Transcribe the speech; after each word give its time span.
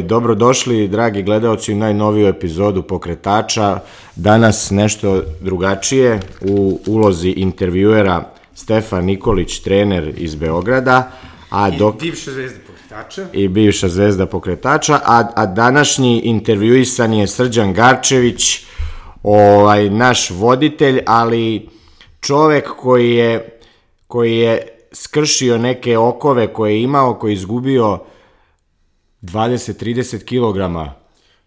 Dobrodošli, 0.00 0.88
dragi 0.88 1.22
gledalci, 1.22 1.72
u 1.72 1.76
najnoviju 1.76 2.26
epizodu 2.26 2.82
Pokretača. 2.82 3.80
Danas 4.16 4.70
nešto 4.70 5.22
drugačije 5.40 6.20
u 6.40 6.80
ulozi 6.86 7.30
intervjuera 7.30 8.24
Stefan 8.54 9.04
Nikolić, 9.04 9.60
trener 9.60 10.14
iz 10.16 10.34
Beograda. 10.34 11.10
A 11.50 11.70
dok... 11.70 11.94
I 12.02 12.10
bivša 12.10 12.30
zvezda 12.30 12.58
pokretača. 12.66 13.26
I 13.32 13.48
bivša 13.48 13.88
zvezda 13.88 14.26
pokretača. 14.26 15.00
A, 15.04 15.24
a 15.34 15.46
današnji 15.46 16.20
intervjuisan 16.20 17.12
je 17.12 17.26
Srđan 17.26 17.72
Garčević, 17.72 18.64
ovaj, 19.22 19.90
naš 19.90 20.30
voditelj, 20.30 21.00
ali 21.06 21.68
čovek 22.20 22.68
koji 22.68 23.10
je, 23.10 23.58
koji 24.06 24.38
je 24.38 24.68
skršio 24.92 25.58
neke 25.58 25.98
okove 25.98 26.52
koje 26.52 26.72
je 26.72 26.82
imao, 26.82 27.14
koji 27.14 27.32
je 27.32 27.34
izgubio 27.34 27.98
20-30 29.22 30.24
kilograma. 30.24 31.02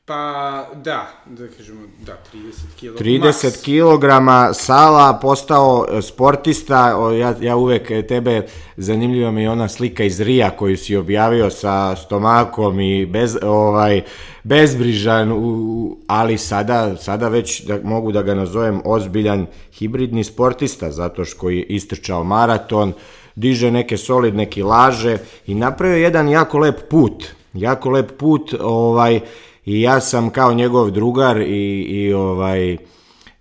Pa, 0.08 0.66
da, 0.76 1.08
da 1.26 1.48
kažemo, 1.58 1.82
da, 2.05 2.18
30 2.34 2.54
kg. 2.80 3.04
30 3.04 3.63
kg 3.66 4.05
Sala 4.54 5.20
postao 5.22 5.85
e, 5.91 6.02
sportista, 6.02 6.90
ja, 7.20 7.35
ja 7.41 7.55
uvek 7.55 7.91
e, 7.91 8.08
tebe 8.08 8.46
zanimljiva 8.77 9.32
mi 9.32 9.41
je 9.41 9.49
ona 9.49 9.68
slika 9.68 10.04
iz 10.04 10.22
Rija 10.22 10.49
koju 10.49 10.77
si 10.77 10.96
objavio 10.96 11.49
sa 11.49 11.96
stomakom 11.96 12.80
i 12.80 13.05
bez, 13.05 13.38
ovaj, 13.41 14.02
bezbrižan, 14.44 15.32
u, 15.32 15.98
ali 16.07 16.38
sada, 16.38 16.96
sada 16.98 17.27
već 17.27 17.63
da, 17.66 17.80
mogu 17.84 18.12
da 18.12 18.21
ga 18.21 18.34
nazovem 18.34 18.82
ozbiljan 18.85 19.46
hibridni 19.73 20.23
sportista, 20.23 20.91
zato 20.91 21.26
što 21.26 21.49
je 21.49 21.63
istrčao 21.63 22.23
maraton, 22.23 22.94
diže 23.35 23.71
neke 23.71 23.98
solidne 23.98 24.49
kilaže 24.49 25.18
i 25.48 25.55
napravio 25.55 25.98
jedan 25.98 26.30
jako 26.30 26.57
lep 26.57 26.90
put 26.90 27.26
jako 27.55 27.90
lep 27.90 28.12
put, 28.18 28.54
ovaj, 28.59 29.20
i 29.66 29.82
ja 29.82 30.00
sam 30.00 30.30
kao 30.30 30.54
njegov 30.54 30.91
drugar 30.91 31.41
i, 31.41 31.82
i 31.82 32.13
ovaj, 32.13 32.77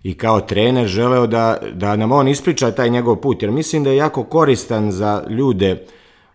i 0.03 0.13
kao 0.13 0.41
trener 0.41 0.87
želeo 0.87 1.27
da, 1.27 1.57
da 1.73 1.95
nam 1.95 2.11
on 2.11 2.27
ispriča 2.27 2.71
taj 2.71 2.89
njegov 2.89 3.15
put, 3.15 3.41
jer 3.41 3.51
mislim 3.51 3.83
da 3.83 3.89
je 3.89 3.97
jako 3.97 4.23
koristan 4.23 4.91
za 4.91 5.23
ljude, 5.29 5.85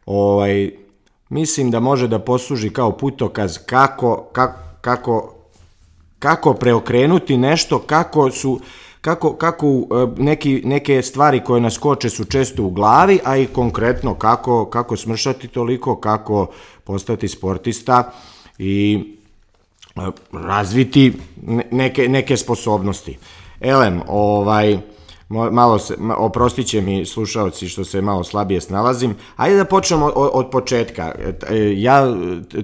ovaj, 0.06 0.70
mislim 1.28 1.70
da 1.70 1.80
može 1.80 2.08
da 2.08 2.18
posluži 2.18 2.70
kao 2.70 2.92
putokaz 2.92 3.58
kako, 3.66 4.28
kako, 4.32 4.58
kako, 4.80 5.34
kako 6.18 6.54
preokrenuti 6.54 7.36
nešto, 7.36 7.78
kako 7.78 8.30
su, 8.30 8.60
kako, 9.00 9.32
kako 9.32 9.66
e, 9.66 10.22
neki, 10.22 10.62
neke 10.64 11.02
stvari 11.02 11.44
koje 11.44 11.60
nas 11.60 11.78
koče 11.78 12.10
su 12.10 12.24
često 12.24 12.64
u 12.64 12.70
glavi, 12.70 13.18
a 13.24 13.36
i 13.36 13.46
konkretno 13.46 14.14
kako, 14.14 14.64
kako 14.64 14.96
smršati 14.96 15.48
toliko, 15.48 15.96
kako 15.96 16.46
postati 16.90 17.28
sportista 17.28 18.12
i 18.58 19.04
e, 19.96 20.00
razviti 20.32 21.12
neke, 21.70 22.08
neke 22.08 22.36
sposobnosti. 22.36 23.18
Elem, 23.60 24.00
ovaj, 24.08 24.78
malo 25.28 25.78
se, 25.78 25.94
oprostit 26.18 26.66
će 26.66 26.80
mi 26.80 27.06
slušalci 27.06 27.68
što 27.68 27.84
se 27.84 28.00
malo 28.00 28.24
slabije 28.24 28.60
snalazim. 28.60 29.14
Ajde 29.36 29.56
da 29.56 29.64
počnemo 29.64 30.06
od, 30.06 30.30
od 30.32 30.50
početka. 30.50 31.14
E, 31.48 31.72
ja 31.76 32.06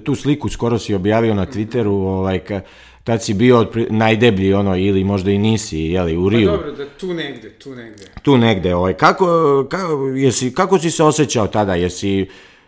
tu 0.03 0.15
sliku 0.15 0.49
skoro 0.49 0.79
si 0.79 0.95
objavio 0.95 1.33
na 1.33 1.45
Twitteru, 1.45 2.07
ovaj, 2.07 2.39
ka, 2.39 2.61
tad 3.03 3.23
si 3.23 3.33
bio 3.33 3.67
najdeblji 3.89 4.53
ono 4.53 4.77
ili 4.77 5.03
možda 5.03 5.31
i 5.31 5.37
nisi, 5.37 5.79
jeli, 5.79 6.17
u 6.17 6.23
pa 6.25 6.29
Riju. 6.29 6.49
Pa 6.49 6.57
dobro, 6.57 6.71
da 6.71 6.85
tu 6.89 7.13
negde, 7.13 7.49
tu 7.49 7.75
negde. 7.75 8.03
Tu 8.21 8.37
negde, 8.37 8.75
ovaj, 8.75 8.93
kako, 8.93 9.25
kako, 9.69 10.07
jesi, 10.07 10.53
kako 10.53 10.79
si 10.79 10.91
se 10.91 11.03
osjećao 11.03 11.47
tada, 11.47 11.75
jesi, 11.75 12.27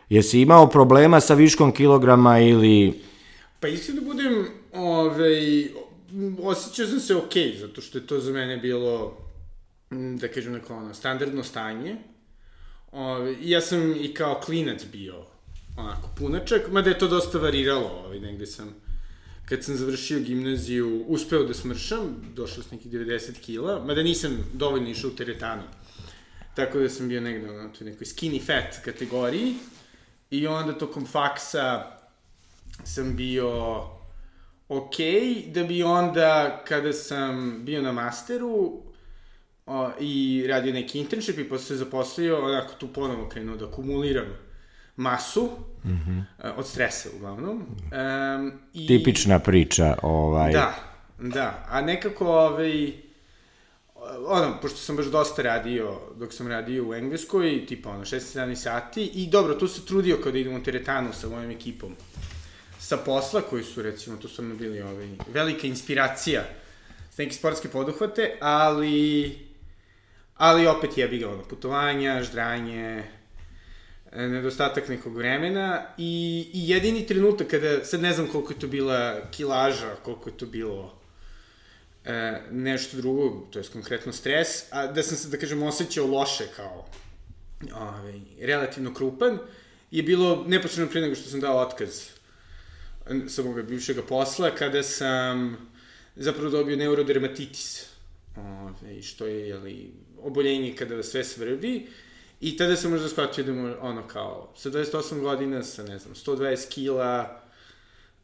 jesi 0.09 0.41
imao 0.41 0.69
problema 0.69 1.19
sa 1.19 1.33
viškom 1.33 1.71
kilograma 1.71 2.39
ili... 2.39 3.01
Pa 3.59 3.67
iskreno 3.67 4.01
da 4.01 4.07
budem, 4.07 4.45
ovaj, 4.73 5.67
osjećao 6.43 6.87
sam 6.87 6.99
se 6.99 7.15
okej, 7.15 7.43
okay, 7.43 7.59
zato 7.59 7.81
što 7.81 7.97
je 7.97 8.07
to 8.07 8.19
za 8.19 8.31
mene 8.31 8.57
bilo, 8.57 9.17
da 10.19 10.27
kažem 10.27 10.53
neko 10.53 10.75
ono, 10.75 10.93
standardno 10.93 11.43
stanje. 11.43 11.95
Ovaj, 12.91 13.35
ja 13.41 13.61
sam 13.61 13.95
i 13.95 14.13
kao 14.13 14.41
klinac 14.45 14.85
bio 14.91 15.15
onako 15.77 16.09
punačak, 16.17 16.71
mada 16.71 16.89
je 16.89 16.99
to 16.99 17.07
dosta 17.07 17.37
variralo, 17.37 18.03
ovaj, 18.05 18.19
negde 18.19 18.45
sam 18.45 18.75
kad 19.45 19.63
sam 19.63 19.77
završio 19.77 20.19
gimnaziju, 20.19 21.03
uspeo 21.07 21.43
da 21.43 21.53
smršam, 21.53 22.15
došao 22.35 22.63
s 22.63 22.71
nekih 22.71 22.91
90 22.91 23.39
kila, 23.41 23.85
mada 23.85 24.03
nisam 24.03 24.37
dovoljno 24.53 24.89
išao 24.89 25.09
u 25.09 25.15
teretanu. 25.15 25.63
Tako 26.55 26.79
da 26.79 26.89
sam 26.89 27.07
bio 27.09 27.21
negde 27.21 27.47
na 27.47 27.69
toj 27.73 27.87
nekoj 27.87 28.05
skinny 28.05 28.45
fat 28.45 28.83
kategoriji. 28.85 29.55
I 30.31 30.47
onda 30.47 30.73
tokom 30.73 31.05
faksa 31.05 31.83
sam 32.83 33.15
bio 33.15 33.49
ok, 34.69 34.95
da 35.47 35.63
bi 35.63 35.83
onda 35.83 36.61
kada 36.67 36.93
sam 36.93 37.65
bio 37.65 37.81
na 37.81 37.91
masteru 37.91 38.81
o, 39.65 39.89
i 39.99 40.45
radio 40.49 40.73
neki 40.73 40.99
internship 40.99 41.37
i 41.37 41.49
posle 41.49 41.65
se 41.65 41.75
zaposlio, 41.75 42.45
onako 42.45 42.73
tu 42.73 42.87
ponovo 42.87 43.29
krenuo 43.29 43.57
da 43.57 43.65
akumuliram 43.67 44.27
masu, 44.95 45.49
mm 45.85 45.89
-hmm. 45.89 46.23
od 46.57 46.67
stresa 46.67 47.09
uglavnom. 47.15 47.57
Um, 47.57 48.51
i, 48.73 48.87
Tipična 48.87 49.39
priča. 49.39 49.97
Ovaj... 50.03 50.53
Da, 50.53 50.75
da. 51.19 51.65
A 51.69 51.81
nekako, 51.81 52.27
ovaj, 52.27 52.93
ono, 54.27 54.57
pošto 54.61 54.77
sam 54.77 54.95
baš 54.95 55.05
dosta 55.05 55.41
radio, 55.41 55.99
dok 56.15 56.33
sam 56.33 56.47
radio 56.47 56.89
u 56.89 56.93
Engleskoj, 56.93 57.65
tipa 57.65 57.89
ono, 57.89 58.05
16-17 58.05 58.55
sati, 58.55 59.05
i 59.05 59.27
dobro, 59.27 59.55
tu 59.55 59.67
se 59.67 59.85
trudio 59.85 60.17
kao 60.23 60.31
da 60.31 60.37
idem 60.37 60.55
u 60.55 60.63
teretanu 60.63 61.13
sa 61.13 61.29
mojom 61.29 61.51
ekipom 61.51 61.95
sa 62.79 62.97
posla, 62.97 63.41
koji 63.41 63.63
su, 63.63 63.81
recimo, 63.81 64.17
tu 64.17 64.27
su 64.27 64.43
nam 64.43 64.57
bili 64.57 64.81
ovaj, 64.81 65.09
velika 65.33 65.67
inspiracija 65.67 66.43
s 67.11 67.17
neke 67.17 67.33
sportske 67.33 67.69
poduhvate, 67.69 68.37
ali, 68.41 69.37
ali 70.35 70.67
opet 70.67 70.97
jebi 70.97 71.17
ga, 71.17 71.29
ono, 71.29 71.43
putovanja, 71.43 72.23
ždranje, 72.23 73.03
nedostatak 74.13 74.89
nekog 74.89 75.15
vremena 75.15 75.85
i, 75.97 76.47
i 76.53 76.69
jedini 76.69 77.07
trenutak 77.07 77.47
kada, 77.47 77.85
sad 77.85 78.01
ne 78.01 78.13
znam 78.13 78.27
koliko 78.27 78.53
je 78.53 78.59
to 78.59 78.67
bila 78.67 79.21
kilaža, 79.31 79.95
koliko 80.03 80.29
je 80.29 80.37
to 80.37 80.45
bilo 80.45 80.98
e, 82.09 82.41
nešto 82.51 82.97
drugo, 82.97 83.47
to 83.51 83.59
je 83.59 83.65
konkretno 83.73 84.13
stres, 84.13 84.63
a 84.71 84.87
da 84.87 85.03
sam 85.03 85.17
se, 85.17 85.29
da 85.29 85.37
kažem, 85.37 85.63
osjećao 85.63 86.07
loše 86.07 86.47
kao 86.55 86.85
ovaj, 87.73 88.19
relativno 88.41 88.93
krupan, 88.93 89.39
je 89.91 90.03
bilo 90.03 90.43
neposredno 90.47 90.91
pre 90.91 91.01
nego 91.01 91.15
što 91.15 91.29
sam 91.29 91.39
dao 91.39 91.57
otkaz 91.57 92.03
sa 93.27 93.43
moga 93.43 93.63
bivšeg 93.63 93.97
posla, 94.09 94.55
kada 94.55 94.83
sam 94.83 95.57
zapravo 96.15 96.49
dobio 96.49 96.77
neurodermatitis, 96.77 97.85
ovaj, 98.37 99.01
što 99.01 99.25
je, 99.25 99.47
jeli, 99.47 99.91
oboljenje 100.21 100.75
kada 100.75 101.03
sve 101.03 101.23
svrbi, 101.23 101.87
I 102.41 102.57
tada 102.57 102.75
sam 102.75 102.91
možda 102.91 103.09
shvatio 103.09 103.43
da 103.43 103.53
mu, 103.53 103.73
ono 103.81 104.07
kao, 104.07 104.53
sa 104.55 104.69
28 104.69 105.19
godina, 105.19 105.63
sa 105.63 105.83
ne 105.83 105.99
znam, 105.99 106.15
120 106.15 106.69
kila, 106.69 107.41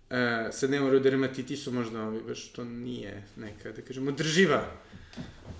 e, 0.09 0.47
sa 0.51 0.67
neurodermatitisom 0.67 1.75
možda 1.75 2.03
ovaj, 2.03 2.19
baš 2.27 2.47
to 2.47 2.63
nije 2.63 3.23
neka, 3.37 3.71
da 3.71 3.81
kažemo, 3.81 4.11
drživa 4.11 4.71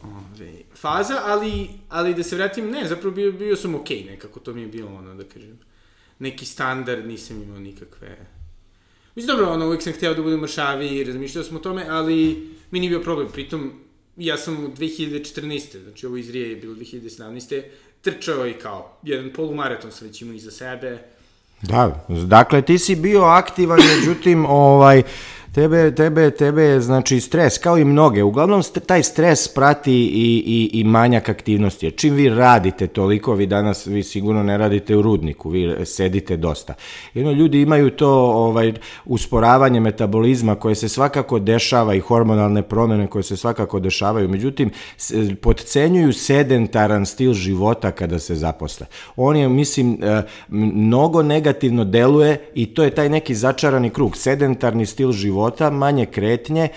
ove, 0.03 0.51
faza, 0.75 1.21
ali, 1.25 1.67
ali 1.89 2.13
da 2.13 2.23
se 2.23 2.35
vratim, 2.35 2.69
ne, 2.69 2.87
zapravo 2.87 3.15
bio, 3.15 3.31
bio 3.31 3.55
sam 3.55 3.75
okej 3.75 3.97
okay, 3.97 4.05
nekako, 4.05 4.39
to 4.39 4.53
mi 4.53 4.61
je 4.61 4.67
bilo 4.67 4.95
ono, 4.95 5.15
da 5.15 5.23
kažem, 5.23 5.59
neki 6.19 6.45
standard, 6.45 7.07
nisam 7.07 7.41
imao 7.43 7.59
nikakve... 7.59 8.17
Mislim, 9.15 9.37
dobro, 9.37 9.53
ono, 9.53 9.65
uvijek 9.65 9.83
sam 9.83 9.93
hteo 9.93 10.13
da 10.13 10.21
budem 10.21 10.39
mršavi 10.39 10.87
i 10.87 11.03
razmišljao 11.03 11.43
sam 11.43 11.55
o 11.55 11.59
tome, 11.59 11.85
ali 11.89 12.47
mi 12.71 12.79
nije 12.79 12.89
bio 12.89 13.01
problem, 13.01 13.27
pritom, 13.33 13.85
ja 14.17 14.37
sam 14.37 14.65
u 14.65 14.67
2014. 14.67 15.83
znači 15.83 16.05
ovo 16.05 16.17
iz 16.17 16.29
Rije 16.29 16.49
je 16.49 16.55
bilo 16.55 16.75
2017 16.75 17.63
trčao 18.01 18.47
i 18.47 18.53
kao 18.53 18.99
jedan 19.03 19.33
polumaraton 19.33 19.91
sam 19.91 20.07
već 20.07 20.21
imao 20.21 20.35
iza 20.35 20.51
sebe. 20.51 21.14
Da, 21.61 22.05
dakle 22.07 22.61
ti 22.61 22.77
si 22.77 22.95
bio 22.95 23.23
aktivan, 23.23 23.79
međutim, 23.95 24.45
ovaj, 24.45 25.03
Tebe, 25.55 25.95
tebe, 25.95 26.31
tebe, 26.31 26.79
znači 26.79 27.19
stres, 27.19 27.57
kao 27.57 27.77
i 27.77 27.85
mnoge, 27.85 28.23
uglavnom 28.23 28.63
taj 28.85 29.03
stres 29.03 29.47
prati 29.47 29.93
i, 29.93 30.43
i, 30.45 30.79
i 30.79 30.83
manjak 30.83 31.29
aktivnosti. 31.29 31.91
Čim 31.91 32.13
vi 32.13 32.29
radite 32.29 32.87
toliko, 32.87 33.33
vi 33.33 33.45
danas, 33.45 33.87
vi 33.87 34.03
sigurno 34.03 34.43
ne 34.43 34.57
radite 34.57 34.95
u 34.95 35.01
rudniku, 35.01 35.49
vi 35.49 35.85
sedite 35.85 36.37
dosta. 36.37 36.73
Jedno, 37.13 37.31
ljudi 37.31 37.61
imaju 37.61 37.89
to 37.89 38.09
ovaj, 38.11 38.73
usporavanje 39.05 39.79
metabolizma 39.79 40.55
koje 40.55 40.75
se 40.75 40.89
svakako 40.89 41.39
dešava 41.39 41.95
i 41.95 41.99
hormonalne 41.99 42.61
promene 42.61 43.07
koje 43.07 43.23
se 43.23 43.37
svakako 43.37 43.79
dešavaju, 43.79 44.29
međutim, 44.29 44.69
podcenjuju 45.41 46.13
sedentaran 46.13 47.05
stil 47.05 47.33
života 47.33 47.91
kada 47.91 48.19
se 48.19 48.35
zaposle. 48.35 48.87
On 49.15 49.37
je, 49.37 49.49
mislim, 49.49 50.03
e, 50.03 50.21
mnogo 50.49 51.23
negativno 51.23 51.83
deluje 51.83 52.49
i 52.53 52.65
to 52.65 52.83
je 52.83 52.91
taj 52.91 53.09
neki 53.09 53.35
začarani 53.35 53.89
krug, 53.89 54.17
sedentarni 54.17 54.85
stil 54.85 55.11
života 55.11 55.44
života, 55.45 55.69
manje 55.69 56.05
kretnje, 56.05 56.69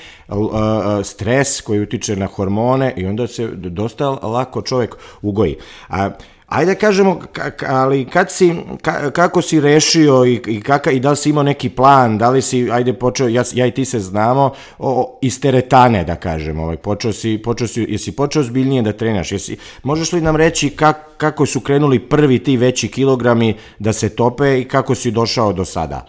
stres 1.04 1.60
koji 1.60 1.80
utiče 1.80 2.16
na 2.16 2.26
hormone 2.26 2.92
i 2.96 3.06
onda 3.06 3.26
se 3.26 3.48
dosta 3.54 4.10
lako 4.10 4.62
čovek 4.62 4.96
ugoji. 5.22 5.56
A 5.88 6.10
Ajde 6.48 6.74
kažemo, 6.74 7.20
ali 7.66 8.04
kad 8.04 8.30
si, 8.30 8.54
ka, 8.82 9.10
kako 9.10 9.42
si 9.42 9.60
rešio 9.60 10.24
i, 10.24 10.40
i, 10.46 10.60
kaka, 10.60 10.90
i 10.90 11.00
da 11.00 11.10
li 11.10 11.16
si 11.16 11.30
imao 11.30 11.42
neki 11.42 11.68
plan, 11.68 12.18
da 12.18 12.30
li 12.30 12.42
si, 12.42 12.70
ajde 12.72 12.92
počeo, 12.92 13.28
ja, 13.28 13.42
ja 13.52 13.66
i 13.66 13.70
ti 13.70 13.84
se 13.84 14.00
znamo, 14.00 14.54
o, 14.78 15.18
iz 15.22 15.40
teretane 15.40 16.04
da 16.04 16.16
kažemo, 16.16 16.62
ovaj, 16.62 16.76
počeo 16.76 17.12
si, 17.12 17.38
počeo 17.44 17.68
si, 17.68 17.86
jesi 17.88 18.16
počeo 18.16 18.42
zbiljnije 18.42 18.82
da 18.82 18.92
trenaš, 18.92 19.32
jesi, 19.32 19.58
možeš 19.82 20.12
li 20.12 20.20
nam 20.20 20.36
reći 20.36 20.70
kak, 20.70 20.96
kako 21.16 21.46
su 21.46 21.60
krenuli 21.60 21.98
prvi 21.98 22.38
ti 22.38 22.56
veći 22.56 22.88
kilogrami 22.88 23.54
da 23.78 23.92
se 23.92 24.08
tope 24.08 24.60
i 24.60 24.64
kako 24.64 24.94
si 24.94 25.10
došao 25.10 25.52
do 25.52 25.64
sada? 25.64 26.06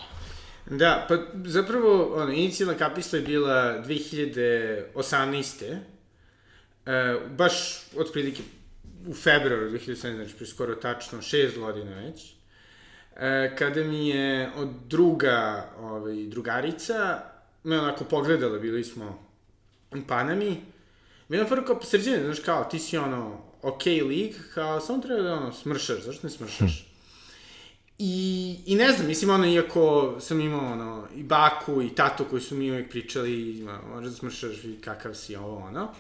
Da, 0.70 1.06
pa 1.10 1.18
zapravo, 1.46 2.14
ono, 2.16 2.32
inicijalna 2.32 2.78
kapisla 2.78 3.20
je 3.20 3.26
bila 3.26 3.84
2018. 3.88 5.78
E, 6.86 7.16
baš 7.38 7.82
otprilike 7.96 8.42
u 9.08 9.14
februaru 9.14 9.70
2017, 9.70 10.16
znači 10.16 10.46
skoro 10.46 10.76
tačno 10.76 11.22
šest 11.22 11.58
godina 11.58 11.96
već, 11.96 12.34
e, 13.16 13.56
kada 13.58 13.84
mi 13.84 14.10
je 14.10 14.50
od 14.58 14.70
druga 14.88 15.70
ovaj, 15.80 16.26
drugarica 16.28 17.22
me 17.64 17.80
onako 17.80 18.04
pogledala, 18.04 18.60
bili 18.60 18.84
smo 18.84 19.30
u 19.92 19.98
Panami, 20.08 20.62
mi 21.28 21.38
je 21.38 21.44
ono 21.44 21.66
kao 21.66 21.82
sređene, 21.84 22.24
znaš 22.24 22.40
kao, 22.40 22.64
ti 22.64 22.80
si 22.80 22.98
ono, 22.98 23.42
ok 23.62 23.86
lik, 23.86 24.36
kao, 24.54 24.80
samo 24.80 25.02
treba 25.02 25.22
da 25.22 25.34
ono, 25.34 25.54
smršaš, 25.54 26.02
zašto 26.02 26.28
ne 26.28 26.32
smršaš? 26.32 26.84
Hm. 26.84 26.89
I, 28.02 28.58
I 28.66 28.76
ne 28.76 28.92
znam, 28.92 29.08
mislim, 29.08 29.30
ono, 29.30 29.46
iako 29.46 30.16
sam 30.20 30.42
imao, 30.42 30.72
ono, 30.72 31.08
i 31.16 31.24
baku 31.24 31.82
i 31.82 31.96
tato 31.96 32.26
koji 32.26 32.42
su 32.42 32.56
mi 32.56 32.72
uvek 32.72 32.90
pričali, 32.90 33.68
možda 33.94 34.12
smršaš 34.12 34.64
i 34.64 34.82
kakav 34.82 35.14
si 35.14 35.36
ovo, 35.36 35.58
ono, 35.58 35.92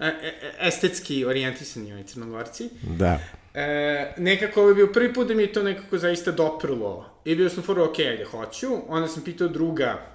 e, 0.00 0.06
e, 0.06 0.54
estetski 0.60 1.24
orijentisani 1.24 1.92
ovi 1.92 2.04
crnogorci. 2.04 2.68
Da. 2.82 3.18
E, 3.54 4.14
nekako 4.16 4.60
ovo 4.60 4.68
je 4.68 4.74
bio 4.74 4.92
prvi 4.92 5.14
put 5.14 5.28
da 5.28 5.34
mi 5.34 5.42
je 5.42 5.52
to 5.52 5.62
nekako 5.62 5.98
zaista 5.98 6.32
doprlo. 6.32 7.20
I 7.24 7.34
bio 7.34 7.50
sam 7.50 7.62
foru, 7.62 7.84
ok, 7.84 7.98
ajde, 7.98 8.24
hoću. 8.24 8.68
Onda 8.88 9.08
sam 9.08 9.24
pitao 9.24 9.48
druga, 9.48 10.06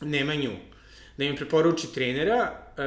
Nemanju, 0.00 0.50
da 1.16 1.24
im 1.24 1.36
preporuči 1.36 1.94
trenera, 1.94 2.52
e, 2.76 2.82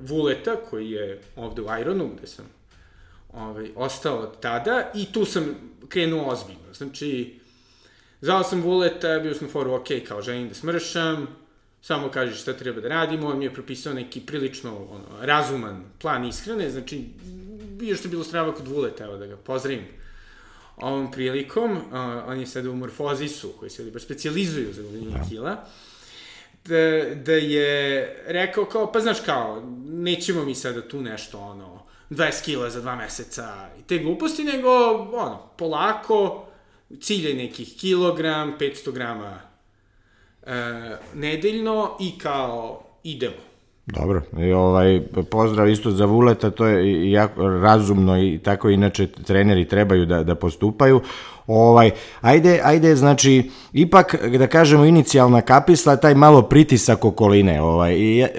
Vuleta, 0.00 0.56
koji 0.56 0.90
je 0.90 1.20
ovde 1.36 1.62
u 1.62 1.66
Ironu, 1.80 2.10
gde 2.16 2.26
sam 2.26 2.44
ovaj, 3.34 3.70
ostao 3.76 4.18
od 4.18 4.40
tada, 4.40 4.90
i 4.94 5.12
tu 5.12 5.24
sam 5.24 5.54
krenuo 5.88 6.28
ozbiljno. 6.28 6.74
Znači, 6.74 7.40
zvao 8.20 8.42
sam 8.42 8.62
Vuleta, 8.62 9.18
bio 9.18 9.34
sam 9.34 9.48
foru, 9.48 9.74
ok, 9.74 9.86
kao 10.08 10.22
želim 10.22 10.48
da 10.48 10.54
smršam, 10.54 11.26
samo 11.82 12.08
kaže 12.08 12.34
šta 12.34 12.52
treba 12.52 12.80
da 12.80 12.88
radimo, 12.88 13.28
on 13.28 13.38
mi 13.38 13.44
je 13.44 13.54
propisao 13.54 13.94
neki 13.94 14.20
prilično 14.20 14.76
ono, 14.76 15.26
razuman 15.26 15.84
plan 15.98 16.24
ishrane, 16.24 16.70
znači, 16.70 17.04
bio 17.78 17.96
što 17.96 18.08
je 18.08 18.10
bilo 18.10 18.24
strava 18.24 18.54
kod 18.54 18.68
Vuleta, 18.68 19.04
evo 19.04 19.16
da 19.16 19.26
ga 19.26 19.36
pozdravim 19.36 19.84
ovom 20.76 21.10
prilikom, 21.10 21.72
uh, 21.72 21.82
on 22.26 22.40
je 22.40 22.46
sada 22.46 22.70
u 22.70 22.76
morfozisu, 22.76 23.52
koji 23.58 23.70
se 23.70 23.90
baš 23.90 24.02
specializuju 24.02 24.72
za 24.72 24.82
gubljenje 24.82 25.18
da. 25.18 25.28
kila, 25.28 25.64
da, 26.64 27.14
da 27.14 27.32
je 27.32 28.16
rekao 28.26 28.64
kao, 28.64 28.92
pa 28.92 29.00
znaš 29.00 29.20
kao, 29.20 29.62
nećemo 29.86 30.44
mi 30.44 30.54
sada 30.54 30.88
tu 30.88 31.02
nešto, 31.02 31.38
ono, 31.38 31.73
20 32.10 32.44
kila 32.44 32.70
za 32.70 32.80
dva 32.80 32.96
meseca 32.96 33.68
i 33.78 33.82
te 33.82 33.98
gluposti, 33.98 34.44
nego, 34.44 34.68
ono, 35.12 35.38
polako, 35.56 36.46
cilj 37.00 37.36
nekih 37.36 37.76
kilogram, 37.80 38.54
500 38.58 38.92
grama 38.92 39.40
e, 40.46 40.96
nedeljno 41.14 41.96
i 42.00 42.18
kao 42.18 42.82
idemo. 43.02 43.54
Dobro, 43.86 44.22
i 44.38 44.52
ovaj, 44.52 45.02
pozdrav 45.30 45.68
isto 45.68 45.90
za 45.90 46.04
Vuleta, 46.04 46.50
to 46.50 46.66
je 46.66 47.10
jako 47.10 47.48
razumno 47.48 48.18
i 48.18 48.38
tako 48.38 48.70
inače 48.70 49.06
treneri 49.06 49.68
trebaju 49.68 50.06
da, 50.06 50.22
da 50.22 50.34
postupaju. 50.34 51.00
Ovaj, 51.46 51.90
ajde, 52.20 52.60
ajde, 52.64 52.96
znači, 52.96 53.50
ipak, 53.72 54.16
da 54.38 54.46
kažemo, 54.46 54.84
inicijalna 54.84 55.40
kapisla, 55.40 55.96
taj 55.96 56.14
malo 56.14 56.42
pritisak 56.42 57.04
okoline. 57.04 57.62
Ovaj, 57.62 57.94
i, 57.94 58.20
e, 58.20 58.30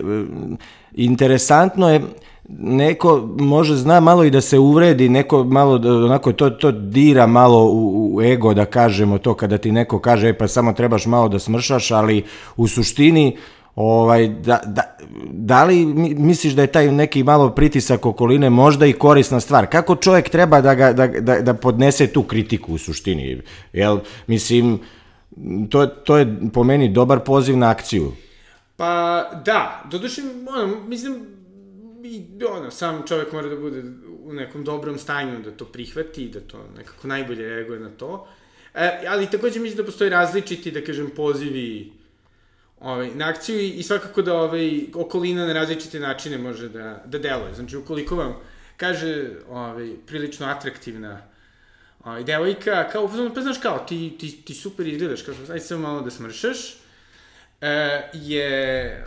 interesantno 0.94 1.90
je, 1.90 2.02
neko 2.50 3.30
može 3.40 3.76
zna 3.76 4.00
malo 4.00 4.24
i 4.24 4.30
da 4.30 4.42
se 4.42 4.60
uvredi, 4.60 5.10
neko 5.10 5.44
malo 5.44 5.74
onako 6.06 6.34
to 6.34 6.50
to 6.50 6.72
dira 6.72 7.28
malo 7.28 7.66
u, 7.66 8.16
u 8.16 8.22
ego 8.22 8.54
da 8.54 8.66
kažemo 8.66 9.18
to 9.18 9.34
kada 9.34 9.58
ti 9.58 9.72
neko 9.72 10.00
kaže 10.00 10.30
e, 10.30 10.38
pa 10.38 10.48
samo 10.48 10.74
trebaš 10.74 11.06
malo 11.06 11.30
da 11.30 11.40
smršaš, 11.40 11.92
ali 11.92 12.24
u 12.58 12.68
suštini 12.68 13.38
ovaj 13.76 14.28
da, 14.28 14.60
da, 14.66 14.98
da 15.32 15.64
li 15.64 15.86
misliš 16.16 16.54
da 16.54 16.62
je 16.62 16.68
taj 16.68 16.92
neki 16.92 17.24
malo 17.24 17.50
pritisak 17.50 18.06
okoline 18.06 18.50
možda 18.50 18.86
i 18.86 18.94
korisna 18.94 19.40
stvar? 19.40 19.68
Kako 19.68 19.96
čovjek 19.96 20.30
treba 20.30 20.62
da 20.62 20.76
ga 20.76 20.94
da, 20.94 21.08
da, 21.08 21.42
da 21.42 21.54
podnese 21.54 22.08
tu 22.08 22.24
kritiku 22.24 22.74
u 22.74 22.78
suštini? 22.78 23.42
Jel 23.74 24.00
mislim 24.28 24.80
to 25.70 25.88
to 25.88 26.18
je 26.18 26.38
po 26.54 26.64
meni 26.64 26.90
dobar 26.90 27.20
poziv 27.20 27.58
na 27.58 27.70
akciju. 27.70 28.12
Pa 28.78 29.24
da, 29.46 29.84
doduše, 29.92 30.22
ono, 30.56 30.88
mislim, 30.88 31.35
i 32.06 32.44
ono, 32.50 32.72
sam 32.72 33.04
čovjek 33.08 33.32
mora 33.32 33.50
da 33.50 33.56
bude 33.56 33.84
u 34.24 34.34
nekom 34.34 34.64
dobrom 34.64 34.98
stanju 34.98 35.42
da 35.42 35.52
to 35.52 35.66
prihvati, 35.66 36.30
da 36.30 36.40
to 36.40 36.66
nekako 36.78 37.08
najbolje 37.08 37.50
reaguje 37.50 37.80
na 37.80 37.90
to. 37.90 38.28
E, 38.74 39.06
ali 39.08 39.30
takođe 39.30 39.60
mislim 39.60 39.78
da 39.78 39.86
postoje 39.86 40.10
različiti, 40.10 40.72
da 40.72 40.84
kažem, 40.84 41.10
pozivi 41.16 41.92
ovaj, 42.80 43.12
na 43.16 43.28
akciju 43.30 43.60
i, 43.60 43.70
i 43.70 43.84
svakako 43.84 44.22
da 44.22 44.34
ovaj, 44.34 44.82
okolina 44.94 45.46
na 45.48 45.54
različite 45.54 46.00
načine 46.00 46.38
može 46.38 46.70
da, 46.70 47.04
da 47.06 47.20
deluje. 47.20 47.54
Znači, 47.54 47.78
ukoliko 47.78 48.16
vam 48.16 48.36
kaže 48.78 49.30
ovaj, 49.50 49.94
prilično 50.06 50.48
atraktivna 50.48 51.22
ovaj, 52.04 52.24
devojka, 52.24 52.90
kao, 52.92 53.10
pa 53.36 53.42
znaš 53.42 53.58
kao, 53.58 53.80
ti, 53.80 54.18
ti, 54.20 54.42
ti 54.42 54.54
super 54.54 54.88
izgledaš, 54.88 55.22
kao, 55.22 55.36
ajde 55.50 55.60
samo 55.60 55.82
malo 55.82 56.02
da 56.02 56.12
smršaš, 56.12 56.78
e, 57.62 58.02
je 58.14 59.06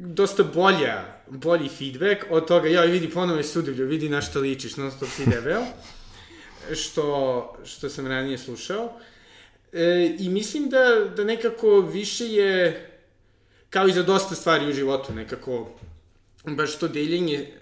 dosta 0.00 0.42
bolja, 0.42 1.22
bolji 1.28 1.68
feedback 1.68 2.24
od 2.30 2.48
toga, 2.48 2.68
ja 2.68 2.82
vidi 2.82 3.10
ponovo 3.10 3.42
sudivlju, 3.42 3.86
vidi 3.86 4.08
na 4.08 4.22
što 4.22 4.40
ličiš, 4.40 4.76
non 4.76 4.90
stop 4.90 5.08
si 5.08 5.26
debel, 5.26 5.62
što, 6.82 7.56
što 7.64 7.88
sam 7.88 8.06
ranije 8.06 8.38
slušao. 8.38 8.92
E, 9.72 10.16
I 10.18 10.28
mislim 10.28 10.68
da, 10.68 11.10
da 11.16 11.24
nekako 11.24 11.80
više 11.80 12.24
je, 12.24 12.90
kao 13.70 13.88
i 13.88 13.92
za 13.92 14.02
dosta 14.02 14.34
stvari 14.34 14.68
u 14.68 14.72
životu, 14.72 15.14
nekako 15.14 15.68
baš 16.44 16.78
to 16.78 16.88
deljenje 16.88 17.52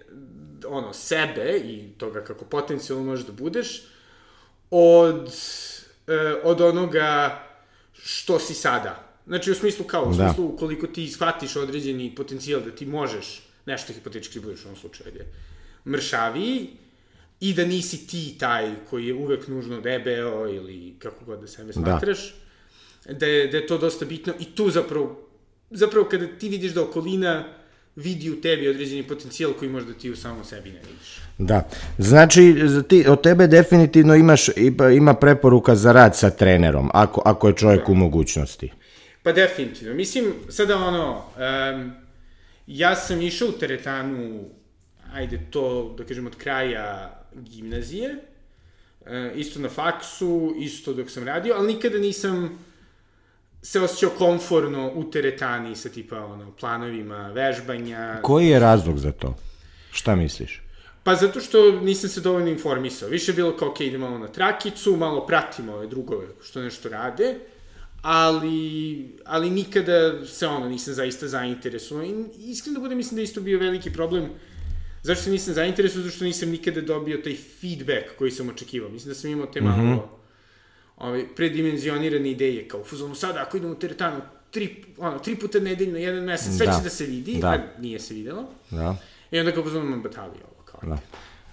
ono, 0.69 0.93
sebe 0.93 1.61
i 1.65 1.89
toga 1.99 2.25
kako 2.25 2.45
potencijalno 2.45 3.05
možeš 3.05 3.27
da 3.27 3.33
budeš, 3.33 3.83
od, 4.71 5.35
e, 6.07 6.35
od 6.43 6.61
onoga 6.61 7.43
što 7.93 8.39
si 8.39 8.55
sada. 8.55 9.04
Znači, 9.27 9.51
u 9.51 9.55
smislu 9.55 9.85
kao, 9.85 10.05
u 10.05 10.15
da. 10.15 10.15
smislu 10.15 10.51
da. 10.51 10.57
koliko 10.57 10.87
ti 10.87 11.09
shvatiš 11.09 11.57
određeni 11.57 12.15
potencijal 12.15 12.61
da 12.61 12.71
ti 12.71 12.87
možeš 12.87 13.43
nešto 13.67 13.93
hipotetički 13.93 14.41
budeš 14.41 14.65
u 14.65 14.69
ovom 14.69 14.77
slučaju, 14.77 15.09
ajde, 15.09 15.25
mršaviji 15.87 16.69
i 17.41 17.55
da 17.55 17.65
nisi 17.65 18.07
ti 18.07 18.37
taj 18.39 18.75
koji 18.91 19.07
je 19.07 19.15
uvek 19.15 19.49
nužno 19.49 19.81
debeo 19.81 20.49
ili 20.49 20.95
kako 20.99 21.25
god 21.25 21.41
da 21.41 21.47
sebe 21.47 21.67
da. 21.67 21.73
smatraš, 21.73 22.35
da. 23.07 23.15
da, 23.15 23.27
je, 23.27 23.49
da 23.49 23.57
je 23.57 23.67
to 23.67 23.79
dosta 23.79 24.05
bitno 24.05 24.33
i 24.41 24.45
tu 24.45 24.71
zapravo, 24.71 25.29
zapravo 25.71 26.09
kada 26.09 26.27
ti 26.27 26.49
vidiš 26.49 26.73
da 26.73 26.83
okolina 26.83 27.45
vidi 27.97 28.31
u 28.31 28.41
tebi 28.41 28.69
određeni 28.69 29.03
potencijal 29.03 29.53
koji 29.53 29.71
možda 29.71 29.93
ti 29.93 30.11
u 30.11 30.17
samom 30.17 30.45
sebi 30.45 30.71
ne 30.71 30.81
vidiš. 30.81 31.19
Da. 31.39 31.69
Znači, 31.99 32.55
ti, 32.89 33.05
od 33.09 33.23
tebe 33.23 33.47
definitivno 33.47 34.15
imaš, 34.15 34.49
ima 34.97 35.15
preporuka 35.15 35.75
za 35.75 35.93
rad 35.93 36.17
sa 36.17 36.31
trenerom, 36.31 36.91
ako, 36.95 37.23
ako 37.25 37.49
je 37.49 37.57
čovjek 37.57 37.87
da. 37.87 37.93
u 37.93 37.95
mogućnosti. 37.95 38.71
Pa 39.25 39.33
definitivno. 39.33 39.95
Mislim, 39.95 40.33
sada 40.49 40.77
ono, 40.77 41.17
um, 41.17 41.93
ja 42.67 42.97
sam 42.97 43.23
išao 43.23 43.49
u 43.49 43.53
teretanu, 43.53 44.45
ajde 45.13 45.41
to, 45.51 45.95
da 45.99 46.05
kažem, 46.05 46.27
od 46.27 46.37
kraja 46.37 47.19
gimnazije, 47.35 48.17
uh, 49.01 49.09
isto 49.35 49.61
na 49.61 49.69
faksu, 49.69 50.55
isto 50.59 50.93
dok 50.93 51.11
sam 51.11 51.25
radio, 51.25 51.55
ali 51.59 51.73
nikada 51.73 51.99
nisam 51.99 52.59
se 53.63 53.81
osjećao 53.81 54.11
komforno 54.11 54.93
u 54.95 55.11
teretani 55.11 55.77
sa 55.77 55.89
tipa 55.89 56.25
ono, 56.25 56.53
planovima 56.61 57.29
vežbanja. 57.29 58.19
Koji 58.23 58.47
je 58.47 58.59
razlog 58.59 58.99
za 58.99 59.13
to? 59.13 59.37
Šta 59.91 60.17
misliš? 60.17 60.63
Pa 61.03 61.15
zato 61.15 61.41
što 61.41 61.81
nisam 61.81 62.11
se 62.11 62.21
dovoljno 62.21 62.51
informisao. 62.51 63.09
Više 63.09 63.33
je 63.33 63.37
bilo 63.37 63.57
kao, 63.57 63.69
ok, 63.69 63.81
idemo 63.81 64.07
malo 64.07 64.19
na 64.19 64.29
trakicu, 64.29 64.97
malo 64.97 65.27
pratimo 65.27 65.73
ove 65.73 65.87
drugove 65.87 66.27
što 66.43 66.63
nešto 66.63 66.89
rade, 66.89 67.35
ali, 68.05 69.09
ali 69.25 69.51
nikada 69.51 70.27
se 70.27 70.47
ono, 70.47 70.69
nisam 70.69 70.95
zaista 70.95 71.29
zainteresuo. 71.29 72.03
I 72.03 72.27
iskreno 72.39 72.75
da 72.75 72.81
bude, 72.81 72.95
mislim 72.95 73.17
da 73.17 73.23
isto 73.23 73.41
bio 73.41 73.59
veliki 73.59 73.93
problem 73.93 74.29
zašto 75.03 75.25
se 75.25 75.31
nisam 75.31 75.55
zainteresuo, 75.55 76.03
zato 76.03 76.15
što 76.15 76.25
nisam 76.25 76.49
nikada 76.49 76.81
dobio 76.81 77.19
taj 77.25 77.37
feedback 77.61 78.19
koji 78.19 78.31
sam 78.31 78.49
očekivao. 78.49 78.91
Mislim 78.91 79.09
da 79.09 79.15
sam 79.15 79.31
imao 79.31 79.47
te 79.47 79.61
malo 79.61 79.83
mm 79.83 79.87
-hmm. 79.87 80.01
ovaj, 80.97 81.25
predimenzionirane 81.37 82.31
ideje, 82.31 82.69
kao 82.69 82.81
u 82.81 82.85
fuzonu 82.85 83.15
sada 83.15 83.43
ako 83.43 83.57
idemo 83.57 83.73
u 83.73 83.79
teretanu, 83.79 84.21
tri, 84.51 84.85
ono, 84.99 85.19
tri 85.19 85.37
puta 85.37 85.61
nedeljno, 85.61 85.99
jedan 85.99 86.25
mesec, 86.25 86.57
sve 86.57 86.67
da. 86.67 86.73
će 86.73 86.83
da 86.83 86.91
se 86.91 87.07
vidi, 87.07 87.39
da. 87.41 87.49
a 87.49 87.81
nije 87.81 87.99
se 87.99 88.15
videlo. 88.15 88.45
Da. 88.71 88.97
I 89.31 89.39
onda 89.39 89.53
kao 89.53 89.63
fuzonu 89.63 89.87
imam 89.87 90.03
batalije 90.03 90.45
ovo, 90.45 90.65
kao. 90.65 90.81
Da. 90.91 90.99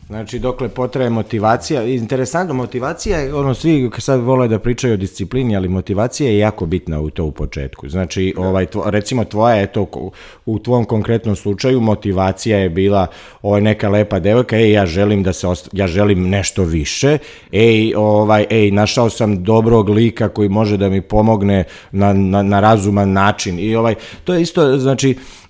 Znači, 0.07 0.39
dokle 0.39 0.69
potraje 0.69 1.09
motivacija, 1.09 1.83
interesantno, 1.83 2.53
motivacija 2.53 3.19
je, 3.19 3.33
ono, 3.33 3.53
svi 3.53 3.89
sad 3.97 4.19
vole 4.19 4.47
da 4.47 4.59
pričaju 4.59 4.93
o 4.93 4.97
disciplini, 4.97 5.55
ali 5.55 5.67
motivacija 5.67 6.29
je 6.29 6.37
jako 6.37 6.65
bitna 6.65 7.01
u 7.01 7.09
to 7.09 7.25
u 7.25 7.31
početku. 7.31 7.89
Znači, 7.89 8.33
ovaj, 8.37 8.65
tvo, 8.65 8.83
recimo 8.89 9.25
tvoja, 9.25 9.61
eto, 9.61 9.87
u 10.45 10.59
tvom 10.59 10.85
konkretnom 10.85 11.35
slučaju, 11.35 11.79
motivacija 11.79 12.57
je 12.57 12.69
bila, 12.69 13.07
ovaj, 13.41 13.61
neka 13.61 13.89
lepa 13.89 14.19
devojka, 14.19 14.57
ej, 14.57 14.71
ja 14.71 14.85
želim 14.85 15.23
da 15.23 15.33
se, 15.33 15.47
osta, 15.47 15.69
ja 15.73 15.87
želim 15.87 16.29
nešto 16.29 16.63
više, 16.63 17.17
ej, 17.51 17.93
ovaj, 17.95 18.45
ej, 18.49 18.71
našao 18.71 19.09
sam 19.09 19.43
dobrog 19.43 19.89
lika 19.89 20.29
koji 20.29 20.49
može 20.49 20.77
da 20.77 20.89
mi 20.89 21.01
pomogne 21.01 21.63
na, 21.91 22.13
na, 22.13 22.43
na 22.43 22.59
razuman 22.59 23.11
način. 23.11 23.59
I 23.59 23.75
ovaj, 23.75 23.95
to 24.23 24.33
je 24.33 24.41
isto, 24.41 24.77
znači, 24.77 25.15
E, 25.15 25.40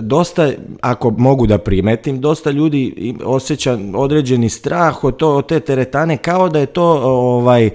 dosta, 0.00 0.50
ako 0.80 1.10
mogu 1.10 1.46
da 1.46 1.58
primetim, 1.58 2.20
dosta 2.20 2.50
ljudi 2.50 3.14
osjeća 3.24 3.78
određeni 3.94 4.48
strah 4.48 5.04
od, 5.04 5.16
to, 5.16 5.36
od 5.36 5.46
te 5.46 5.60
teretane 5.60 6.16
kao 6.16 6.48
da 6.48 6.58
je 6.58 6.66
to 6.66 6.84
ovaj 7.02 7.70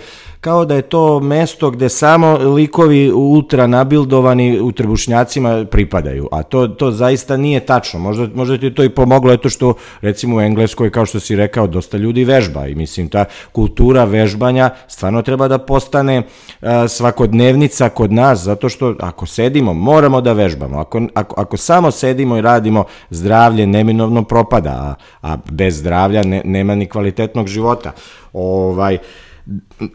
kao 0.47 0.65
da 0.65 0.75
je 0.75 0.81
to 0.81 1.19
mesto 1.19 1.71
gde 1.71 1.89
samo 1.89 2.37
likovi 2.37 3.11
ultra 3.11 3.67
nabildovani 3.67 4.59
u 4.59 4.71
trbušnjacima 4.71 5.65
pripadaju, 5.71 6.27
a 6.31 6.43
to, 6.43 6.67
to 6.67 6.91
zaista 6.91 7.37
nije 7.37 7.59
tačno. 7.59 7.99
Možda, 7.99 8.27
možda 8.35 8.57
ti 8.57 8.73
to 8.73 8.83
i 8.83 8.89
pomoglo, 8.89 9.33
eto 9.33 9.49
što 9.49 9.73
recimo 10.01 10.37
u 10.37 10.41
Engleskoj, 10.41 10.91
kao 10.91 11.05
što 11.05 11.19
si 11.19 11.35
rekao, 11.35 11.67
dosta 11.67 11.97
ljudi 11.97 12.23
vežba 12.23 12.67
i 12.67 12.75
mislim 12.75 13.09
ta 13.09 13.25
kultura 13.51 14.03
vežbanja 14.03 14.69
stvarno 14.87 15.21
treba 15.21 15.47
da 15.47 15.57
postane 15.57 16.23
a, 16.61 16.87
svakodnevnica 16.87 17.89
kod 17.89 18.13
nas, 18.13 18.39
zato 18.39 18.69
što 18.69 18.95
ako 18.99 19.25
sedimo, 19.25 19.73
moramo 19.73 20.21
da 20.21 20.33
vežbamo. 20.33 20.79
Ako, 20.79 21.01
ako, 21.13 21.41
ako 21.41 21.57
samo 21.57 21.91
sedimo 21.91 22.37
i 22.37 22.41
radimo, 22.41 22.85
zdravlje 23.09 23.67
neminovno 23.67 24.23
propada, 24.23 24.71
a, 24.71 24.95
a 25.21 25.37
bez 25.51 25.77
zdravlja 25.77 26.23
ne, 26.23 26.41
nema 26.45 26.75
ni 26.75 26.85
kvalitetnog 26.85 27.47
života. 27.47 27.91
Ovaj, 28.33 28.97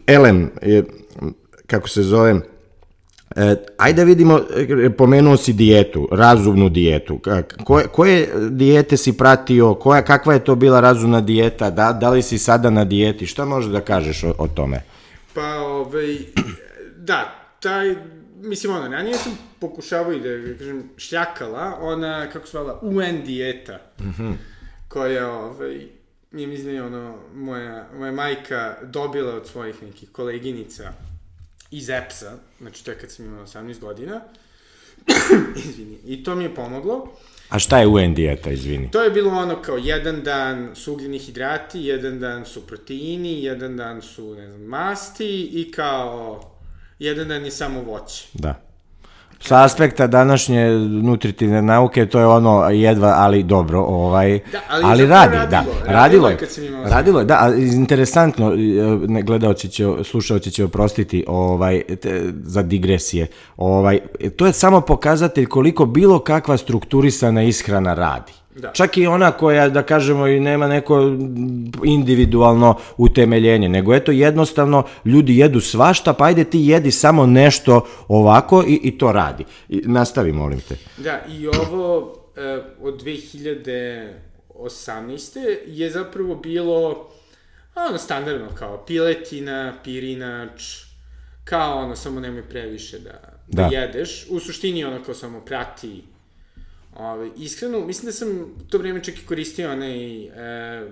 Elem, 0.07 0.51
je, 0.61 0.83
kako 1.67 1.89
se 1.89 2.03
zove, 2.03 2.41
E, 3.35 3.55
ajde 3.77 3.97
da 3.97 4.03
vidimo, 4.03 4.39
e, 4.85 4.89
pomenuo 4.89 5.37
si 5.37 5.53
dijetu, 5.53 6.09
razumnu 6.11 6.69
dijetu. 6.69 7.19
Koje, 7.63 7.87
koje 7.87 8.29
dijete 8.49 8.97
si 8.97 9.17
pratio, 9.17 9.73
koja, 9.73 10.01
kakva 10.01 10.33
je 10.33 10.43
to 10.43 10.55
bila 10.55 10.79
razumna 10.79 11.21
dijeta, 11.21 11.69
da, 11.69 11.93
da 11.93 12.09
li 12.09 12.21
si 12.21 12.37
sada 12.37 12.69
na 12.69 12.85
dijeti, 12.85 13.25
šta 13.25 13.45
možeš 13.45 13.71
da 13.71 13.81
kažeš 13.81 14.23
o, 14.23 14.33
o 14.37 14.47
tome? 14.47 14.81
Pa, 15.33 15.55
ovaj, 15.57 16.17
da, 16.97 17.35
taj, 17.59 17.95
mislim, 18.41 18.73
ono, 18.73 18.87
ranije 18.87 19.15
sam 19.15 19.37
pokušavao 19.59 20.13
i 20.13 20.19
da, 20.19 20.57
kažem, 20.57 20.83
šljakala, 20.97 21.77
ona, 21.81 22.29
kako 22.33 22.47
se 22.47 22.51
zvala, 22.51 22.79
UN 22.81 23.25
dijeta, 23.25 23.79
mm 23.99 24.13
-hmm. 24.17 24.33
koja, 24.87 25.31
ovaj, 25.31 25.87
nije 26.33 26.63
da 26.63 26.69
je 26.69 26.83
ono, 26.83 27.15
moja, 27.35 27.87
moja 27.97 28.11
majka 28.11 28.77
dobila 28.83 29.35
od 29.35 29.47
svojih 29.47 29.83
nekih 29.83 30.09
koleginica 30.11 30.91
iz 31.71 31.89
EPS-a, 31.89 32.37
znači 32.61 32.85
to 32.85 32.91
je 32.91 32.97
kad 32.97 33.11
sam 33.11 33.25
imala 33.25 33.45
18 33.45 33.79
godina, 33.79 34.21
izvini, 35.65 35.97
i 36.05 36.23
to 36.23 36.35
mi 36.35 36.43
je 36.43 36.55
pomoglo. 36.55 37.11
A 37.49 37.59
šta 37.59 37.79
je 37.79 37.87
UN 37.87 38.13
dijeta, 38.13 38.51
izvini? 38.51 38.91
To 38.91 39.03
je 39.03 39.09
bilo 39.09 39.31
ono 39.31 39.61
kao 39.61 39.77
jedan 39.77 40.21
dan 40.23 40.71
su 40.75 40.93
ugljeni 40.93 41.19
hidrati, 41.19 41.81
jedan 41.81 42.19
dan 42.19 42.45
su 42.45 42.67
proteini, 42.67 43.43
jedan 43.43 43.77
dan 43.77 44.01
su, 44.01 44.35
ne 44.35 44.47
znam, 44.47 44.61
masti 44.61 45.49
i 45.53 45.71
kao 45.71 46.41
jedan 46.99 47.27
dan 47.27 47.45
je 47.45 47.51
samo 47.51 47.81
voće. 47.81 48.27
Da 48.33 48.72
sa 49.45 49.63
aspekta 49.63 50.07
današnje 50.07 50.69
nutritivne 50.89 51.61
nauke 51.61 52.05
to 52.05 52.19
je 52.19 52.25
ono 52.27 52.69
jedva 52.69 53.13
ali 53.17 53.43
dobro 53.43 53.79
ovaj 53.81 54.39
da, 54.51 54.59
ali, 54.69 54.83
ali 54.85 55.05
radi 55.07 55.35
radilo, 55.35 55.49
da 55.49 55.63
radilo, 55.85 56.29
radilo 56.29 56.29
je 56.29 56.37
radilo, 56.85 57.19
je 57.19 57.25
da 57.25 57.37
a 57.41 57.55
interesantno 57.55 58.53
e, 58.53 59.21
gledaoci 59.21 59.69
će 59.69 59.87
slušaoci 60.03 60.51
će 60.51 60.63
oprostiti 60.63 61.25
ovaj 61.27 61.81
te, 62.01 62.21
za 62.43 62.61
digresije 62.61 63.27
ovaj 63.57 63.99
to 64.35 64.45
je 64.45 64.53
samo 64.53 64.81
pokazatelj 64.81 65.45
koliko 65.45 65.85
bilo 65.85 66.19
kakva 66.19 66.57
strukturisana 66.57 67.43
ishrana 67.43 67.93
radi 67.93 68.42
Da. 68.55 68.71
Čak 68.71 68.97
i 68.97 69.07
ona 69.07 69.31
koja, 69.31 69.69
da 69.69 69.83
kažemo, 69.83 70.27
i 70.27 70.39
nema 70.39 70.67
neko 70.67 71.17
individualno 71.83 72.75
utemeljenje, 72.97 73.69
nego 73.69 73.95
eto 73.95 74.11
jednostavno 74.11 74.83
ljudi 75.05 75.37
jedu 75.37 75.59
svašta, 75.59 76.13
pa 76.13 76.25
ajde 76.25 76.43
ti 76.43 76.59
jedi 76.59 76.91
samo 76.91 77.25
nešto 77.25 77.87
ovako 78.07 78.63
i, 78.67 78.79
i 78.83 78.97
to 78.97 79.11
radi. 79.11 79.45
I, 79.69 79.81
nastavi, 79.85 80.31
molim 80.31 80.59
te. 80.59 80.75
Da, 80.97 81.21
i 81.29 81.47
ovo 81.47 82.15
e, 82.35 82.59
od 82.81 83.03
2018. 83.03 85.57
je 85.67 85.89
zapravo 85.89 86.35
bilo 86.35 87.09
ono 87.75 87.97
standardno 87.97 88.47
kao 88.55 88.83
piletina, 88.87 89.73
pirinač, 89.83 90.61
kao 91.43 91.77
ono, 91.77 91.95
samo 91.95 92.19
nemoj 92.19 92.43
previše 92.49 92.99
da, 92.99 93.19
da. 93.47 93.63
da 93.63 93.75
jedeš. 93.75 94.25
U 94.29 94.39
suštini 94.39 94.83
ono 94.83 95.03
kao 95.03 95.15
samo 95.15 95.39
prati 95.39 96.03
Ove, 96.95 97.29
iskreno, 97.37 97.85
mislim 97.85 98.05
da 98.05 98.11
sam 98.11 98.55
to 98.69 98.77
vreme 98.77 99.03
čak 99.03 99.15
i 99.17 99.25
koristio 99.25 99.71
onaj 99.71 100.27
uh, 100.27 100.33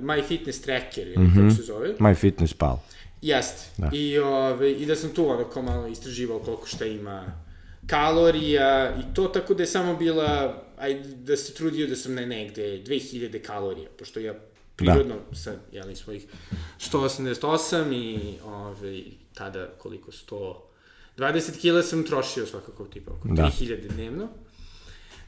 My 0.02 0.28
Fitness 0.28 0.62
Tracker, 0.62 1.08
ili 1.08 1.18
mm 1.18 1.32
-hmm. 1.32 1.36
kako 1.36 1.56
se 1.56 1.64
zove. 1.64 1.96
My 2.00 2.16
Fitness 2.16 2.54
Pal. 2.54 2.78
Jeste. 3.22 3.62
Da. 3.78 3.90
I, 3.94 4.20
ove, 4.20 4.72
I 4.72 4.86
da 4.86 4.96
sam 4.96 5.10
tu 5.10 5.30
ono 5.30 5.44
kao 5.50 5.64
malo 5.64 5.88
istraživao 5.88 6.40
koliko 6.40 6.68
šta 6.68 6.86
ima 6.86 7.44
kalorija 7.88 8.96
i 9.00 9.14
to, 9.14 9.28
tako 9.28 9.54
da 9.54 9.64
je 9.64 9.68
samo 9.68 9.96
bila, 9.96 10.64
aj, 10.78 11.04
da 11.04 11.38
se 11.38 11.54
trudio 11.54 11.88
da 11.88 11.96
sam 11.96 12.14
ne 12.14 12.26
negde 12.26 12.84
2000 12.84 13.42
kalorija, 13.42 13.90
pošto 14.00 14.20
ja 14.20 14.34
prirodno 14.76 15.16
da. 15.30 15.36
sa, 15.36 15.54
jeli, 15.72 15.96
svojih 15.96 16.26
188 16.80 17.94
i 17.94 18.36
ove, 18.46 19.02
tada 19.34 19.68
koliko, 19.78 20.12
100, 20.12 20.56
20 21.18 21.62
kila 21.62 21.84
sam 21.84 22.04
trošio 22.04 22.46
svakako 22.46 22.86
tipa 22.86 23.12
oko 23.12 23.28
da. 23.28 23.52
3000 23.60 23.88
dnevno. 23.88 24.28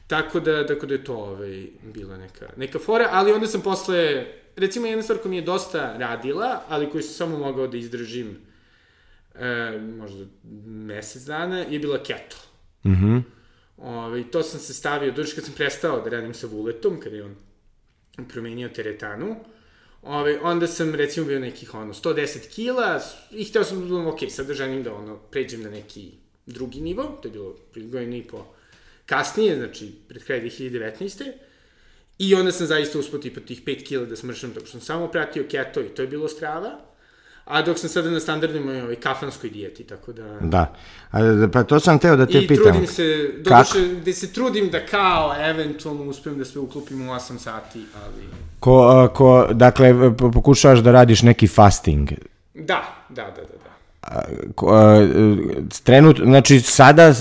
Tako 0.06 0.40
da, 0.40 0.66
tako 0.66 0.86
da 0.86 0.94
je 0.94 1.04
to 1.04 1.14
ovaj, 1.14 1.66
bila 1.82 2.16
neka, 2.16 2.48
neka 2.56 2.78
fora, 2.78 3.08
ali 3.10 3.32
onda 3.32 3.46
sam 3.46 3.60
posle, 3.60 4.26
recimo 4.56 4.86
jedna 4.86 5.02
stvar 5.02 5.18
koja 5.18 5.30
mi 5.30 5.36
je 5.36 5.42
dosta 5.42 5.96
radila, 5.98 6.62
ali 6.68 6.90
koju 6.90 7.02
sam 7.02 7.12
samo 7.12 7.38
mogao 7.38 7.66
da 7.66 7.76
izdržim 7.76 8.36
e, 9.34 9.78
možda 9.98 10.24
mesec 10.66 11.22
dana, 11.22 11.58
je 11.58 11.78
bila 11.78 12.02
keto. 12.02 12.36
Mhm. 12.86 13.06
Mm 13.06 13.24
Ove, 13.76 13.96
ovaj, 13.96 14.30
to 14.30 14.42
sam 14.42 14.60
se 14.60 14.74
stavio, 14.74 15.12
dođeš 15.12 15.34
kad 15.34 15.44
sam 15.44 15.54
prestao 15.54 16.00
da 16.00 16.10
radim 16.10 16.34
sa 16.34 16.46
vuletom, 16.46 17.00
kada 17.00 17.16
je 17.16 17.24
on 17.24 17.36
promenio 18.28 18.68
teretanu, 18.68 19.36
Ove, 20.02 20.18
ovaj, 20.18 20.52
onda 20.52 20.66
sam 20.66 20.94
recimo 20.94 21.26
bio 21.26 21.40
nekih 21.40 21.74
ono 21.74 21.94
110 21.94 22.54
kila 22.54 23.00
i 23.30 23.44
hteo 23.44 23.64
sam 23.64 23.88
da 23.88 24.08
ok, 24.08 24.18
sad 24.30 24.46
da 24.46 24.54
želim 24.54 24.82
da 24.82 24.94
ono 24.94 25.16
pređem 25.16 25.62
na 25.62 25.70
neki 25.70 26.12
drugi 26.46 26.80
nivo, 26.80 27.18
to 27.22 27.28
je 27.28 27.32
bilo 27.32 27.56
godinu 27.74 28.16
i 28.16 28.22
po 28.22 28.46
kasnije, 29.06 29.56
znači 29.56 29.92
pred 30.08 30.24
kraj 30.24 30.40
2019. 30.40 31.32
I 32.18 32.34
onda 32.34 32.52
sam 32.52 32.66
zaista 32.66 32.98
uspio 32.98 33.18
tipa 33.18 33.40
tih 33.40 33.64
5 33.64 33.84
kila 33.84 34.04
da 34.04 34.16
smršam, 34.16 34.50
tako 34.50 34.66
što 34.66 34.78
sam 34.78 34.80
samo 34.80 35.08
pratio 35.08 35.44
keto 35.50 35.80
i 35.80 35.88
to 35.88 36.02
je 36.02 36.08
bilo 36.08 36.28
strava. 36.28 36.78
A 37.44 37.62
dok 37.62 37.78
sam 37.78 37.88
sada 37.88 38.10
na 38.10 38.20
standardnoj 38.20 38.82
ovaj, 38.82 38.94
kafanskoj 38.94 39.50
dijeti, 39.50 39.84
tako 39.84 40.12
da... 40.12 40.38
Da, 40.40 40.74
a, 41.10 41.48
pa 41.52 41.62
to 41.64 41.80
sam 41.80 41.98
teo 41.98 42.16
da 42.16 42.26
te 42.26 42.38
I 42.38 42.48
pitam. 42.48 42.66
I 42.66 42.70
trudim 42.70 42.86
se, 42.86 43.30
doduše, 43.38 43.94
gde 44.00 44.12
se 44.12 44.32
trudim 44.32 44.70
da 44.70 44.86
kao 44.86 45.34
eventualno 45.40 46.02
uspijem 46.02 46.38
da 46.38 46.44
sve 46.44 46.60
uklopim 46.60 47.08
u 47.08 47.12
8 47.12 47.38
sati, 47.38 47.84
ali... 48.04 48.24
Ko, 48.60 49.10
ko, 49.14 49.48
dakle, 49.52 49.94
pokušavaš 50.32 50.78
da 50.78 50.92
radiš 50.92 51.22
neki 51.22 51.46
fasting? 51.46 52.10
Da, 52.54 53.04
da, 53.08 53.22
da, 53.22 53.42
da. 53.42 53.63
Trenut, 55.82 56.16
znači 56.16 56.60
sada 56.60 57.14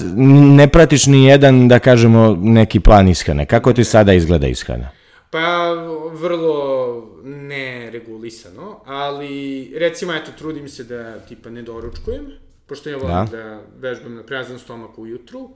ne 0.55 0.67
pratiš 0.67 1.05
ni 1.05 1.25
jedan, 1.25 1.67
da 1.67 1.79
kažemo, 1.79 2.37
neki 2.41 2.79
plan 2.79 3.07
ishrane. 3.07 3.45
Kako 3.45 3.73
ti 3.73 3.83
sada 3.83 4.13
izgleda 4.13 4.47
ishrana? 4.47 4.89
Pa, 5.29 5.73
vrlo 6.13 7.19
neregulisano, 7.23 8.79
ali 8.85 9.73
recimo, 9.77 10.13
eto, 10.13 10.31
trudim 10.37 10.69
se 10.69 10.83
da 10.83 11.19
tipa 11.19 11.49
ne 11.49 11.61
doručkujem, 11.61 12.25
pošto 12.65 12.89
ja 12.89 12.97
volim 12.97 13.25
da, 13.31 13.37
da 13.37 13.61
vežbam 13.79 14.15
na 14.15 14.23
prazan 14.23 14.59
stomak 14.59 14.97
ujutru, 14.97 15.49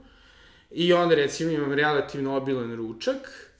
i 0.70 0.92
onda 0.92 1.14
recimo 1.14 1.50
imam 1.50 1.72
relativno 1.72 2.36
obilan 2.36 2.76
ručak, 2.76 3.50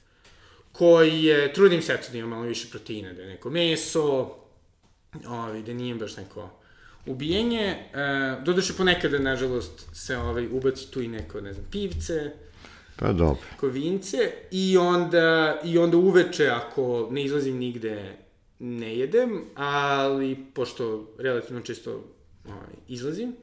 koji 0.71 1.23
je, 1.23 1.53
trudim 1.53 1.81
se 1.81 1.93
eto 1.93 2.07
da 2.11 2.17
imam 2.17 2.29
malo 2.29 2.43
više 2.43 2.67
proteina, 2.69 3.13
da 3.13 3.21
je 3.21 3.27
neko 3.27 3.49
meso, 3.49 4.35
ovi, 5.27 5.63
da 5.63 5.73
nije 5.73 5.95
baš 5.95 6.17
neko 6.17 6.49
ubijenje, 7.09 7.65
e, 7.65 7.77
doduše 8.45 8.73
ponekada, 8.77 9.19
nažalost, 9.19 9.89
se 9.93 10.17
ovaj, 10.17 10.47
ubaci 10.51 10.91
tu 10.91 11.01
i 11.01 11.07
neko, 11.07 11.41
ne 11.41 11.53
znam, 11.53 11.65
pivce, 11.71 12.31
pa 12.95 13.13
dobro. 13.13 13.41
kovince, 13.59 14.31
i 14.51 14.77
onda, 14.77 15.59
i 15.63 15.77
onda 15.77 15.97
uveče, 15.97 16.47
ako 16.47 17.07
ne 17.11 17.23
izlazim 17.23 17.57
nigde, 17.57 18.17
ne 18.59 18.97
jedem, 18.97 19.41
ali 19.55 20.37
pošto 20.53 21.15
relativno 21.17 21.61
često 21.61 22.03
ovaj, 22.45 22.73
izlazim, 22.87 23.35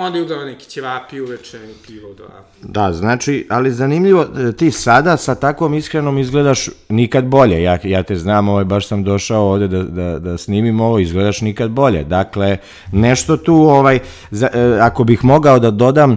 Onda 0.00 0.18
je 0.18 0.24
uglavnom 0.24 0.46
neki 0.46 0.66
ćevapi 0.66 1.20
uveče 1.20 1.56
i 1.56 1.86
pivo 1.86 2.14
do 2.14 2.24
a. 2.24 2.42
Da, 2.62 2.92
znači, 2.92 3.46
ali 3.50 3.72
zanimljivo, 3.72 4.26
e, 4.48 4.52
ti 4.52 4.70
sada 4.70 5.16
sa 5.16 5.34
takvom 5.34 5.74
iskrenom 5.74 6.18
izgledaš 6.18 6.68
nikad 6.88 7.24
bolje. 7.24 7.62
Ja, 7.62 7.78
ja 7.84 8.02
te 8.02 8.16
znam, 8.16 8.48
ovaj, 8.48 8.64
baš 8.64 8.88
sam 8.88 9.04
došao 9.04 9.50
ovde 9.50 9.68
da, 9.68 9.82
da, 9.82 10.18
da 10.18 10.38
snimim 10.38 10.80
ovo, 10.80 10.98
izgledaš 10.98 11.40
nikad 11.40 11.70
bolje. 11.70 12.04
Dakle, 12.04 12.56
nešto 12.92 13.36
tu, 13.36 13.54
ovaj, 13.54 13.98
za, 14.30 14.48
e, 14.54 14.78
ako 14.80 15.04
bih 15.04 15.24
mogao 15.24 15.58
da 15.58 15.70
dodam, 15.70 16.12
e, 16.12 16.16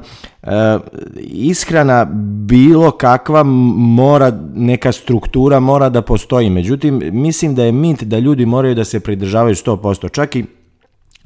ishrana 1.28 2.08
bilo 2.46 2.92
kakva 2.92 3.44
mora, 3.44 4.40
neka 4.56 4.92
struktura 4.92 5.60
mora 5.60 5.90
da 5.90 6.02
postoji. 6.02 6.50
Međutim, 6.50 7.02
mislim 7.12 7.56
da 7.56 7.64
je 7.64 7.72
mint 7.72 8.04
da 8.04 8.20
ljudi 8.20 8.46
moraju 8.46 8.76
da 8.76 8.86
se 8.86 9.00
pridržavaju 9.00 9.56
100%. 9.56 10.12
Čak 10.12 10.36
i 10.36 10.46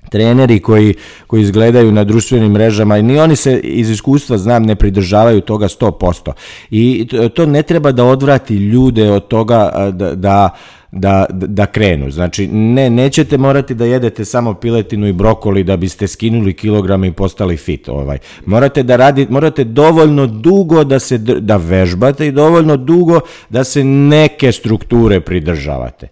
treneri 0.09 0.59
koji, 0.59 0.93
koji 1.27 1.41
izgledaju 1.41 1.91
na 1.91 2.03
društvenim 2.03 2.51
mrežama 2.51 2.97
i 2.97 3.03
ni 3.03 3.19
oni 3.19 3.35
se 3.35 3.59
iz 3.59 3.89
iskustva 3.89 4.37
znam 4.37 4.63
ne 4.63 4.75
pridržavaju 4.75 5.41
toga 5.41 5.67
100%. 5.67 6.31
I 6.69 7.07
to 7.33 7.45
ne 7.45 7.63
treba 7.63 7.91
da 7.91 8.03
odvrati 8.03 8.55
ljude 8.55 9.11
od 9.11 9.27
toga 9.27 9.91
da, 9.93 10.15
da 10.15 10.55
da, 10.97 11.25
da 11.29 11.65
krenu. 11.65 12.11
Znači, 12.11 12.47
ne, 12.47 12.89
nećete 12.89 13.37
morati 13.37 13.73
da 13.73 13.85
jedete 13.85 14.25
samo 14.25 14.53
piletinu 14.53 15.07
i 15.07 15.13
brokoli 15.13 15.63
da 15.63 15.77
biste 15.77 16.07
skinuli 16.07 16.53
kilograme 16.53 17.07
i 17.07 17.11
postali 17.11 17.57
fit. 17.57 17.89
Ovaj. 17.89 18.17
Morate 18.45 18.83
da 18.83 18.95
radite, 18.95 19.31
morate 19.31 19.63
dovoljno 19.63 20.27
dugo 20.27 20.83
da 20.83 20.99
se 20.99 21.17
da 21.17 21.57
vežbate 21.57 22.27
i 22.27 22.31
dovoljno 22.31 22.77
dugo 22.77 23.19
da 23.49 23.63
se 23.63 23.83
neke 23.83 24.51
strukture 24.51 25.19
pridržavate. 25.19 26.07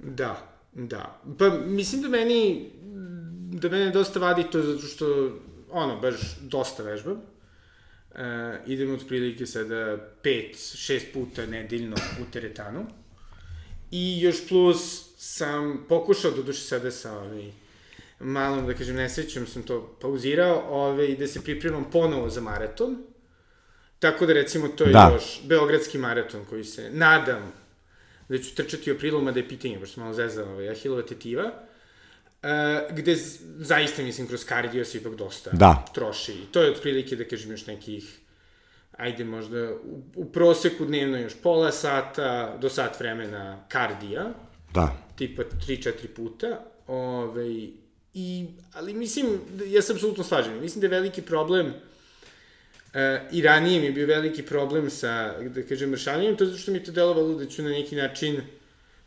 Da, 0.00 0.36
da. 0.74 1.20
Pa 1.38 1.50
mislim 1.66 2.02
da 2.02 2.08
meni 2.08 2.71
da 3.52 3.68
mene 3.68 3.90
dosta 3.90 4.20
vadi 4.20 4.44
to 4.52 4.62
zato 4.62 4.86
što, 4.86 5.38
ono, 5.70 6.00
baš 6.00 6.14
dosta 6.40 6.82
vežbam. 6.82 7.20
Uh, 8.10 8.18
idem 8.66 8.94
otprilike 8.94 9.46
sada 9.46 9.98
5-6 10.22 11.00
puta 11.12 11.46
nedeljno 11.46 11.96
u 12.22 12.32
teretanu. 12.32 12.86
I 13.90 14.20
još 14.20 14.48
plus 14.48 15.04
sam 15.16 15.84
pokušao, 15.88 16.30
doduše 16.30 16.60
sada 16.60 16.90
sa 16.90 17.18
ovaj, 17.18 17.52
malom, 18.20 18.66
da 18.66 18.74
kažem, 18.74 18.96
nesrećom 18.96 19.46
sam 19.46 19.62
to 19.62 19.96
pauzirao, 20.00 20.62
ovaj, 20.68 21.16
da 21.16 21.26
se 21.26 21.44
pripremam 21.44 21.90
ponovo 21.90 22.30
za 22.30 22.40
maraton. 22.40 22.96
Tako 23.98 24.26
da, 24.26 24.32
recimo, 24.32 24.68
to 24.68 24.84
je 24.84 24.92
da. 24.92 25.10
još 25.14 25.40
Beogradski 25.44 25.98
maraton 25.98 26.44
koji 26.44 26.64
se, 26.64 26.90
nadam, 26.90 27.52
da 28.28 28.38
ću 28.38 28.54
trčati 28.54 28.92
u 28.92 28.94
aprilu, 28.94 29.20
mada 29.20 29.40
je 29.40 29.48
pitanje, 29.48 29.78
baš 29.78 29.92
sam 29.92 30.02
malo 30.02 30.14
zezao, 30.14 30.52
ovaj, 30.52 30.70
Ahilova 30.70 31.02
tetiva. 31.02 31.52
Uh, 32.42 32.96
gde 32.96 33.16
zaista, 33.58 34.02
mislim, 34.02 34.26
kroz 34.26 34.44
kardio 34.44 34.84
se 34.84 34.98
ipak 34.98 35.14
dosta 35.14 35.50
da. 35.50 35.84
troši. 35.94 36.32
I 36.32 36.46
to 36.52 36.62
je 36.62 36.70
otprilike, 36.70 37.16
da 37.16 37.24
kažem, 37.24 37.50
još 37.50 37.66
nekih, 37.66 38.18
ajde 38.92 39.24
možda, 39.24 39.70
u, 39.74 40.02
u 40.14 40.32
proseku 40.32 40.84
dnevno 40.84 41.18
još 41.18 41.34
pola 41.42 41.72
sata 41.72 42.56
do 42.60 42.68
sat 42.68 43.00
vremena 43.00 43.64
kardija. 43.68 44.32
Da. 44.74 44.96
Tipa 45.16 45.42
3-4 45.42 46.06
puta. 46.16 46.64
Ove, 46.86 47.48
i, 48.14 48.46
ali 48.72 48.94
mislim, 48.94 49.26
ja 49.66 49.82
sam 49.82 49.96
apsolutno 49.96 50.24
slažen. 50.24 50.60
Mislim 50.60 50.80
da 50.80 50.86
je 50.86 51.00
veliki 51.00 51.22
problem 51.22 51.66
uh, 51.66 51.72
i 53.32 53.42
ranije 53.42 53.80
mi 53.80 53.86
je 53.86 53.92
bio 53.92 54.06
veliki 54.06 54.42
problem 54.42 54.90
sa, 54.90 55.38
da 55.42 55.62
kažem, 55.62 55.90
mršavljanjem, 55.90 56.36
to 56.36 56.44
je 56.44 56.50
zato 56.50 56.58
što 56.58 56.72
mi 56.72 56.78
je 56.78 56.84
to 56.84 56.92
delovalo 56.92 57.34
da 57.34 57.46
ću 57.46 57.62
na 57.62 57.70
neki 57.70 57.96
način 57.96 58.36
uh, 58.36 58.42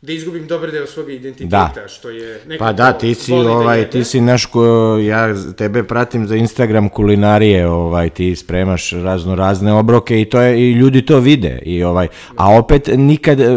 da 0.02 0.12
izgubim 0.12 0.46
dobar 0.46 0.70
deo 0.70 0.86
svog 0.86 1.10
identiteta, 1.10 1.72
da. 1.74 1.88
što 1.88 2.10
je 2.10 2.40
nekako 2.46 2.64
Pa 2.64 2.72
da, 2.72 2.92
ti 2.92 3.14
si, 3.14 3.32
ovaj, 3.32 3.84
da 3.84 3.90
ti 3.90 4.04
si 4.04 4.20
naš, 4.20 4.46
ko, 4.46 4.98
ja 5.06 5.34
tebe 5.56 5.82
pratim 5.84 6.26
za 6.26 6.36
Instagram 6.36 6.88
kulinarije, 6.88 7.68
ovaj, 7.68 8.10
ti 8.10 8.36
spremaš 8.36 8.90
razno 8.90 9.34
razne 9.34 9.72
obroke 9.72 10.20
i 10.20 10.24
to 10.24 10.40
je, 10.40 10.60
i 10.60 10.72
ljudi 10.72 11.06
to 11.06 11.20
vide, 11.20 11.58
i 11.64 11.82
ovaj, 11.82 12.08
a 12.36 12.58
opet 12.58 12.88
nikad 12.96 13.40
e, 13.40 13.48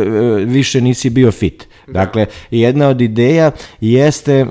više 0.45 0.81
nisi 0.81 1.09
bio 1.09 1.31
fit. 1.31 1.67
Da. 1.87 1.93
Dakle, 1.93 2.25
jedna 2.51 2.87
od 2.87 3.01
ideja 3.01 3.51
jeste 3.81 4.45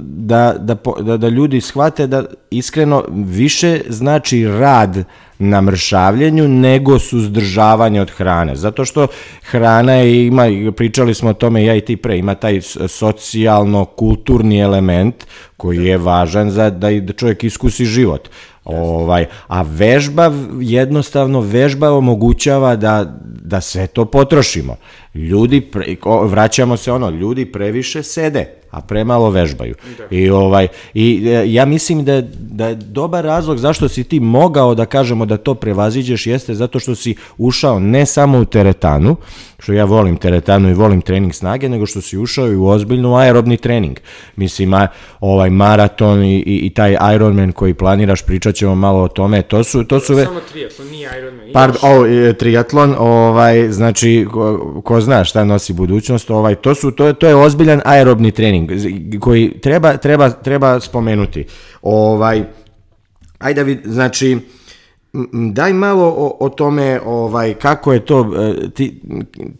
da, 0.00 0.54
da, 0.58 0.76
da, 1.00 1.16
da 1.16 1.28
ljudi 1.28 1.60
shvate 1.60 2.06
da 2.06 2.24
iskreno 2.50 3.04
više 3.10 3.80
znači 3.88 4.46
rad 4.46 5.04
na 5.42 5.60
mršavljenju 5.60 6.48
nego 6.48 6.98
suzdržavanje 6.98 8.00
od 8.00 8.10
hrane. 8.10 8.56
Zato 8.56 8.84
što 8.84 9.06
hrana 9.42 10.02
ima, 10.02 10.46
pričali 10.76 11.14
smo 11.14 11.30
o 11.30 11.34
tome 11.34 11.64
ja 11.64 11.74
i 11.76 11.80
ti 11.80 11.96
pre, 11.96 12.18
ima 12.18 12.34
taj 12.34 12.60
socijalno-kulturni 12.88 14.60
element 14.60 15.26
koji 15.56 15.84
je 15.84 15.98
važan 15.98 16.50
za 16.50 16.70
da 16.70 16.90
i 16.90 17.00
da 17.00 17.12
čovjek 17.12 17.44
iskusi 17.44 17.84
život. 17.84 18.28
Ovaj, 18.64 19.26
a 19.46 19.62
vežba, 19.62 20.32
jednostavno 20.60 21.40
vežba 21.40 21.90
omogućava 21.90 22.76
da, 22.76 23.18
da 23.24 23.60
sve 23.60 23.86
to 23.86 24.04
potrošimo. 24.04 24.76
Ljudi, 25.14 25.60
pre, 25.60 25.96
vraćamo 26.24 26.76
se 26.76 26.92
ono, 26.92 27.10
ljudi 27.10 27.52
previše 27.52 28.02
sede, 28.02 28.61
a 28.72 28.80
premalo 28.80 29.30
vežbaju. 29.30 29.74
Da. 29.98 30.16
I, 30.16 30.30
ovaj, 30.30 30.68
I 30.94 31.28
e, 31.28 31.52
ja 31.52 31.64
mislim 31.64 32.04
da, 32.04 32.20
da 32.34 32.68
je 32.68 32.74
dobar 32.74 33.24
razlog 33.24 33.58
zašto 33.58 33.88
si 33.88 34.04
ti 34.04 34.20
mogao 34.20 34.74
da 34.74 34.86
kažemo 34.86 35.26
da 35.26 35.36
to 35.36 35.54
prevaziđeš 35.54 36.26
jeste 36.26 36.54
zato 36.54 36.78
što 36.78 36.94
si 36.94 37.14
ušao 37.38 37.78
ne 37.78 38.06
samo 38.06 38.38
u 38.38 38.44
teretanu, 38.44 39.16
što 39.62 39.72
ja 39.72 39.84
volim 39.84 40.16
teretanu 40.16 40.70
i 40.70 40.74
volim 40.74 41.00
trening 41.00 41.34
snage, 41.34 41.68
nego 41.68 41.86
što 41.86 42.00
si 42.00 42.18
ušao 42.18 42.48
i 42.48 42.56
u 42.56 42.66
ozbiljnu 42.66 43.16
aerobni 43.16 43.56
trening. 43.56 43.96
Mislim, 44.36 44.74
a, 44.74 44.88
ovaj 45.20 45.50
maraton 45.50 46.22
i, 46.22 46.36
i, 46.36 46.66
i 46.66 46.70
taj 46.70 46.96
Ironman 47.14 47.52
koji 47.52 47.74
planiraš, 47.74 48.22
pričat 48.22 48.54
ćemo 48.54 48.74
malo 48.74 49.02
o 49.02 49.08
tome, 49.08 49.42
to 49.42 49.64
su... 49.64 49.84
To 49.84 50.00
su 50.00 50.14
ve... 50.14 50.24
Samo 50.24 50.40
triatlon, 50.52 50.88
nije 50.88 51.10
Ironman. 51.18 51.52
Pard, 51.52 51.76
o, 51.82 52.06
e, 52.06 52.32
triatlon, 52.32 52.94
ovaj, 52.98 53.70
znači, 53.70 54.26
ko, 54.32 54.82
ko 54.84 55.00
zna 55.00 55.24
šta 55.24 55.44
nosi 55.44 55.72
budućnost, 55.72 56.30
ovaj, 56.30 56.54
to, 56.54 56.74
su, 56.74 56.90
to, 56.90 57.12
to 57.12 57.28
je 57.28 57.34
ozbiljan 57.34 57.80
aerobni 57.84 58.30
trening 58.30 58.70
koji 59.20 59.60
treba, 59.60 59.96
treba, 59.96 60.30
treba 60.30 60.80
spomenuti. 60.80 61.44
Ovaj, 61.82 62.44
ajde 63.38 63.60
da 63.60 63.66
vid, 63.66 63.78
znači, 63.84 64.38
daj 65.52 65.72
malo 65.72 66.04
o, 66.04 66.36
o 66.40 66.48
tome 66.48 67.00
ovaj 67.04 67.54
kako 67.54 67.92
je 67.92 68.04
to 68.04 68.32
e, 68.36 68.54
ti, 68.70 69.00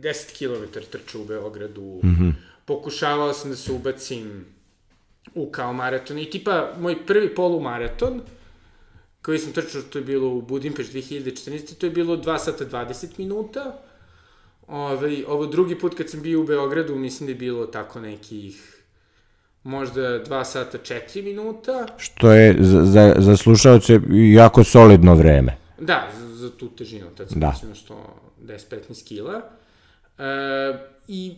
10 0.00 0.38
km 0.38 0.64
trčao 0.90 1.20
u 1.20 1.24
Beogradu 1.24 2.00
mm 2.04 2.08
-hmm. 2.08 2.32
pokušavao 2.64 3.32
sam 3.32 3.50
da 3.50 3.56
se 3.56 3.72
ubacim 3.72 4.44
u 5.34 5.50
kao 5.50 5.72
maraton 5.72 6.18
i 6.18 6.30
tipa 6.30 6.72
moj 6.80 7.06
prvi 7.06 7.34
polumaraton 7.34 8.20
koji 9.24 9.38
sam 9.38 9.52
trčao, 9.52 9.82
to 9.82 9.98
je 9.98 10.04
bilo 10.04 10.28
u 10.28 10.42
Budimpeš 10.42 10.86
2014. 10.86 11.74
To 11.74 11.86
je 11.86 11.90
bilo 11.90 12.16
2 12.16 12.38
sata 12.38 12.64
20 12.64 13.06
minuta. 13.18 13.80
Ove, 14.68 14.96
ovaj, 14.96 15.24
ovo 15.28 15.46
drugi 15.46 15.78
put 15.78 15.94
kad 15.94 16.10
sam 16.10 16.22
bio 16.22 16.40
u 16.40 16.44
Beogradu, 16.44 16.96
mislim 16.96 17.26
da 17.26 17.30
je 17.30 17.38
bilo 17.38 17.66
tako 17.66 18.00
nekih 18.00 18.82
možda 19.62 20.00
2 20.24 20.44
sata 20.44 20.78
4 20.78 21.22
minuta. 21.22 21.86
Što 21.96 22.32
je 22.32 22.56
za, 22.60 22.84
za, 22.84 23.14
za 23.18 23.36
slušalce 23.36 24.00
jako 24.32 24.64
solidno 24.64 25.14
vreme. 25.14 25.56
Da, 25.78 26.08
za, 26.18 26.36
za 26.36 26.50
tu 26.50 26.68
težinu, 26.68 27.06
tad 27.16 27.28
sam 27.28 27.40
da. 27.40 27.54
što 27.74 28.20
10-15 28.42 29.08
kila. 29.08 29.42
E, 30.18 30.24
i 31.08 31.34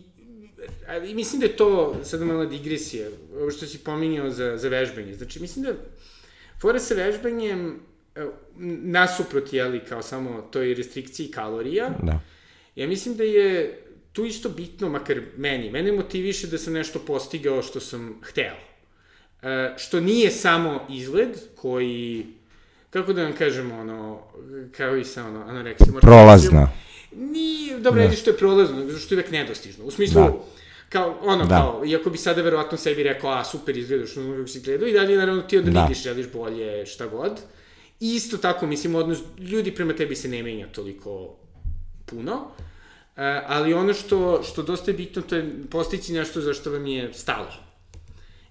i 1.09 1.15
mislim 1.15 1.39
da 1.39 1.45
je 1.45 1.57
to, 1.57 1.95
sad 2.03 2.21
mala 2.21 2.45
digresija, 2.45 3.09
ovo 3.39 3.51
što 3.51 3.65
si 3.65 3.77
pominjao 3.77 4.29
za, 4.29 4.57
za 4.57 4.69
vežbanje. 4.69 5.13
Znači, 5.13 5.39
mislim 5.39 5.65
da 5.65 5.71
Fora 6.61 6.79
sa 6.79 6.95
vežbanjem, 6.95 7.79
nasuprot, 8.83 9.53
jeli, 9.53 9.81
kao 9.89 10.01
samo 10.01 10.41
toj 10.51 10.73
restrikciji 10.73 11.31
kalorija, 11.31 11.89
da. 12.03 12.19
ja 12.75 12.87
mislim 12.87 13.15
da 13.15 13.23
je 13.23 13.81
tu 14.13 14.25
isto 14.25 14.49
bitno, 14.49 14.89
makar 14.89 15.21
meni, 15.37 15.71
mene 15.71 15.91
motiviše 15.91 16.47
da 16.47 16.57
sam 16.57 16.73
nešto 16.73 16.99
postigao 16.99 17.61
što 17.61 17.79
sam 17.79 18.21
hteo. 18.23 18.55
E, 19.41 19.73
što 19.77 19.99
nije 19.99 20.31
samo 20.31 20.87
izgled 20.89 21.37
koji, 21.55 22.25
kako 22.89 23.13
da 23.13 23.23
vam 23.23 23.33
kažem, 23.33 23.71
ono, 23.71 24.21
kao 24.77 24.97
i 24.97 25.03
sa 25.05 25.25
ono, 25.25 25.41
anoreksijom. 25.41 25.97
Prolazna. 26.01 26.69
Nije, 27.15 27.79
dobro, 27.79 28.07
da. 28.07 28.11
što 28.11 28.29
je 28.29 28.37
prolazno, 28.37 28.79
nego 28.79 28.97
što 28.97 29.15
je 29.15 29.17
uvek 29.17 29.31
nedostižno. 29.31 29.85
U 29.85 29.91
smislu, 29.91 30.21
da 30.21 30.33
kao, 30.89 31.17
ono, 31.21 31.45
da. 31.45 31.55
kao, 31.55 31.85
iako 31.85 32.09
bi 32.09 32.17
sada 32.17 32.41
verovatno 32.41 32.77
sebi 32.77 33.03
rekao, 33.03 33.31
a, 33.31 33.43
super 33.43 33.77
izgledaš, 33.77 34.17
ono 34.17 34.35
kako 34.35 34.47
si 34.47 34.61
gledao, 34.61 34.87
i 34.87 34.93
dalje, 34.93 35.17
naravno, 35.17 35.41
ti 35.41 35.57
onda 35.57 35.71
da. 35.71 35.81
vidiš, 35.81 36.03
želiš 36.03 36.27
bolje, 36.33 36.85
šta 36.85 37.07
god. 37.07 37.31
I 37.99 38.15
isto 38.15 38.37
tako, 38.37 38.67
mislim, 38.67 38.95
odnos, 38.95 39.19
ljudi 39.39 39.75
prema 39.75 39.93
tebi 39.93 40.15
se 40.15 40.27
ne 40.27 40.43
menja 40.43 40.67
toliko 40.67 41.35
puno, 42.05 42.35
uh, 42.35 43.21
ali 43.47 43.73
ono 43.73 43.93
što, 43.93 44.43
što 44.43 44.63
dosta 44.63 44.91
je 44.91 44.97
bitno, 44.97 45.21
to 45.21 45.35
je 45.35 45.51
postići 45.69 46.13
nešto 46.13 46.41
za 46.41 46.53
što 46.53 46.71
vam 46.71 46.87
je 46.87 47.13
stalo. 47.13 47.53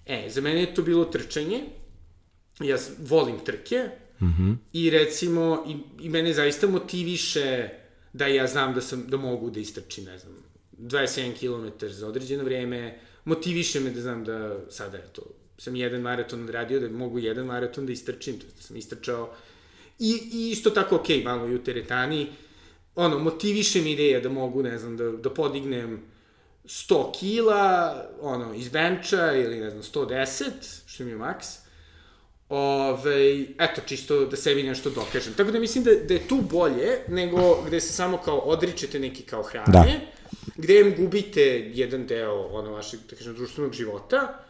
E, 0.05 0.29
za 0.29 0.41
mene 0.41 0.59
je 0.59 0.73
to 0.73 0.81
bilo 0.81 1.05
trčanje, 1.05 1.63
ja 2.59 2.77
volim 2.99 3.39
trke 3.39 3.89
mm 4.21 4.25
-hmm. 4.25 4.55
i 4.73 4.89
recimo, 4.89 5.63
i, 5.67 6.05
i 6.05 6.09
mene 6.09 6.33
zaista 6.33 6.67
motiviše 6.67 7.69
da 8.13 8.27
ja 8.27 8.47
znam 8.47 8.73
da, 8.73 8.81
sam, 8.81 9.05
da 9.07 9.17
mogu 9.17 9.49
da 9.49 9.59
istrčim, 9.59 10.05
ne 10.05 10.17
znam, 10.17 10.33
27 10.79 11.33
km 11.39 11.85
za 11.87 12.07
određeno 12.07 12.43
vreme, 12.43 12.99
motiviše 13.25 13.79
me 13.79 13.89
da 13.89 14.01
znam 14.01 14.23
da 14.23 14.59
sada 14.69 14.97
je 14.97 15.07
to, 15.11 15.21
sam 15.57 15.75
jedan 15.75 16.01
maraton 16.01 16.49
radio, 16.49 16.79
da 16.79 16.89
mogu 16.89 17.19
jedan 17.19 17.45
maraton 17.45 17.85
da 17.85 17.91
istrčim, 17.91 18.39
to 18.39 18.45
da 18.55 18.61
sam 18.61 18.77
istrčao. 18.77 19.33
I, 19.99 20.19
i 20.33 20.49
isto 20.51 20.69
tako, 20.69 20.95
ok, 20.95 21.07
malo 21.23 21.47
i 21.47 21.55
u 21.55 21.63
teretani, 21.63 22.27
ono, 22.95 23.19
motiviše 23.19 23.81
me 23.81 23.91
ideja 23.91 24.19
da 24.19 24.29
mogu, 24.29 24.63
ne 24.63 24.77
znam, 24.77 24.97
da, 24.97 25.11
da 25.11 25.29
podignem 25.33 26.01
100 26.65 27.19
kila, 27.19 27.95
ono, 28.21 28.53
iz 28.53 28.69
benča 28.69 29.33
ili, 29.33 29.59
ne 29.59 29.69
znam, 29.69 29.83
110, 29.83 30.51
što 30.85 31.03
mi 31.03 31.09
je 31.09 31.17
maks, 31.17 31.47
Ove, 32.49 33.45
eto, 33.59 33.81
čisto 33.85 34.25
da 34.25 34.35
sebi 34.37 34.63
nešto 34.63 34.89
dokažem. 34.89 35.33
Tako 35.33 35.51
da 35.51 35.59
mislim 35.59 35.83
da, 35.83 35.91
da 36.07 36.13
je 36.13 36.27
tu 36.27 36.41
bolje 36.41 36.99
nego 37.07 37.63
gde 37.67 37.81
se 37.81 37.93
samo 37.93 38.17
kao 38.17 38.37
odričete 38.37 38.99
neki 38.99 39.23
kao 39.23 39.43
hrane, 39.43 39.71
da. 39.71 39.83
Gde 40.57 40.79
im 40.79 40.93
gubite 40.97 41.41
jedan 41.73 42.07
deo 42.07 42.47
ono 42.51 42.71
vašeg, 42.71 42.99
da 43.09 43.15
kažem, 43.15 43.35
društvenog 43.35 43.73
života, 43.73 44.43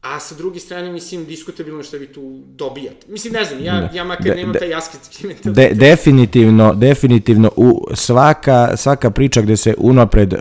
a 0.00 0.20
sa 0.20 0.34
druge 0.34 0.60
strane, 0.60 0.92
mislim, 0.92 1.24
diskutabilno 1.24 1.82
šta 1.82 1.96
vi 1.96 2.06
tu 2.06 2.40
dobijate. 2.46 3.06
Mislim, 3.08 3.32
ne 3.32 3.44
znam, 3.44 3.64
ja, 3.64 3.90
ja 3.94 4.04
makar 4.04 4.24
de, 4.24 4.34
nemam 4.34 4.52
de, 4.52 4.58
taj 4.58 4.74
asketski 4.74 5.26
mentalitet. 5.26 5.78
De, 5.78 5.86
definitivno, 5.86 6.74
definitivno, 6.74 7.50
u 7.56 7.86
svaka, 7.94 8.76
svaka 8.76 9.10
priča 9.10 9.42
gde 9.42 9.56
se 9.56 9.74
unapred 9.78 10.34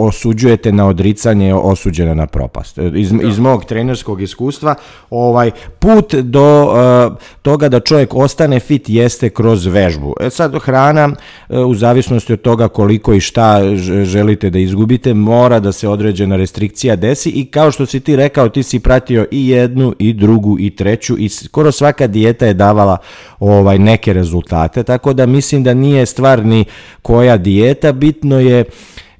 osuđujete 0.00 0.72
na 0.72 0.86
odricanje, 0.86 1.54
osuđena 1.54 2.14
na 2.14 2.26
propast. 2.26 2.78
Iz, 2.94 3.12
da. 3.12 3.28
iz 3.28 3.38
mog 3.38 3.64
trenerskog 3.64 4.22
iskustva, 4.22 4.74
ovaj 5.10 5.50
put 5.78 6.14
do 6.14 6.64
uh, 6.64 7.16
toga 7.42 7.68
da 7.68 7.80
čovjek 7.80 8.14
ostane 8.14 8.60
fit 8.60 8.88
jeste 8.88 9.30
kroz 9.30 9.66
vežbu. 9.66 10.14
E 10.20 10.30
sad 10.30 10.58
hrana 10.62 11.08
uh, 11.48 11.66
u 11.66 11.74
zavisnosti 11.74 12.32
od 12.32 12.40
toga 12.40 12.68
koliko 12.68 13.14
i 13.14 13.20
šta 13.20 13.60
želite 14.04 14.50
da 14.50 14.58
izgubite, 14.58 15.14
mora 15.14 15.60
da 15.60 15.72
se 15.72 15.88
određena 15.88 16.36
restrikcija 16.36 16.96
desi 16.96 17.30
i 17.30 17.44
kao 17.44 17.70
što 17.70 17.86
si 17.86 18.00
ti 18.00 18.16
rekao, 18.16 18.48
ti 18.48 18.62
si 18.62 18.80
pratio 18.80 19.26
i 19.30 19.48
jednu 19.48 19.94
i 19.98 20.12
drugu 20.12 20.56
i 20.58 20.76
treću 20.76 21.16
i 21.18 21.28
skoro 21.28 21.72
svaka 21.72 22.06
dijeta 22.06 22.46
je 22.46 22.54
davala 22.54 22.96
ovaj 23.40 23.78
neke 23.78 24.12
rezultate, 24.12 24.82
tako 24.82 25.12
da 25.12 25.26
mislim 25.26 25.62
da 25.64 25.74
nije 25.74 26.06
stvar 26.06 26.44
ni 26.44 26.64
koja 27.02 27.36
dijeta, 27.36 27.92
bitno 27.92 28.40
je 28.40 28.64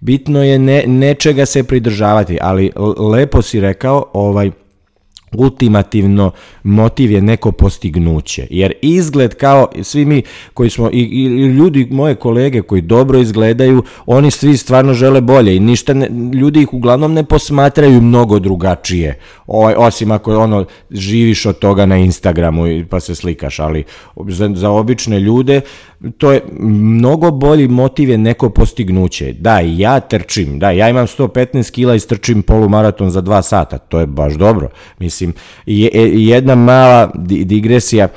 bitno 0.07 0.45
je 0.45 0.59
ne, 0.59 0.85
nečega 0.87 1.47
se 1.47 1.63
pridržavati, 1.65 2.39
ali 2.41 2.71
lepo 3.13 3.43
si 3.43 3.61
rekao, 3.61 4.11
ovaj, 4.13 4.51
ultimativno 5.33 6.31
motiv 6.63 7.13
je 7.13 7.23
neko 7.23 7.53
postignuće. 7.53 8.47
Jer 8.51 8.73
izgled 8.83 9.35
kao 9.35 9.69
svi 9.83 10.05
mi 10.05 10.23
koji 10.55 10.71
smo 10.71 10.91
i, 10.93 11.01
i 11.01 11.27
ljudi 11.47 11.89
moje 11.91 12.15
kolege 12.15 12.63
koji 12.63 12.83
dobro 12.83 13.19
izgledaju, 13.19 13.83
oni 14.07 14.31
svi 14.31 14.57
stvarno 14.57 14.95
žele 14.95 15.21
bolje 15.21 15.57
i 15.57 15.61
ništa 15.61 15.95
ne, 15.95 16.09
ljudi 16.35 16.63
ih 16.63 16.75
uglavnom 16.75 17.13
ne 17.13 17.25
posmatraju 17.25 18.01
mnogo 18.01 18.39
drugačije. 18.39 19.19
Ovaj 19.47 19.75
osim 19.77 20.11
ako 20.11 20.37
ono 20.37 20.65
živiš 20.91 21.47
od 21.47 21.59
toga 21.59 21.87
na 21.87 21.97
Instagramu 21.97 22.67
i 22.67 22.85
pa 22.85 23.01
se 23.01 23.15
slikaš, 23.15 23.59
ali 23.59 23.85
za, 24.29 24.51
za 24.55 24.71
obične 24.71 25.21
ljude 25.21 25.61
to 26.19 26.33
je 26.33 26.43
mnogo 26.61 27.31
bolji 27.31 27.69
motiv 27.69 28.11
je 28.11 28.19
neko 28.19 28.51
postignuće. 28.51 29.33
Da, 29.33 29.61
ja 29.61 30.01
trčim, 30.01 30.59
da, 30.59 30.71
ja 30.71 30.89
imam 30.89 31.07
115 31.07 31.71
kila 31.71 31.95
i 31.95 32.01
strčim 32.01 32.43
polumaraton 32.43 33.11
za 33.11 33.23
2 33.23 33.43
sata, 33.43 33.79
to 33.79 34.01
je 34.01 34.07
baš 34.07 34.35
dobro. 34.35 34.69
Mislim, 34.99 35.16
je, 35.67 35.91
jedna 36.27 36.55
mala 36.55 37.11
digresija, 37.45 38.09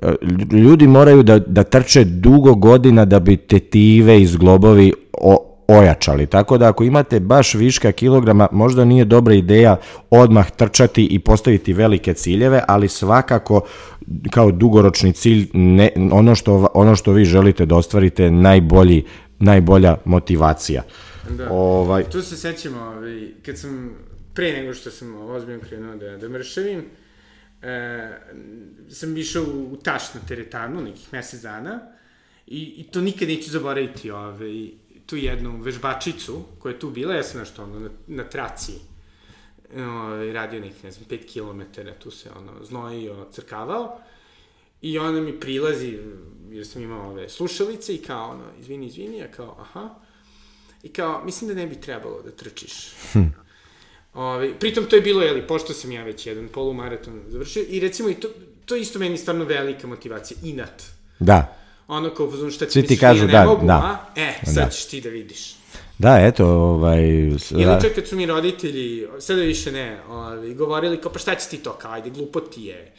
e, 0.00 0.12
ljudi 0.52 0.86
moraju 0.86 1.22
da, 1.22 1.38
da 1.38 1.62
trče 1.62 2.04
dugo 2.04 2.54
godina 2.54 3.04
da 3.04 3.20
bi 3.20 3.36
tetive 3.36 4.20
i 4.20 4.26
zglobovi 4.26 4.92
o, 5.12 5.48
ojačali. 5.68 6.26
Tako 6.26 6.58
da 6.58 6.68
ako 6.68 6.84
imate 6.84 7.20
baš 7.20 7.54
viška 7.54 7.92
kilograma, 7.92 8.48
možda 8.52 8.84
nije 8.84 9.04
dobra 9.04 9.34
ideja 9.34 9.76
odmah 10.10 10.50
trčati 10.50 11.04
i 11.04 11.18
postaviti 11.18 11.72
velike 11.72 12.14
ciljeve, 12.14 12.62
ali 12.68 12.88
svakako 12.88 13.60
kao 14.30 14.50
dugoročni 14.50 15.12
cilj 15.12 15.48
ne, 15.52 15.90
ono, 16.12 16.34
što, 16.34 16.68
ono 16.74 16.96
što 16.96 17.12
vi 17.12 17.24
želite 17.24 17.66
da 17.66 17.76
ostvarite 17.76 18.30
najbolji, 18.30 19.04
najbolja 19.38 19.96
motivacija. 20.04 20.82
Da. 21.30 21.50
Ovaj... 21.50 22.04
Tu 22.04 22.22
se 22.22 22.36
sećam, 22.36 22.74
ovaj, 22.74 23.28
kad 23.46 23.58
sam, 23.58 23.90
pre 24.38 24.52
nego 24.52 24.74
što 24.74 24.90
sam 24.90 25.30
ozbiljno 25.30 25.60
krenuo 25.60 25.96
da, 25.96 26.16
da 26.16 26.28
mršavim, 26.28 26.84
e, 27.62 28.10
sam 28.90 29.16
išao 29.16 29.44
u 29.44 29.76
taš 29.82 30.14
na 30.14 30.20
teretanu 30.28 30.80
nekih 30.80 31.12
mesec 31.12 31.42
dana 31.42 31.80
i, 32.46 32.74
i 32.76 32.84
to 32.90 33.00
nikad 33.00 33.28
neću 33.28 33.50
zaboraviti 33.50 34.10
ovaj, 34.10 34.68
tu 35.06 35.16
jednu 35.16 35.56
vežbačicu 35.62 36.44
koja 36.58 36.72
je 36.72 36.78
tu 36.78 36.90
bila, 36.90 37.14
ja 37.14 37.22
sam 37.22 37.40
nešto 37.40 37.62
ono, 37.62 37.80
na, 37.80 37.90
na 38.06 38.24
traci 38.24 38.72
ovaj, 39.76 40.32
radio 40.32 40.60
nekih, 40.60 40.84
ne 40.84 40.92
znam, 40.92 41.08
5 41.10 41.26
km, 41.32 41.80
tu 41.98 42.10
se 42.10 42.30
ono, 42.30 42.64
znoji 42.64 43.02
i 43.02 43.10
ono, 43.10 43.26
crkavao. 43.32 44.00
I 44.82 44.98
ona 44.98 45.20
mi 45.20 45.40
prilazi, 45.40 45.98
jer 46.50 46.66
sam 46.66 46.82
imao 46.82 47.10
ove 47.10 47.28
slušalice 47.28 47.94
i 47.94 48.02
kao 48.02 48.30
ono, 48.30 48.44
izvini, 48.60 48.86
izvini, 48.86 49.18
ja 49.18 49.30
kao, 49.30 49.56
aha. 49.60 49.94
I 50.82 50.88
kao, 50.88 51.24
mislim 51.24 51.48
da 51.48 51.54
ne 51.54 51.66
bi 51.66 51.80
trebalo 51.80 52.22
da 52.22 52.30
trčiš. 52.30 52.94
Hm. 53.12 53.47
Ove, 54.18 54.58
pritom 54.58 54.84
to 54.84 54.96
je 54.96 55.02
bilo, 55.02 55.22
jeli, 55.22 55.46
pošto 55.46 55.72
sam 55.72 55.92
ja 55.92 56.04
već 56.04 56.26
jedan 56.26 56.48
polumaraton 56.48 57.20
završio, 57.28 57.64
i 57.68 57.80
recimo, 57.80 58.08
i 58.08 58.14
to, 58.14 58.28
to 58.64 58.74
je 58.74 58.80
isto 58.80 58.98
meni 58.98 59.18
stvarno 59.18 59.44
velika 59.44 59.86
motivacija, 59.86 60.38
inat. 60.42 60.82
Da. 61.18 61.56
Ono 61.88 62.14
kao, 62.14 62.50
što 62.50 62.66
ti 62.66 62.80
misliš, 62.80 63.00
kažu, 63.00 63.20
ja 63.20 63.26
ne 63.26 63.32
da, 63.32 63.44
mogu, 63.44 63.66
da. 63.66 63.72
a? 63.72 64.20
E, 64.20 64.32
sad 64.44 64.64
da. 64.64 64.70
ćeš 64.70 64.86
ti 64.86 65.00
da 65.00 65.08
vidiš. 65.08 65.54
Da, 65.98 66.18
eto, 66.20 66.46
ovaj... 66.46 67.08
Ili 67.50 67.80
čak 67.82 67.94
kad 67.94 68.06
su 68.06 68.16
mi 68.16 68.26
roditelji, 68.26 69.06
sada 69.18 69.42
više 69.42 69.72
ne, 69.72 70.00
ovaj, 70.08 70.54
govorili 70.54 71.00
kao, 71.00 71.12
pa 71.12 71.18
šta 71.18 71.34
će 71.34 71.48
ti 71.48 71.58
to, 71.58 71.72
kao, 71.72 71.92
ajde, 71.92 72.10
glupo 72.10 72.40
ti 72.40 72.62
je. 72.62 72.92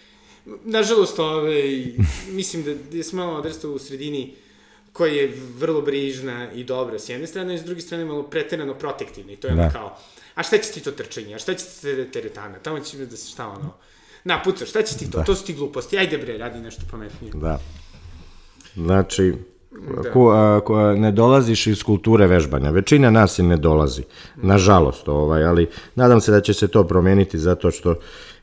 Nažalost, 0.63 1.19
ovaj, 1.19 1.85
mislim 2.39 2.63
da, 2.63 2.97
da 2.97 3.03
smo 3.03 3.23
odrastao 3.23 3.71
u 3.71 3.79
sredini 3.79 4.33
koja 4.93 5.13
je 5.13 5.33
vrlo 5.57 5.81
brižna 5.81 6.51
i 6.51 6.63
dobra 6.63 6.99
s 6.99 7.09
jedne 7.09 7.27
strane, 7.27 7.55
i 7.55 7.57
s 7.57 7.63
druge 7.63 7.81
strane 7.81 8.05
malo 8.05 8.23
preterano 8.23 8.73
protektivna 8.73 9.31
i 9.31 9.35
to 9.35 9.47
je 9.47 9.55
da. 9.55 9.61
ono 9.61 9.71
kao, 9.71 9.97
a 10.35 10.43
šta 10.43 10.57
će 10.57 10.71
ti 10.71 10.83
to 10.83 10.91
trčanje, 10.91 11.35
a 11.35 11.39
šta 11.39 11.53
će 11.53 11.65
ti 11.65 11.81
te 11.81 12.11
teretana, 12.11 12.59
tamo 12.59 12.79
će 12.79 12.97
da 12.97 13.17
se 13.17 13.31
šta 13.31 13.47
ono, 13.47 13.73
napuca, 14.23 14.65
šta 14.65 14.81
će 14.81 14.97
ti 14.97 15.11
to, 15.11 15.17
da. 15.17 15.23
to 15.23 15.35
su 15.35 15.45
ti 15.45 15.53
gluposti, 15.53 15.97
ajde 15.97 16.17
bre, 16.17 16.37
radi 16.37 16.59
nešto 16.59 16.81
pametnije. 16.91 17.33
Da. 17.35 17.59
Znači, 18.75 19.33
Da. 19.71 20.11
Ko, 20.11 20.31
a, 20.31 20.61
ko, 20.65 20.93
ne 20.93 21.11
dolaziš 21.11 21.67
iz 21.67 21.83
kulture 21.83 22.27
vežbanja. 22.27 22.69
Većina 22.69 23.09
nas 23.09 23.39
i 23.39 23.43
ne 23.43 23.57
dolazi, 23.57 24.03
nažalost, 24.35 25.07
ovaj, 25.07 25.43
ali 25.43 25.67
nadam 25.95 26.21
se 26.21 26.31
da 26.31 26.41
će 26.41 26.53
se 26.53 26.67
to 26.67 26.83
promeniti 26.83 27.37
zato 27.37 27.71
što 27.71 27.95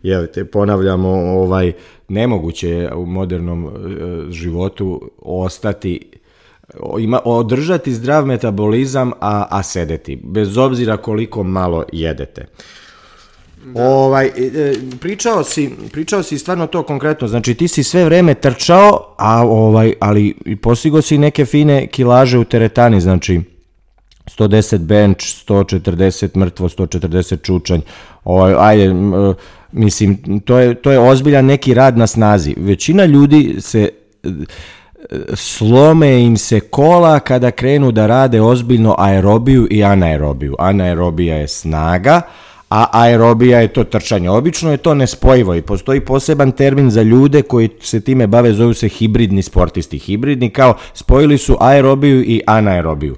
jel, 0.03 0.27
te 0.27 0.45
ponavljamo, 0.45 1.09
ovaj, 1.09 1.73
nemoguće 2.09 2.69
je 2.69 2.95
u 2.95 3.07
modernom 3.07 3.67
e, 3.67 3.71
životu 4.33 5.11
ostati 5.19 6.11
ima, 6.99 7.21
održati 7.25 7.95
zdrav 7.95 8.27
metabolizam, 8.27 9.13
a, 9.21 9.47
a 9.51 9.63
sedeti, 9.63 10.21
bez 10.25 10.57
obzira 10.57 10.97
koliko 10.97 11.43
malo 11.43 11.85
jedete. 11.93 12.47
Da. 13.65 13.83
Ovaj, 13.83 14.27
e, 14.27 14.75
pričao 15.01 15.45
si, 15.45 15.71
pričao 15.93 16.23
si 16.23 16.39
stvarno 16.39 16.67
to 16.67 16.83
konkretno, 16.83 17.29
znači 17.29 17.55
ti 17.55 17.69
si 17.69 17.83
sve 17.83 18.05
vreme 18.05 18.35
trčao, 18.35 19.15
a 19.19 19.47
ovaj, 19.47 19.93
ali 20.01 20.35
postigo 20.63 21.03
si 21.03 21.19
neke 21.19 21.45
fine 21.45 21.87
kilaže 21.87 22.39
u 22.39 22.45
teretani, 22.45 23.01
znači 23.01 23.41
110 24.39 24.79
bench, 24.79 25.21
140 25.21 26.37
mrtvo, 26.37 26.69
140 26.69 27.43
čučanj. 27.43 27.81
Ovaj, 28.25 28.55
ajde, 28.59 28.95
mislim, 29.73 30.41
to 30.41 30.59
je, 30.59 30.75
to 30.75 30.93
je 30.93 30.99
ozbiljan 30.99 31.47
neki 31.47 31.75
rad 31.75 31.99
na 31.99 32.07
snazi. 32.07 32.55
Većina 32.59 33.05
ljudi 33.05 33.57
se 33.61 33.89
e, 34.23 34.29
slome 35.35 36.23
im 36.23 36.37
se 36.37 36.61
kola 36.61 37.21
kada 37.21 37.51
krenu 37.51 37.93
da 37.93 38.07
rade 38.07 38.41
ozbiljno 38.41 38.95
aerobiju 38.99 39.69
i 39.71 39.85
anaerobiju. 39.85 40.55
Anaerobija 40.59 41.37
je 41.37 41.49
snaga, 41.49 42.23
a 42.71 42.87
aerobija 42.93 43.61
je 43.61 43.69
to 43.69 43.85
trčanje. 43.85 44.31
Obično 44.31 44.71
je 44.71 44.77
to 44.77 44.95
nespojivo 44.95 45.55
i 45.55 45.63
postoji 45.63 46.01
poseban 46.01 46.53
termin 46.53 46.91
za 46.91 47.03
ljude 47.03 47.43
koji 47.43 47.69
se 47.81 48.01
time 48.01 48.27
bave, 48.27 48.53
zovu 48.53 48.75
se 48.75 48.89
hibridni 48.89 49.43
sportisti. 49.43 49.99
Hibridni 49.99 50.51
kao 50.51 50.75
spojili 50.95 51.39
su 51.39 51.57
aerobiju 51.61 52.23
i 52.23 52.41
anaerobiju. 52.47 53.17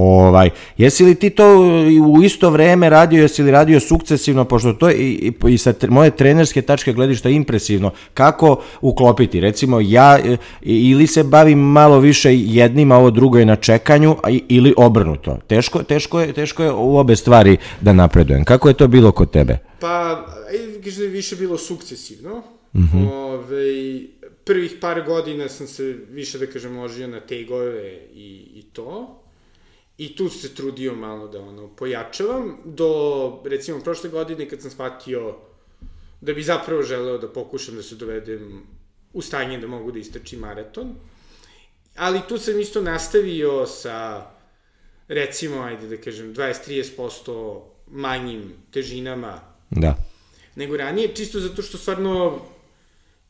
Ovaj, 0.00 0.50
jesi 0.76 1.04
li 1.04 1.14
ti 1.14 1.30
to 1.30 1.44
u 2.06 2.22
isto 2.22 2.50
vreme 2.50 2.90
radio, 2.90 3.22
jesi 3.22 3.42
li 3.42 3.50
radio 3.50 3.80
sukcesivno, 3.80 4.44
pošto 4.44 4.72
to 4.72 4.88
je 4.88 4.96
i, 4.96 5.32
i, 5.48 5.52
i 5.52 5.58
sa 5.58 5.72
tre, 5.72 5.90
moje 5.90 6.10
trenerske 6.10 6.62
tačke 6.62 6.92
gledišta 6.92 7.28
impresivno, 7.28 7.90
kako 8.14 8.62
uklopiti? 8.80 9.40
Recimo, 9.40 9.80
ja 9.80 10.18
e, 10.18 10.36
ili 10.62 11.06
se 11.06 11.22
bavim 11.22 11.58
malo 11.58 11.98
više 11.98 12.36
jednim, 12.36 12.92
a 12.92 12.96
ovo 12.96 13.10
drugo 13.10 13.38
je 13.38 13.46
na 13.46 13.56
čekanju, 13.56 14.16
ili 14.48 14.74
obrnuto. 14.76 15.38
Teško, 15.46 15.82
teško, 15.82 16.20
je, 16.20 16.32
teško 16.32 16.62
je 16.62 16.72
u 16.72 16.98
obe 16.98 17.16
stvari 17.16 17.56
da 17.80 17.92
napredujem. 17.92 18.44
Kako 18.44 18.68
je 18.68 18.74
to 18.74 18.88
bilo 18.88 19.12
kod 19.12 19.30
tebe? 19.30 19.58
Pa, 19.80 20.26
više 21.12 21.36
bilo 21.36 21.58
sukcesivno, 21.58 22.42
Mm 22.74 22.80
-hmm. 22.80 23.12
Ove, 23.12 24.00
prvih 24.44 24.76
par 24.80 25.02
godina 25.06 25.48
sam 25.48 25.66
se 25.66 25.96
više, 26.10 26.38
da 26.38 26.46
kažem, 26.46 26.78
ložio 26.78 27.08
na 27.08 27.20
tegove 27.20 27.92
i, 28.14 28.46
i 28.54 28.62
to. 28.72 29.17
I 29.98 30.16
tu 30.16 30.28
se 30.28 30.54
trudio 30.54 30.94
malo 30.94 31.28
da 31.28 31.40
ono, 31.40 31.68
pojačavam, 31.68 32.58
do, 32.64 33.42
recimo, 33.44 33.80
prošle 33.80 34.10
godine 34.10 34.48
kad 34.48 34.62
sam 34.62 34.70
shvatio 34.70 35.36
da 36.20 36.32
bi 36.32 36.42
zapravo 36.42 36.82
želeo 36.82 37.18
da 37.18 37.28
pokušam 37.28 37.76
da 37.76 37.82
se 37.82 37.94
dovedem 37.94 38.62
u 39.12 39.22
stanje 39.22 39.58
da 39.58 39.66
mogu 39.66 39.92
da 39.92 39.98
istrčim 39.98 40.40
maraton. 40.40 40.94
Ali 41.96 42.20
tu 42.28 42.38
sam 42.38 42.60
isto 42.60 42.82
nastavio 42.82 43.66
sa, 43.66 44.26
recimo, 45.08 45.62
ajde 45.62 45.88
da 45.88 45.96
kažem, 45.96 46.34
20-30% 46.34 47.60
manjim 47.86 48.52
težinama 48.70 49.40
da. 49.70 49.94
nego 50.54 50.76
ranije, 50.76 51.14
čisto 51.14 51.40
zato 51.40 51.62
što 51.62 51.78
stvarno 51.78 52.40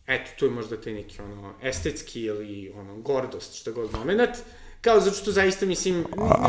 eto, 0.07 0.31
tu 0.39 0.45
je 0.45 0.51
možda 0.51 0.77
te 0.81 0.93
neki 0.93 1.23
ono, 1.23 1.55
estetski 1.63 2.23
ili 2.23 2.73
ono, 2.75 2.97
gordost, 2.97 3.55
šta 3.55 3.71
god 3.71 3.93
moment, 3.93 4.37
kao 4.81 5.01
zato 5.01 5.17
što 5.17 5.33
zaista 5.33 5.67
mislim, 5.67 6.05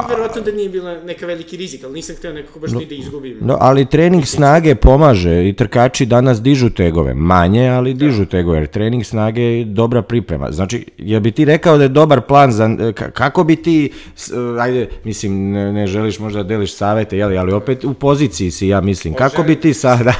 verovatno 0.09 0.41
da 0.41 0.51
nije 0.51 0.69
bila 0.69 1.03
neka 1.03 1.25
veliki 1.25 1.57
rizik, 1.57 1.83
ali 1.83 1.93
nisam 1.93 2.15
hteo 2.15 2.33
nekako 2.33 2.59
baš 2.59 2.71
no, 2.71 2.79
ni 2.79 2.85
da 2.85 2.95
izgubim. 2.95 3.37
No, 3.41 3.57
ali 3.59 3.85
trening 3.85 4.25
snage 4.25 4.75
pomaže 4.75 5.49
i 5.49 5.53
trkači 5.53 6.05
danas 6.05 6.41
dižu 6.41 6.69
tegove, 6.69 7.13
manje, 7.13 7.67
ali 7.69 7.93
da. 7.93 8.05
dižu 8.05 8.25
tegove, 8.25 8.57
jer 8.57 8.67
trening 8.67 9.05
snage 9.05 9.41
je 9.41 9.65
dobra 9.65 10.01
priprema. 10.01 10.51
Znači, 10.51 10.85
ja 10.97 11.19
bi 11.19 11.31
ti 11.31 11.45
rekao 11.45 11.77
da 11.77 11.83
je 11.83 11.89
dobar 11.89 12.21
plan 12.21 12.51
za, 12.51 12.93
kako 13.13 13.43
bi 13.43 13.55
ti, 13.55 13.91
ajde, 14.59 14.89
mislim, 15.03 15.51
ne, 15.51 15.73
ne 15.73 15.87
želiš 15.87 16.19
možda 16.19 16.43
da 16.43 16.49
deliš 16.49 16.75
savete, 16.75 17.17
jeli, 17.17 17.37
ali 17.37 17.53
opet 17.53 17.83
u 17.83 17.93
poziciji 17.93 18.51
si, 18.51 18.67
ja 18.67 18.81
mislim, 18.81 19.13
kako 19.13 19.43
bi 19.43 19.55
ti 19.55 19.73
sada, 19.73 20.13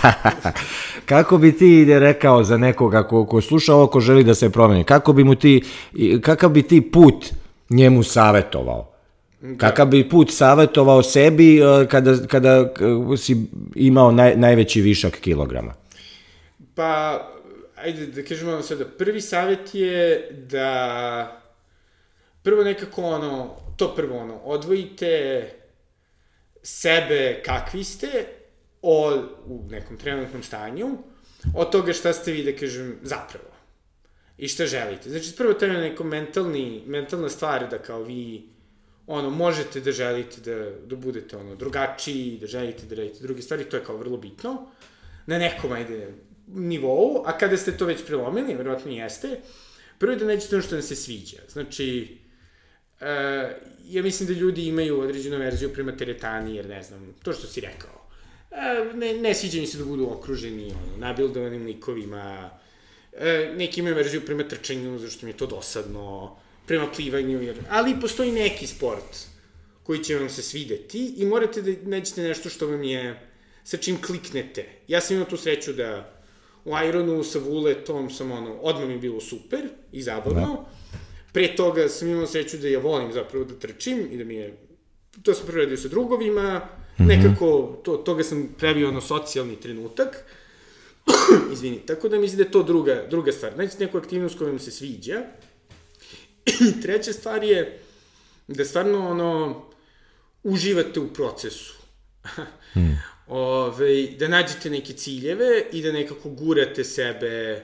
kako 1.12 1.38
bi 1.38 1.52
ti 1.52 1.86
rekao 2.00 2.44
za 2.44 2.58
nekoga 2.58 3.04
ko, 3.04 3.26
ko 3.26 3.42
sluša 3.42 3.76
ovo, 3.76 3.88
ko 3.88 4.00
želi 4.00 4.24
da 4.24 4.36
se 4.36 4.50
promeni, 4.50 4.84
kako 4.84 5.14
bi 5.14 5.24
mu 5.24 5.36
ti, 5.36 5.62
kakav 6.22 6.50
bi 6.50 6.62
ti 6.62 6.82
put 6.82 7.39
njemu 7.70 8.04
savetovao? 8.04 8.94
Da. 9.42 9.58
Kakav 9.58 9.88
bi 9.88 10.10
put 10.10 10.32
savetovao 10.32 11.04
sebi 11.04 11.62
uh, 11.62 11.88
kada, 11.88 12.28
kada 12.28 12.62
uh, 12.62 13.20
si 13.20 13.38
imao 13.76 14.12
naj, 14.12 14.36
najveći 14.36 14.82
višak 14.82 15.14
kilograma? 15.14 15.74
Pa, 16.76 17.22
ajde 17.76 18.06
da 18.06 18.24
kažemo 18.24 18.52
vam 18.52 18.64
sada, 18.64 18.86
prvi 18.86 19.22
savjet 19.22 19.76
je 19.76 20.28
da 20.32 21.42
prvo 22.44 22.64
nekako 22.64 23.04
ono, 23.04 23.56
to 23.78 23.96
prvo 23.96 24.18
ono, 24.18 24.36
odvojite 24.36 25.44
sebe 26.64 27.42
kakvi 27.46 27.84
ste 27.84 28.26
od, 28.82 29.20
u 29.46 29.64
nekom 29.70 29.98
trenutnom 29.98 30.44
stanju 30.44 30.98
od 31.56 31.72
toga 31.72 31.94
šta 31.94 32.14
ste 32.14 32.32
vi, 32.32 32.44
da 32.44 32.52
kažem, 32.60 32.96
zapravo 33.02 33.49
i 34.40 34.48
šta 34.48 34.66
želite. 34.66 35.10
Znači, 35.10 35.36
prvo 35.38 35.54
to 35.54 35.66
je 35.66 35.74
neko 35.74 36.04
mentalni, 36.04 36.84
mentalna 36.86 37.30
stvar 37.30 37.70
da 37.70 37.78
kao 37.78 38.04
vi 38.04 38.50
ono, 39.08 39.30
možete 39.30 39.80
da 39.82 39.92
želite 39.92 40.42
da, 40.42 40.70
da 40.86 40.96
budete 40.96 41.38
ono, 41.38 41.56
drugačiji, 41.56 42.38
da 42.42 42.48
želite 42.48 42.86
da 42.86 42.96
radite 42.96 43.24
druge 43.24 43.42
stvari, 43.42 43.64
to 43.64 43.78
je 43.78 43.84
kao 43.84 43.98
vrlo 43.98 44.18
bitno, 44.18 44.72
na 45.26 45.38
nekom, 45.38 45.72
ajde, 45.72 46.14
nivou, 46.48 47.24
a 47.26 47.38
kada 47.38 47.58
ste 47.58 47.78
to 47.78 47.86
već 47.86 48.06
prelomili, 48.06 48.56
verovatno 48.56 48.92
jeste, 48.92 49.40
prvo 49.98 50.14
je 50.14 50.20
da 50.20 50.26
nećete 50.26 50.56
ono 50.56 50.64
što 50.64 50.76
vam 50.76 50.84
se 50.84 50.96
sviđa. 50.96 51.38
Znači, 51.50 52.18
uh, 53.02 53.08
ja 53.86 54.04
mislim 54.04 54.28
da 54.28 54.34
ljudi 54.34 54.68
imaju 54.68 55.02
određenu 55.02 55.38
verziju 55.38 55.74
prema 55.74 55.98
teretani, 55.98 56.56
jer 56.56 56.70
ne 56.70 56.84
znam, 56.84 57.14
to 57.24 57.34
što 57.34 57.48
si 57.48 57.62
rekao, 57.62 58.08
uh, 58.52 58.96
ne, 58.96 59.14
ne 59.14 59.34
sviđa 59.34 59.60
mi 59.60 59.68
se 59.68 59.78
da 59.78 59.86
budu 59.86 60.10
okruženi 60.10 60.66
ono, 60.66 60.98
nabildovanim 61.08 61.66
likovima, 61.66 62.50
e, 63.20 63.54
neki 63.58 63.80
imaju 63.80 63.96
verziju 63.96 64.22
prema 64.26 64.44
trčanju, 64.44 65.00
zašto 65.00 65.26
mi 65.26 65.32
je 65.32 65.38
to 65.38 65.46
dosadno, 65.46 66.36
prema 66.66 66.92
plivanju, 66.92 67.42
jer, 67.42 67.56
ali 67.70 68.00
postoji 68.02 68.32
neki 68.32 68.68
sport 68.68 69.18
koji 69.84 70.04
će 70.04 70.16
vam 70.16 70.30
se 70.30 70.42
svideti 70.42 71.14
i 71.18 71.26
morate 71.26 71.62
da 71.62 71.72
nađete 71.84 72.22
nešto 72.22 72.50
što 72.50 72.68
vam 72.68 72.84
je, 72.84 73.30
sa 73.64 73.78
čim 73.78 74.02
kliknete. 74.02 74.66
Ja 74.88 75.02
sam 75.02 75.16
imao 75.16 75.30
tu 75.30 75.38
sreću 75.38 75.74
da 75.74 76.20
u 76.66 76.74
Ironu 76.88 77.24
sa 77.24 77.40
Vuletom 77.40 78.10
sam 78.10 78.32
ono, 78.32 78.54
odmah 78.54 78.88
mi 78.88 78.94
je 78.94 79.00
bilo 79.00 79.20
super 79.22 79.68
i 79.92 80.02
zabavno. 80.02 80.42
Da. 80.42 80.70
Pre 81.32 81.56
toga 81.56 81.88
sam 81.90 82.08
imao 82.08 82.28
sreću 82.28 82.58
da 82.58 82.68
ja 82.68 82.80
volim 82.80 83.12
zapravo 83.14 83.46
da 83.46 83.60
trčim 83.60 84.08
i 84.12 84.18
da 84.18 84.24
mi 84.24 84.36
je, 84.36 84.58
to 85.24 85.34
sam 85.34 85.46
prvo 85.46 85.58
radio 85.58 85.78
sa 85.78 85.88
drugovima, 85.88 86.58
mm 86.58 87.04
-hmm. 87.04 87.08
nekako 87.08 87.80
to, 87.84 87.98
toga 87.98 88.24
sam 88.24 88.56
pravio 88.58 88.90
ono 88.90 89.02
socijalni 89.02 89.56
trenutak. 89.56 90.26
Izvini, 91.54 91.80
tako 91.86 92.10
da 92.10 92.20
mislim 92.20 92.38
da 92.38 92.44
je 92.44 92.52
to 92.52 92.64
druga, 92.64 93.06
druga 93.10 93.32
stvar. 93.32 93.54
Znači 93.56 93.76
neku 93.80 93.98
aktivnost 93.98 94.38
koja 94.38 94.50
vam 94.50 94.60
se 94.60 94.72
sviđa. 94.72 95.22
I 96.46 96.82
treća 96.82 97.14
stvar 97.14 97.44
je 97.44 97.80
da 98.48 98.66
stvarno 98.66 99.10
ono, 99.10 99.66
uživate 100.44 101.00
u 101.00 101.14
procesu. 101.14 101.74
hmm. 102.74 103.00
Ove, 103.28 104.08
da 104.08 104.28
nađete 104.28 104.70
neke 104.70 104.94
ciljeve 104.94 105.64
i 105.72 105.82
da 105.82 105.92
nekako 105.92 106.30
gurate 106.30 106.84
sebe 106.84 107.64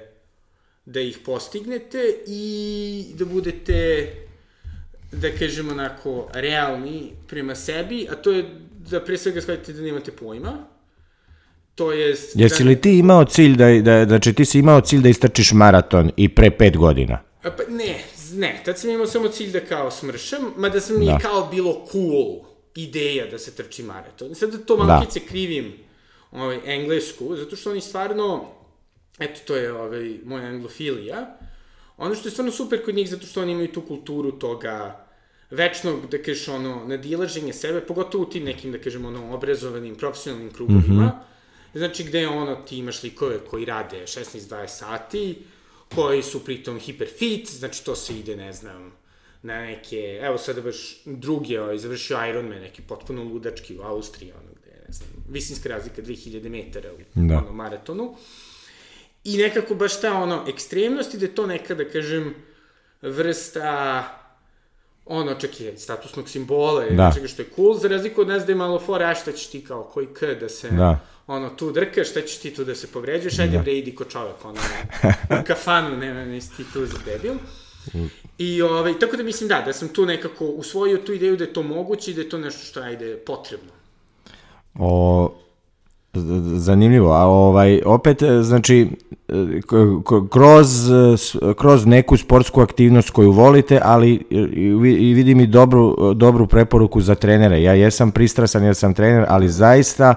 da 0.86 1.00
ih 1.00 1.20
postignete 1.26 2.16
i 2.28 3.06
da 3.14 3.26
budete 3.26 4.10
da 5.12 5.32
kažemo 5.40 5.72
onako 5.72 6.30
realni 6.34 7.12
prema 7.28 7.56
sebi, 7.56 8.08
a 8.12 8.16
to 8.16 8.32
je 8.32 8.46
da 8.92 9.04
pre 9.06 9.18
svega 9.18 9.42
shvatite 9.42 9.74
da 9.74 9.82
nemate 9.82 10.12
pojma, 10.12 10.68
To 11.76 11.92
jest... 11.92 12.36
Jesi 12.36 12.64
da... 12.64 12.70
li 12.70 12.82
ti 12.82 12.98
imao 12.98 13.26
cilj 13.26 13.56
da, 13.56 13.82
da, 13.82 14.06
znači 14.06 14.34
ti 14.34 14.46
si 14.46 14.60
imao 14.60 14.82
cilj 14.82 15.02
da 15.02 15.10
istrčiš 15.10 15.52
maraton 15.52 16.12
i 16.18 16.36
pre 16.36 16.52
pet 16.52 16.78
godina? 16.78 17.20
Pa, 17.42 17.50
ne, 17.70 18.04
ne, 18.34 18.62
tad 18.66 18.80
sam 18.80 18.90
imao 18.90 19.08
samo 19.08 19.28
cilj 19.28 19.52
da 19.52 19.60
kao 19.60 19.92
smršam, 19.92 20.54
mada 20.58 20.82
sam 20.82 21.00
mi 21.00 21.06
da. 21.06 21.18
kao 21.22 21.48
bilo 21.52 21.86
cool 21.92 22.40
ideja 22.76 23.26
da 23.32 23.40
se 23.40 23.56
trči 23.56 23.84
maraton. 23.84 24.36
Sad 24.36 24.52
da 24.52 24.58
to 24.58 24.78
malo 24.78 25.06
da. 25.14 25.20
krivim 25.28 25.74
ovaj, 26.32 26.60
englesku, 26.66 27.36
zato 27.36 27.56
što 27.56 27.72
oni 27.72 27.82
stvarno, 27.82 28.46
eto 29.20 29.40
to 29.48 29.56
je 29.56 29.74
ovaj, 29.74 30.18
moja 30.26 30.46
anglofilija, 30.46 31.38
ono 31.98 32.16
što 32.16 32.28
je 32.28 32.32
stvarno 32.32 32.52
super 32.52 32.86
kod 32.86 32.96
njih, 32.96 33.10
zato 33.10 33.26
što 33.26 33.42
oni 33.42 33.52
imaju 33.52 33.72
tu 33.72 33.82
kulturu 33.82 34.32
toga 34.32 35.06
večnog, 35.52 36.10
da 36.12 36.18
kažeš, 36.18 36.48
ono, 36.48 36.86
nadilaženje 36.88 37.54
sebe, 37.54 37.82
pogotovo 37.82 38.24
u 38.24 38.30
tim 38.30 38.44
nekim, 38.44 38.72
da 38.72 38.78
kažem, 38.78 39.06
ono, 39.06 39.34
obrazovanim, 39.34 39.96
profesionalnim 39.96 40.52
krugovima, 40.52 41.06
mm 41.06 41.08
-hmm 41.08 41.35
Znači, 41.76 42.04
gde 42.04 42.28
ono, 42.28 42.56
ti 42.56 42.78
imaš 42.78 43.04
likove 43.04 43.40
koji 43.50 43.66
rade 43.66 44.04
16-20 44.06 44.68
sati, 44.68 45.38
koji 45.96 46.24
su 46.24 46.46
pritom 46.46 46.80
hiperfit, 46.80 47.50
znači 47.50 47.86
to 47.86 47.96
se 47.96 48.20
ide, 48.20 48.36
ne 48.36 48.54
znam, 48.54 48.94
na 49.42 49.62
neke, 49.62 50.20
evo 50.22 50.38
sada 50.38 50.62
baš 50.62 51.02
drugi, 51.06 51.58
ovaj, 51.58 51.78
završio 51.78 52.28
Ironman, 52.30 52.60
neki 52.60 52.82
potpuno 52.82 53.24
ludački 53.24 53.78
u 53.78 53.82
Austriji, 53.82 54.32
ono 54.32 54.52
gde, 54.62 54.72
ne 54.88 54.94
znam, 54.94 55.10
visinska 55.30 55.70
razlika 55.70 56.02
2000 56.02 56.50
metara 56.50 56.94
u 56.94 56.98
da. 57.14 57.38
ono, 57.38 57.54
maratonu. 57.54 58.16
I 59.24 59.38
nekako 59.38 59.76
baš 59.76 60.02
ta 60.02 60.14
ono, 60.14 60.46
ekstremnost 60.48 61.14
i 61.14 61.18
da 61.18 61.26
je 61.26 61.36
to 61.36 61.48
neka, 61.48 61.76
da 61.76 61.90
kažem, 61.90 62.36
vrsta 63.02 64.25
ono, 65.06 65.34
čak 65.34 65.62
je 65.62 65.78
statusnog 65.78 66.30
simbola, 66.30 66.86
da. 66.90 67.12
čega 67.16 67.28
što 67.28 67.42
je 67.42 67.50
cool, 67.56 67.78
za 67.78 67.88
razliku 67.88 68.22
od 68.22 68.28
nas 68.28 68.46
da 68.46 68.52
je 68.52 68.56
malo 68.56 68.80
fora, 68.80 69.10
a 69.10 69.16
šta 69.16 69.32
ćeš 69.32 69.48
ti 69.48 69.66
kao 69.66 69.84
koji 69.84 70.08
k, 70.08 70.26
da 70.40 70.50
se... 70.50 70.70
Da 70.70 71.00
ono, 71.28 71.50
tu 71.50 71.72
drkaš, 71.72 72.10
šta 72.10 72.22
ćeš 72.22 72.38
ti 72.38 72.54
tu 72.54 72.64
da 72.64 72.76
se 72.76 72.88
povređuješ, 72.88 73.40
ajde 73.40 73.58
da. 73.58 73.64
bre, 73.64 73.74
idi 73.74 73.96
ko 73.96 74.04
čovek, 74.04 74.46
ono, 74.46 74.60
u 75.42 75.44
kafanu, 75.48 75.98
ne, 75.98 76.14
ne, 76.14 76.26
nisi 76.26 76.58
ti 76.58 76.64
tu 76.74 76.86
za 76.86 76.98
debil. 77.06 77.34
I 78.38 78.62
ovaj, 78.62 79.00
tako 79.00 79.18
da 79.18 79.24
mislim 79.24 79.50
da, 79.50 79.62
da 79.66 79.74
sam 79.74 79.88
tu 79.88 80.06
nekako 80.06 80.46
usvojio 80.46 80.98
tu 80.98 81.14
ideju 81.14 81.38
da 81.38 81.44
je 81.44 81.54
to 81.54 81.64
moguće 81.64 82.12
i 82.12 82.14
da 82.14 82.22
je 82.22 82.30
to 82.30 82.38
nešto 82.38 82.66
što 82.66 82.80
ajde 82.80 83.18
potrebno. 83.18 83.72
O, 84.80 85.34
zanimljivo, 86.56 87.12
a 87.12 87.26
ovaj, 87.26 87.82
opet, 87.86 88.24
znači, 88.42 88.88
kroz, 90.32 90.90
kroz 91.58 91.86
neku 91.86 92.18
sportsku 92.18 92.62
aktivnost 92.62 93.10
koju 93.10 93.32
volite, 93.32 93.80
ali 93.84 94.24
i 95.00 95.14
vidim 95.14 95.40
i 95.40 95.48
dobru, 95.48 96.14
dobru 96.14 96.48
preporuku 96.48 97.02
za 97.02 97.16
trenere. 97.16 97.64
Ja 97.64 97.74
jesam 97.74 98.12
pristrasan 98.12 98.64
jer 98.64 98.76
sam 98.76 98.94
trener, 98.94 99.26
ali 99.30 99.50
zaista 99.50 100.16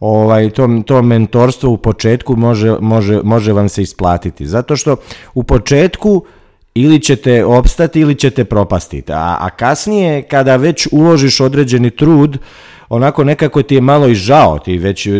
ovaj, 0.00 0.50
to, 0.50 0.68
to 0.86 1.02
mentorstvo 1.02 1.70
u 1.70 1.76
početku 1.76 2.36
može, 2.36 2.76
može, 2.80 3.20
može 3.22 3.52
vam 3.52 3.68
se 3.68 3.82
isplatiti. 3.82 4.46
Zato 4.46 4.76
što 4.76 4.96
u 5.34 5.42
početku 5.42 6.24
ili 6.74 7.00
ćete 7.00 7.44
opstati 7.44 8.00
ili 8.00 8.14
ćete 8.14 8.44
propasti. 8.44 9.02
A, 9.08 9.36
a 9.40 9.50
kasnije 9.50 10.22
kada 10.22 10.56
već 10.56 10.88
uložiš 10.92 11.40
određeni 11.40 11.90
trud, 11.90 12.38
onako 12.88 13.24
nekako 13.24 13.62
ti 13.62 13.74
je 13.74 13.80
malo 13.80 14.08
i 14.08 14.14
žao, 14.14 14.58
ti 14.58 14.78
već 14.78 15.06
e, 15.06 15.10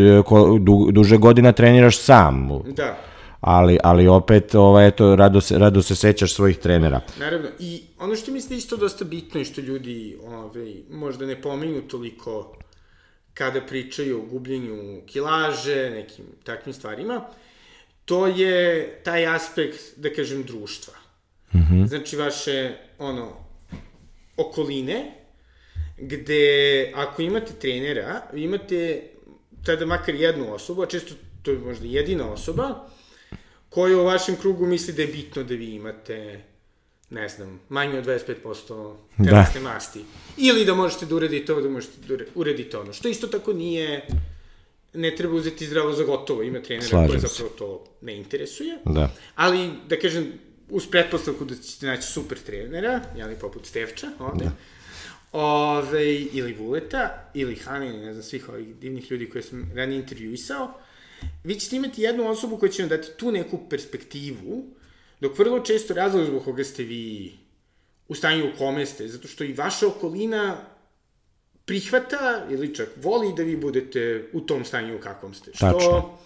du, 0.61 0.89
duže 0.93 1.17
godina 1.17 1.53
treniraš 1.53 1.99
sam. 1.99 2.49
Da. 2.77 2.99
Ali, 3.41 3.79
ali 3.83 4.09
opet, 4.09 4.55
ovaj, 4.55 4.89
eto, 4.89 5.17
rado 5.17 5.41
se, 5.41 5.59
rado 5.59 5.83
se 5.83 5.95
sećaš 5.95 6.35
svojih 6.35 6.59
trenera. 6.59 7.01
Naravno, 7.19 7.49
i 7.59 7.83
ono 7.99 8.17
što 8.17 8.33
mislim 8.33 8.49
da 8.49 8.55
isto 8.55 8.77
dosta 8.77 9.05
bitno 9.05 9.41
i 9.41 9.45
što 9.45 9.61
ljudi 9.61 10.19
ovaj, 10.27 10.75
možda 10.91 11.27
ne 11.27 11.43
pominju 11.43 11.83
toliko 11.83 12.57
kada 13.35 13.61
pričaju 13.61 14.19
o 14.19 14.27
gubljenju 14.27 15.01
kilaže, 15.07 15.91
nekim 15.91 16.25
takvim 16.45 16.75
stvarima, 16.75 17.21
to 18.05 18.27
je 18.27 18.89
taj 19.05 19.27
aspekt, 19.27 19.81
da 19.97 20.13
kažem, 20.13 20.43
društva. 20.43 20.95
Mm 21.55 21.59
-hmm. 21.59 21.87
Znači, 21.89 22.17
vaše, 22.17 22.77
ono, 22.99 23.33
okoline, 24.37 25.13
gde 25.99 26.93
ako 26.95 27.23
imate 27.23 27.53
trenera, 27.61 28.23
vi 28.33 28.43
imate 28.43 29.03
tada 29.65 29.87
makar 29.87 30.15
jednu 30.15 30.55
osobu, 30.55 30.83
a 30.83 30.87
često 30.87 31.15
to 31.43 31.51
je 31.51 31.59
možda 31.59 31.87
jedina 31.87 32.33
osoba, 32.33 32.89
koja 33.69 33.99
u 33.99 34.05
vašem 34.05 34.37
krugu 34.37 34.67
misli 34.67 34.95
da 34.95 35.03
je 35.03 35.09
bitno 35.09 35.43
da 35.43 35.55
vi 35.55 35.75
imate 35.75 36.41
ne 37.11 37.29
znam, 37.29 37.61
manje 37.69 37.99
od 37.99 38.05
25% 38.05 38.95
telesne 39.17 39.61
da. 39.61 39.73
masti. 39.73 40.05
Ili 40.37 40.65
da 40.65 40.75
možete 40.75 41.07
da 41.07 41.15
uredite 41.15 41.53
ovo, 41.53 41.63
da 41.63 41.69
možete 41.69 41.93
da 42.09 42.25
uredite 42.35 42.79
ono. 42.79 42.93
Što 42.93 43.09
isto 43.09 43.27
tako 43.27 43.53
nije, 43.53 44.07
ne 44.95 45.17
treba 45.17 45.35
uzeti 45.35 45.67
zdravo 45.67 45.93
za 45.93 46.05
gotovo. 46.05 46.43
Ima 46.43 46.63
trenera 46.63 46.89
Slažem 46.89 47.09
koje 47.09 47.21
zapravo 47.21 47.51
to 47.59 47.85
ne 48.01 48.17
interesuje. 48.17 48.79
Da. 48.85 49.11
Ali, 49.35 49.71
da 49.89 49.99
kažem, 49.99 50.33
uz 50.71 50.87
pretpostavku 50.91 51.45
da 51.45 51.55
ćete 51.55 51.87
naći 51.87 52.13
super 52.13 52.39
trenera, 52.39 53.01
jeli 53.17 53.35
poput 53.41 53.67
Stevča 53.67 54.07
ovde, 54.19 54.45
da. 54.45 54.51
Ove, 55.33 56.15
ili 56.15 56.53
Vuleta, 56.53 57.31
ili 57.35 57.57
Hanin, 57.57 58.01
ne 58.01 58.13
znam, 58.13 58.23
svih 58.23 58.49
ovih 58.49 58.77
divnih 58.77 59.11
ljudi 59.11 59.31
koje 59.31 59.43
sam 59.43 59.73
ranije 59.75 60.01
intervjuisao, 60.01 60.75
vi 61.45 61.55
ćete 61.55 61.77
imati 61.77 62.03
jednu 62.03 62.29
osobu 62.29 62.57
koja 62.59 62.73
će 62.73 62.83
vam 62.83 62.89
dati 62.89 63.09
tu 63.17 63.33
neku 63.33 63.69
perspektivu, 63.71 64.65
dok 65.21 65.39
vrlo 65.39 65.61
često 65.61 65.95
razlog 65.95 66.27
zbog 66.27 66.45
koga 66.45 66.65
ste 66.65 66.83
vi 66.83 67.33
u 68.09 68.15
stanju 68.15 68.47
u 68.47 68.59
kome 68.59 68.87
ste, 68.87 69.09
zato 69.09 69.29
što 69.29 69.45
i 69.45 69.53
vaša 69.53 69.87
okolina 69.87 70.57
prihvata 71.65 72.47
ili 72.51 72.75
čak 72.75 72.89
voli 72.97 73.33
da 73.37 73.43
vi 73.43 73.57
budete 73.57 74.31
u 74.33 74.41
tom 74.41 74.65
stanju 74.65 74.97
u 74.97 75.01
kakvom 75.01 75.35
ste. 75.35 75.51
Što 75.55 75.73
Tačno. 75.73 76.19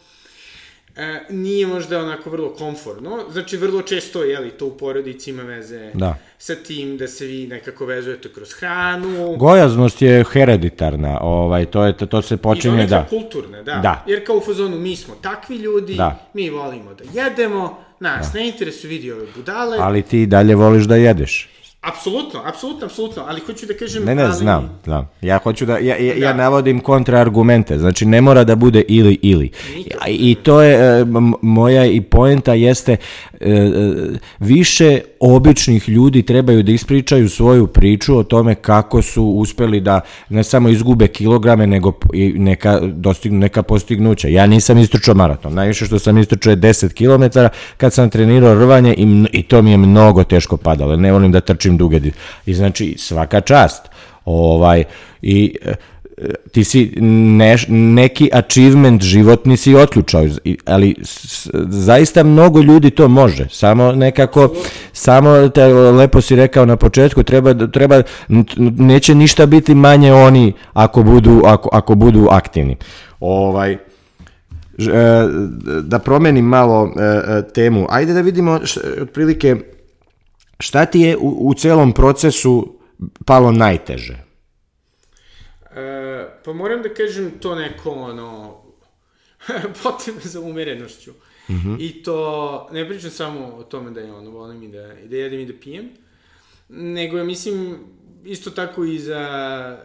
E, 0.96 1.20
nije 1.30 1.66
možda 1.66 1.98
onako 1.98 2.30
vrlo 2.30 2.54
komforno. 2.54 3.18
Znači, 3.32 3.56
vrlo 3.56 3.82
često, 3.82 4.22
jeli, 4.22 4.50
to 4.50 4.66
u 4.66 4.76
porodici 4.76 5.30
ima 5.30 5.42
veze 5.42 5.90
da. 5.94 6.18
sa 6.38 6.54
tim 6.54 6.96
da 6.96 7.08
se 7.08 7.26
vi 7.26 7.46
nekako 7.46 7.86
vezujete 7.86 8.32
kroz 8.32 8.52
hranu. 8.52 9.36
Gojaznost 9.36 10.02
je 10.02 10.24
hereditarna, 10.32 11.18
ovaj, 11.20 11.66
to, 11.66 11.84
je, 11.84 11.96
to 11.96 12.22
se 12.22 12.36
počinje, 12.36 12.86
da. 12.86 13.06
I 13.06 13.10
kulturne, 13.10 13.62
da. 13.62 13.74
da. 13.74 14.04
Jer 14.06 14.26
kao 14.26 14.36
u 14.36 14.40
fazonu, 14.40 14.78
mi 14.78 14.96
smo 14.96 15.14
takvi 15.14 15.56
ljudi, 15.56 15.94
da. 15.94 16.28
mi 16.34 16.50
volimo 16.50 16.94
da 16.94 17.04
jedemo, 17.22 17.78
nas 18.00 18.32
da. 18.32 18.38
ne 18.38 18.48
interesuju 18.48 18.90
vidi 18.90 19.12
ove 19.12 19.26
budale. 19.36 19.76
Ali 19.80 20.02
ti 20.02 20.26
dalje 20.26 20.54
voliš 20.54 20.84
da 20.84 20.96
jedeš. 20.96 21.48
Apsolutno, 21.80 22.40
apsolutno, 22.44 22.86
apsolutno, 22.86 23.24
ali 23.28 23.40
hoću 23.40 23.66
da 23.66 23.74
kažem... 23.74 24.04
Ne, 24.04 24.14
ne, 24.14 24.22
ali... 24.22 24.34
znam, 24.34 24.80
znam. 24.84 25.10
Ja 25.20 25.38
hoću 25.38 25.66
da, 25.66 25.78
ja, 25.78 25.96
ja, 25.96 26.14
da. 26.14 26.20
ja 26.20 26.32
navodim 26.32 26.80
kontraargumente, 26.80 27.78
znači 27.78 28.06
ne 28.06 28.20
mora 28.20 28.44
da 28.44 28.56
bude 28.56 28.82
ili, 28.88 29.18
ili. 29.22 29.50
I, 30.08 30.30
I 30.30 30.34
to 30.34 30.62
je, 30.62 31.00
e, 31.00 31.04
moja 31.42 31.86
i 31.86 32.00
poenta 32.00 32.54
jeste, 32.54 32.96
e, 33.40 33.50
e, 33.50 33.68
više 34.38 35.00
običnih 35.20 35.88
ljudi 35.88 36.22
trebaju 36.22 36.62
da 36.62 36.72
ispričaju 36.72 37.28
svoju 37.28 37.66
priču 37.66 38.16
o 38.16 38.22
tome 38.22 38.54
kako 38.54 39.02
su 39.02 39.24
uspeli 39.24 39.80
da 39.80 40.00
ne 40.28 40.44
samo 40.44 40.68
izgube 40.68 41.08
kilograme, 41.08 41.66
nego 41.66 41.92
i 42.12 42.32
neka, 42.32 42.80
dostignu 42.80 43.38
neka 43.38 43.62
postignuća. 43.62 44.28
Ja 44.28 44.46
nisam 44.46 44.78
istrčao 44.78 45.14
maraton, 45.14 45.54
najviše 45.54 45.86
što 45.86 45.98
sam 45.98 46.18
istrčao 46.18 46.50
je 46.50 46.56
10 46.56 46.92
km 46.92 47.38
kad 47.76 47.92
sam 47.92 48.10
trenirao 48.10 48.54
rvanje 48.54 48.94
i, 48.94 49.24
i 49.32 49.42
to 49.42 49.62
mi 49.62 49.70
je 49.70 49.76
mnogo 49.76 50.24
teško 50.24 50.56
padalo, 50.56 50.96
ne 50.96 51.12
volim 51.12 51.32
da 51.32 51.40
trčim 51.40 51.76
duge. 51.76 52.00
I 52.46 52.54
znači 52.54 52.94
svaka 52.98 53.40
čast. 53.40 53.82
Ovaj, 54.24 54.84
i 55.22 55.56
ti 56.52 56.64
si 56.64 56.92
ne, 57.00 57.56
neki 57.68 58.30
achievement 58.32 59.02
životni 59.02 59.56
si 59.56 59.74
otključao, 59.74 60.26
ali 60.64 60.94
zaista 61.68 62.22
mnogo 62.22 62.60
ljudi 62.60 62.90
to 62.90 63.08
može, 63.08 63.48
samo 63.50 63.92
nekako, 63.92 64.54
samo 64.92 65.48
te, 65.48 65.64
lepo 65.74 66.20
si 66.20 66.36
rekao 66.36 66.66
na 66.66 66.76
početku, 66.76 67.22
treba, 67.22 67.66
treba, 67.68 68.02
neće 68.58 69.14
ništa 69.14 69.46
biti 69.46 69.74
manje 69.74 70.12
oni 70.12 70.52
ako 70.72 71.02
budu, 71.02 71.42
ako, 71.44 71.68
ako 71.72 71.94
budu 71.94 72.26
aktivni. 72.30 72.76
Ovaj, 73.20 73.72
e, 73.72 73.78
da 75.82 75.98
promenim 75.98 76.44
malo 76.44 76.92
e, 76.96 77.02
e, 77.02 77.42
temu, 77.52 77.86
ajde 77.90 78.12
da 78.12 78.20
vidimo 78.20 78.60
š, 78.64 78.80
otprilike 79.02 79.56
šta 80.58 80.86
ti 80.86 81.00
je 81.00 81.16
u, 81.16 81.36
u 81.40 81.54
celom 81.54 81.92
procesu 81.92 82.74
palo 83.24 83.52
najteže? 83.52 84.29
E, 85.76 86.26
pa 86.44 86.52
moram 86.52 86.82
da 86.82 86.94
kažem 86.94 87.30
to 87.40 87.54
neko, 87.54 87.90
ono, 87.90 88.60
potreba 89.82 90.20
za 90.22 90.40
umerenošću. 90.40 91.10
Mm 91.48 91.54
-hmm. 91.54 91.76
I 91.80 92.02
to, 92.02 92.68
ne 92.72 92.88
pričam 92.88 93.10
samo 93.10 93.46
o 93.46 93.62
tome 93.62 93.90
da 93.90 94.00
je 94.00 94.12
ono, 94.12 94.30
volim 94.30 94.62
i 94.62 94.68
da, 94.68 94.94
i 94.98 95.08
da 95.08 95.16
jedem 95.16 95.40
i 95.40 95.46
da 95.46 95.52
pijem, 95.60 95.88
nego 96.68 97.18
ja 97.18 97.24
mislim 97.24 97.78
isto 98.24 98.50
tako 98.50 98.84
i 98.84 98.98
za 98.98 99.78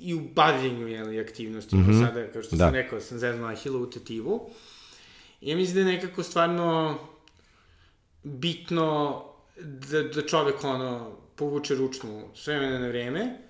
i 0.00 0.14
u 0.14 0.20
bavljenju 0.34 0.88
jeli, 0.88 1.20
aktivnostima. 1.20 1.82
Mm 1.82 1.86
-hmm. 1.86 2.06
Sada, 2.06 2.32
kao 2.32 2.42
što 2.42 2.56
da. 2.56 2.64
sam 2.64 2.74
rekao, 2.74 3.00
sam 3.00 3.18
zeznala 3.18 3.54
hilotetivu. 3.54 4.50
I 5.40 5.50
ja 5.50 5.56
mislim 5.56 5.74
da 5.74 5.90
je 5.90 5.96
nekako 5.96 6.22
stvarno 6.22 6.98
bitno 8.22 9.22
da, 9.90 10.02
da 10.02 10.26
čovek 10.26 10.64
ono 10.64 11.16
povuče 11.36 11.74
ručnu 11.74 12.22
s 12.34 12.46
vremena 12.46 12.78
na 12.78 12.88
vreme 12.88 13.49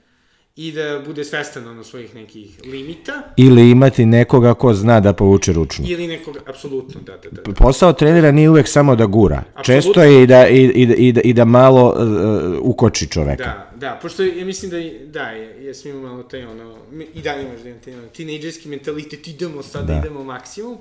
i 0.60 0.72
da 0.72 1.02
bude 1.06 1.24
svestan 1.24 1.68
ono 1.68 1.84
svojih 1.84 2.14
nekih 2.14 2.58
limita. 2.64 3.22
Ili 3.36 3.70
imati 3.70 4.06
nekoga 4.06 4.54
ko 4.54 4.74
zna 4.74 5.00
da 5.00 5.12
povuče 5.12 5.52
ručnu. 5.52 5.84
Ili 5.88 6.06
nekoga, 6.06 6.40
apsolutno, 6.46 7.00
da, 7.00 7.16
da, 7.16 7.30
da. 7.30 7.52
Posao 7.52 7.92
trenera 7.92 8.32
nije 8.32 8.50
uvek 8.50 8.68
samo 8.68 8.96
da 8.96 9.06
gura. 9.06 9.42
Absolutno. 9.54 9.64
Često 9.64 10.02
je 10.02 10.22
i 10.22 10.26
da, 10.26 10.48
i, 10.48 10.64
i, 10.64 11.08
i, 11.08 11.12
da, 11.12 11.20
i 11.20 11.32
da 11.32 11.44
malo 11.44 11.88
uh, 11.88 12.70
ukoči 12.70 13.06
čoveka. 13.06 13.44
Da, 13.44 13.70
da, 13.76 13.98
pošto 14.02 14.22
ja 14.22 14.44
mislim 14.44 14.70
da, 14.70 14.76
da, 15.06 15.30
ja 15.30 15.74
sam 15.74 15.90
imao 15.90 16.02
malo 16.02 16.22
taj 16.22 16.44
ono, 16.44 16.76
i 17.14 17.22
dalje 17.22 17.48
možda 17.52 17.68
imam 17.68 17.80
taj 17.80 17.94
ono, 17.94 18.08
tinejdžerski 18.08 18.68
mentalitet, 18.68 19.28
idemo 19.28 19.62
sad, 19.62 19.86
da. 19.86 19.98
idemo 19.98 20.24
maksimum. 20.24 20.78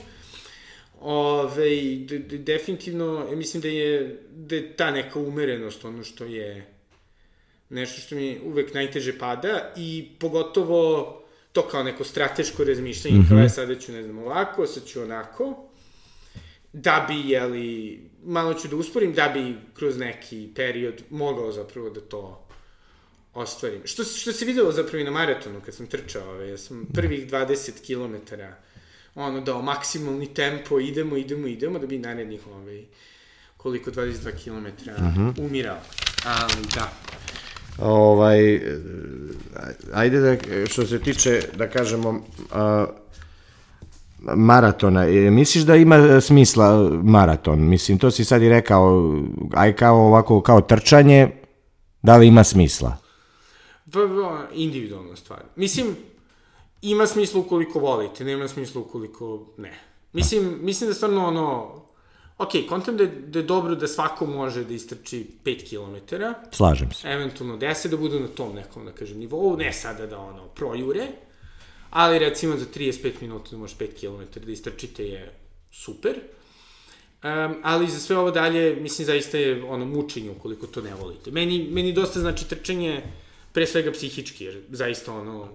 Ove, 1.01 1.69
de, 2.09 2.19
de, 2.19 2.37
definitivno, 2.37 3.25
ja 3.29 3.35
mislim 3.35 3.61
da 3.61 3.67
je, 3.67 4.19
da 4.35 4.55
je 4.55 4.73
ta 4.73 4.91
neka 4.91 5.19
umerenost 5.19 5.85
ono 5.85 6.03
što 6.03 6.25
je 6.25 6.65
nešto 7.69 8.01
što 8.01 8.15
mi 8.15 8.39
uvek 8.43 8.73
najteže 8.73 9.17
pada 9.17 9.73
i 9.77 10.09
pogotovo 10.19 11.15
to 11.51 11.67
kao 11.67 11.83
neko 11.83 12.03
strateško 12.03 12.63
razmišljanje, 12.63 13.17
mm 13.17 13.21
-hmm. 13.21 13.29
kao 13.29 13.37
je 13.37 13.49
sada 13.49 13.75
ću, 13.75 13.91
ne 13.91 14.03
znam, 14.03 14.17
ovako, 14.19 14.67
sad 14.67 14.85
ću 14.85 15.01
onako, 15.01 15.69
da 16.73 17.05
bi, 17.07 17.29
jeli, 17.29 17.99
malo 18.23 18.53
ću 18.53 18.67
da 18.67 18.75
usporim, 18.75 19.13
da 19.13 19.29
bi 19.33 19.55
kroz 19.73 19.97
neki 19.97 20.49
period 20.55 21.03
mogao 21.09 21.51
zapravo 21.51 21.89
da 21.89 22.01
to 22.01 22.47
ostvarim. 23.33 23.81
Što, 23.85 24.03
što 24.03 24.31
se 24.31 24.45
videlo 24.45 24.71
zapravo 24.71 25.01
i 25.01 25.03
na 25.03 25.11
maratonu 25.11 25.61
kad 25.65 25.75
sam 25.75 25.87
trčao, 25.87 26.29
ove, 26.29 26.49
ja 26.49 26.57
sam 26.57 26.85
prvih 26.93 27.31
20 27.31 27.71
km 27.87 28.33
ono 29.15 29.41
dao 29.41 29.61
maksimalni 29.61 30.33
tempo, 30.33 30.79
idemo, 30.79 31.17
idemo, 31.17 31.47
idemo, 31.47 31.79
da 31.79 31.87
bi 31.87 31.97
narednih 31.97 32.47
ove, 32.47 32.83
koliko 33.57 33.91
22 33.91 34.43
km 34.43 34.91
mm 34.91 35.13
-hmm. 35.15 35.45
umirao. 35.45 35.79
Ali 36.25 36.53
da, 36.75 36.93
Ovaj, 37.81 38.61
ajde 39.93 40.19
da, 40.19 40.35
što 40.67 40.85
se 40.85 40.99
tiče, 40.99 41.41
da 41.57 41.69
kažemo, 41.69 42.21
a, 42.51 42.85
maratona, 44.21 45.07
e, 45.07 45.31
misliš 45.31 45.63
da 45.63 45.75
ima 45.75 46.21
smisla 46.21 46.89
maraton? 47.03 47.59
Mislim, 47.59 47.97
to 47.97 48.11
si 48.11 48.25
sad 48.25 48.41
i 48.41 48.49
rekao, 48.49 49.13
aj 49.53 49.75
kao 49.75 49.97
ovako, 49.97 50.41
kao 50.41 50.61
trčanje, 50.61 51.29
da 52.01 52.17
li 52.17 52.27
ima 52.27 52.43
smisla? 52.43 52.97
Pa, 53.93 53.99
individualna 54.53 55.15
stvar. 55.15 55.39
Mislim, 55.55 55.95
ima 56.81 57.07
smisla 57.07 57.39
ukoliko 57.39 57.79
volite, 57.79 58.23
nema 58.23 58.47
smisla 58.47 58.81
ukoliko 58.81 59.45
ne. 59.57 59.79
Mislim, 60.13 60.59
mislim 60.61 60.89
da 60.89 60.93
stvarno 60.93 61.27
ono, 61.27 61.78
ok, 62.39 62.51
kontam 62.69 62.97
da 62.97 63.03
je, 63.03 63.09
da 63.09 63.39
je 63.39 63.45
dobro 63.45 63.75
da 63.75 63.87
svako 63.87 64.25
može 64.25 64.63
da 64.63 64.73
istrči 64.73 65.25
5 65.45 65.69
km. 65.69 66.15
Slažem 66.51 66.91
se. 66.91 67.07
Eventualno 67.07 67.57
10, 67.57 67.87
da 67.87 67.97
budu 67.97 68.19
na 68.19 68.27
tom 68.27 68.55
nekom, 68.55 68.85
da 68.85 68.91
kažem, 68.91 69.19
nivou, 69.19 69.57
ne 69.57 69.73
sada 69.73 70.07
da 70.07 70.19
ono, 70.19 70.47
projure, 70.47 71.07
ali 71.89 72.19
recimo 72.19 72.57
za 72.57 72.65
35 72.75 73.11
minuta 73.21 73.51
da 73.51 73.57
možeš 73.57 73.77
5 73.77 73.87
km 73.99 74.39
da 74.45 74.51
istrčite 74.51 75.07
je 75.07 75.33
super. 75.71 76.15
Um, 77.23 77.55
ali 77.63 77.87
za 77.87 77.99
sve 77.99 78.17
ovo 78.17 78.31
dalje, 78.31 78.75
mislim, 78.75 79.05
zaista 79.05 79.37
je 79.37 79.63
ono 79.63 79.85
mučenje 79.85 80.31
ukoliko 80.31 80.67
to 80.67 80.81
ne 80.81 80.95
volite. 80.95 81.31
Meni, 81.31 81.67
meni 81.71 81.93
dosta 81.93 82.19
znači 82.19 82.49
trčanje, 82.49 83.01
pre 83.51 83.65
svega 83.65 83.91
psihički, 83.91 84.43
jer 84.45 84.61
zaista 84.69 85.13
ono, 85.13 85.49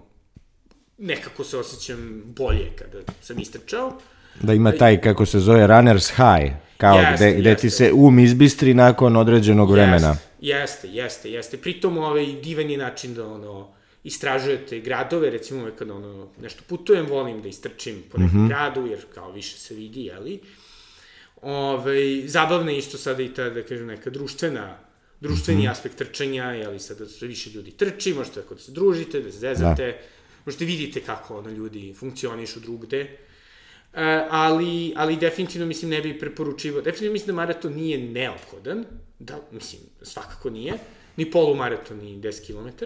nekako 0.99 1.45
se 1.45 1.59
osjećam 1.59 2.23
bolje 2.27 2.71
kada 2.79 2.99
sam 3.21 3.39
istrčao. 3.39 3.99
Da 4.41 4.53
ima 4.53 4.73
taj, 4.73 5.01
kako 5.01 5.27
se 5.27 5.41
zove, 5.41 5.61
runner's 5.61 6.11
high. 6.17 6.64
Kao 6.77 6.99
jeste, 6.99 7.31
gde, 7.31 7.41
gde 7.41 7.51
jeste. 7.51 7.61
ti 7.61 7.71
se 7.71 7.93
um 7.93 8.19
izbistri 8.19 8.75
nakon 8.75 9.17
određenog 9.17 9.71
vremena. 9.71 10.17
Jeste, 10.41 10.89
jeste, 10.89 11.31
jeste. 11.31 11.57
Pritom 11.57 11.99
ovaj 11.99 12.27
divan 12.43 12.71
je 12.71 12.79
način 12.79 13.15
da 13.15 13.27
ono, 13.27 13.69
istražujete 14.05 14.81
gradove, 14.81 15.31
recimo 15.31 15.63
uvek 15.63 15.79
kada 15.79 15.95
ono, 15.95 16.29
nešto 16.41 16.63
putujem, 16.69 17.07
volim 17.07 17.43
da 17.43 17.49
istrčim 17.49 18.03
po 18.13 18.19
nekom 18.19 18.37
mm 18.37 18.45
-hmm. 18.45 18.49
gradu, 18.49 18.87
jer 18.87 19.01
kao 19.15 19.33
više 19.33 19.59
se 19.59 19.75
vidi, 19.75 20.05
jeli? 20.05 20.41
Ove, 21.43 22.29
zabavna 22.29 22.71
je 22.71 22.79
isto 22.79 22.99
sada 22.99 23.23
i 23.23 23.29
ta, 23.29 23.51
da 23.51 23.63
kažem, 23.63 23.87
neka 23.87 24.11
društvena, 24.11 24.77
društveni 25.21 25.61
mm 25.61 25.65
-hmm. 25.65 25.71
aspekt 25.71 25.97
trčanja, 25.97 26.45
jeli 26.45 26.79
sada 26.79 27.07
sve 27.07 27.29
više 27.29 27.51
ljudi 27.51 27.71
trči, 27.71 28.15
možete 28.15 28.43
tako 28.43 28.55
da 28.55 28.61
se 28.61 28.73
družite, 28.73 29.21
da 29.21 29.33
se 29.33 29.39
zezate, 29.39 29.87
da. 29.87 30.07
možete 30.45 30.65
vidite 30.65 31.01
kako 31.01 31.39
ono 31.39 31.51
ljudi 31.51 31.95
funkcionišu 31.99 32.61
drugde. 32.61 33.17
E, 33.97 34.27
ali, 34.31 34.93
ali 34.97 35.17
definitivno 35.17 35.67
mislim 35.67 35.91
ne 35.91 36.01
bi 36.01 36.19
preporučivao, 36.19 36.83
definitivno 36.83 37.13
mislim 37.13 37.37
da 37.37 37.43
maraton 37.43 37.73
nije 37.73 37.99
neophodan, 37.99 38.85
da, 39.19 39.39
mislim, 39.51 39.83
svakako 40.03 40.51
nije, 40.51 40.73
ni 41.17 41.31
polumaraton, 41.31 41.99
ni 41.99 42.21
10 42.21 42.47
km. 42.47 42.85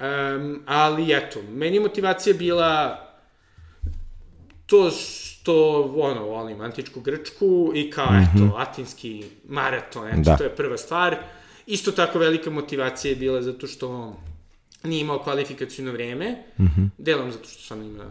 Um, 0.00 0.62
ali 0.66 1.12
eto, 1.12 1.42
meni 1.42 1.80
motivacija 1.80 2.34
bila 2.34 3.02
to 4.66 4.90
što, 4.90 5.82
ono, 5.96 6.24
volim 6.24 6.60
antičku 6.60 7.00
Grčku 7.00 7.72
i 7.74 7.90
kao, 7.90 8.10
mm 8.10 8.14
-hmm. 8.16 8.46
eto, 8.46 8.56
atinski 8.56 9.24
maraton, 9.48 10.08
eto, 10.08 10.20
da. 10.20 10.36
to 10.36 10.44
je 10.44 10.56
prva 10.56 10.76
stvar. 10.76 11.16
Isto 11.66 11.92
tako 11.92 12.18
velika 12.18 12.50
motivacija 12.50 13.10
je 13.10 13.16
bila 13.16 13.42
zato 13.42 13.66
što 13.66 14.16
nije 14.82 15.00
imao 15.00 15.18
kvalifikacijno 15.18 15.92
vreme, 15.92 16.44
mm 16.58 16.64
-hmm. 16.64 16.88
delom 16.98 17.32
zato 17.32 17.48
što 17.48 17.62
sam 17.62 17.82
ima 17.82 18.04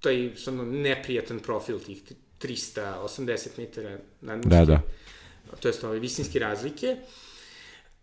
taj 0.00 0.30
stvarno 0.36 0.64
neprijatan 0.64 1.40
profil 1.40 1.78
tih 1.78 2.02
380 2.40 3.48
metara 3.58 3.98
nadmorske, 4.20 4.56
Da, 4.58 4.64
da. 4.64 4.80
to 5.60 5.68
jest 5.68 5.84
ove 5.84 5.98
visinske 5.98 6.38
razlike. 6.38 6.96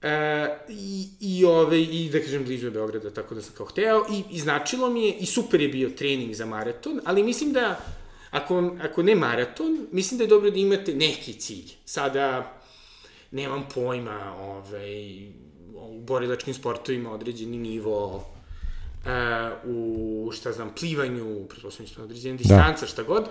E, 0.01 0.47
i, 0.69 1.07
i, 1.19 1.45
ove, 1.45 1.81
I 1.81 2.09
da 2.09 2.19
kažem 2.19 2.43
blizu 2.45 2.67
je 2.67 2.71
Beograda, 2.71 3.09
tako 3.09 3.35
da 3.35 3.41
sam 3.41 3.55
kao 3.55 3.65
hteo. 3.65 4.05
I, 4.11 4.23
I 4.31 4.39
značilo 4.39 4.89
mi 4.89 5.05
je, 5.05 5.13
i 5.13 5.25
super 5.25 5.61
je 5.61 5.67
bio 5.67 5.89
trening 5.89 6.33
za 6.33 6.45
maraton, 6.45 7.01
ali 7.05 7.23
mislim 7.23 7.53
da 7.53 7.79
ako, 8.31 8.75
ako 8.81 9.03
ne 9.03 9.15
maraton, 9.15 9.87
mislim 9.91 10.17
da 10.17 10.23
je 10.23 10.27
dobro 10.27 10.51
da 10.51 10.59
imate 10.59 10.95
neki 10.95 11.33
cilj. 11.33 11.71
Sada, 11.85 12.53
nemam 13.31 13.67
pojma, 13.73 14.35
ovaj, 14.39 15.27
u 15.75 16.01
borilačkim 16.01 16.53
sportovima 16.53 17.11
određeni 17.11 17.57
nivo, 17.57 18.25
u, 19.65 20.31
šta 20.33 20.51
znam, 20.51 20.69
plivanju, 20.79 21.45
pretpostavljam 21.49 21.85
isto 21.85 22.01
na 22.01 22.05
određene 22.05 22.37
distanca, 22.37 22.81
da. 22.81 22.87
šta 22.87 23.03
god, 23.03 23.25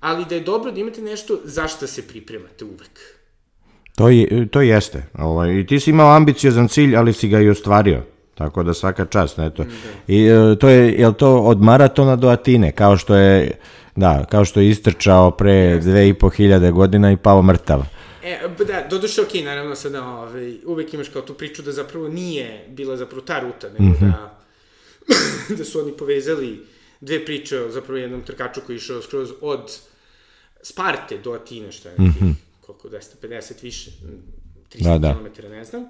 ali 0.00 0.24
da 0.28 0.34
je 0.34 0.40
dobro 0.40 0.72
da 0.72 0.80
imate 0.80 1.02
nešto 1.02 1.38
zašto 1.44 1.86
se 1.86 2.08
pripremate 2.08 2.64
uvek. 2.64 3.00
To, 3.94 4.08
je, 4.08 4.48
to 4.48 4.60
jeste. 4.60 5.02
Ovaj, 5.18 5.58
I 5.58 5.66
ti 5.66 5.80
si 5.80 5.90
imao 5.90 6.16
ambiciozan 6.16 6.68
cilj, 6.68 6.96
ali 6.96 7.12
si 7.12 7.28
ga 7.28 7.40
i 7.40 7.48
ostvario. 7.48 8.02
Tako 8.34 8.62
da 8.62 8.74
svaka 8.74 9.06
čast, 9.06 9.38
eto. 9.38 9.64
Da. 9.64 9.70
I 10.08 10.26
e, 10.26 10.56
to 10.58 10.68
je, 10.68 10.92
je 10.92 11.12
to 11.12 11.38
od 11.40 11.62
maratona 11.62 12.16
do 12.16 12.28
Atine, 12.28 12.72
kao 12.72 12.96
što 12.96 13.16
je, 13.16 13.50
da, 13.96 14.24
kao 14.30 14.44
što 14.44 14.60
je 14.60 14.68
istrčao 14.68 15.30
pre 15.30 15.78
dve 15.78 16.08
i 16.08 16.14
po 16.14 16.28
hiljade 16.28 16.70
godina 16.70 17.12
i 17.12 17.16
pao 17.16 17.42
mrtav. 17.42 17.82
E, 18.24 18.38
da, 18.66 18.86
doduše, 18.90 19.22
okej, 19.22 19.40
okay, 19.40 19.44
naravno 19.44 19.74
sada 19.74 20.04
ovaj, 20.04 20.54
uvek 20.66 20.94
imaš 20.94 21.08
kao 21.08 21.22
tu 21.22 21.34
priču 21.34 21.62
da 21.62 21.72
zapravo 21.72 22.08
nije 22.08 22.64
bila 22.68 22.96
zapravo 22.96 23.22
ta 23.22 23.40
ruta, 23.40 23.68
nego 23.68 23.84
mm 23.84 23.96
-hmm. 24.00 24.10
da, 24.10 24.35
da 25.58 25.64
su 25.64 25.80
oni 25.80 25.92
povezali 25.96 26.60
dve 27.00 27.24
priče 27.24 27.60
o 27.60 27.70
zapravo 27.70 27.98
jednom 27.98 28.22
trkaču 28.22 28.60
koji 28.66 28.76
je 28.76 28.78
išao 28.78 29.02
skroz 29.02 29.32
od 29.40 29.78
Sparte 30.62 31.18
do 31.18 31.32
Atine, 31.32 31.72
što 31.72 31.88
je 31.88 31.94
neki, 31.98 32.24
mm 32.24 32.28
-hmm. 32.28 32.34
koliko, 32.60 32.88
250 32.88 33.62
više, 33.62 33.90
300 34.74 34.82
da, 34.82 34.98
da. 34.98 35.14
km, 35.14 35.46
ne 35.48 35.64
znam. 35.64 35.84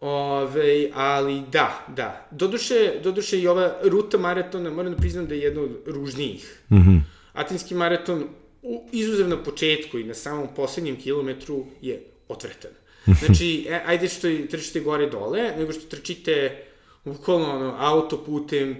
Ove, 0.00 0.90
ali 0.94 1.42
da, 1.52 1.86
da. 1.96 2.28
Doduše, 2.30 2.92
doduše 3.02 3.40
i 3.40 3.46
ova 3.46 3.78
ruta 3.84 4.18
maratona, 4.18 4.70
moram 4.70 4.92
da 4.92 4.98
priznam 4.98 5.26
da 5.26 5.34
je 5.34 5.40
jedna 5.40 5.60
od 5.60 5.70
ružnijih. 5.86 6.60
Mm 6.70 6.76
-hmm. 6.76 7.00
Atinski 7.32 7.74
maraton, 7.74 8.28
u, 8.62 8.88
izuzev 8.92 9.28
na 9.28 9.42
početku 9.42 9.98
i 9.98 10.04
na 10.04 10.14
samom 10.14 10.48
poslednjem 10.56 10.96
kilometru, 10.96 11.66
je 11.82 12.02
otvrtan. 12.28 12.70
Znači, 13.06 13.66
e, 13.68 13.80
ajde 13.86 14.08
što 14.08 14.28
trčite 14.50 14.80
gore 14.80 15.06
dole, 15.06 15.52
nego 15.58 15.72
što 15.72 15.96
trčite 15.96 16.64
bukvalno 17.06 17.56
ono, 17.56 17.74
autoputem, 17.78 18.76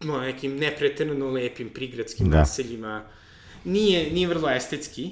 no, 0.00 0.20
nekim 0.20 0.56
nepretenano 0.56 1.30
lepim 1.30 1.68
prigradskim 1.68 2.30
da. 2.30 2.38
naseljima. 2.38 3.02
Nije, 3.64 4.12
nije 4.12 4.28
vrlo 4.28 4.50
estetski, 4.50 5.10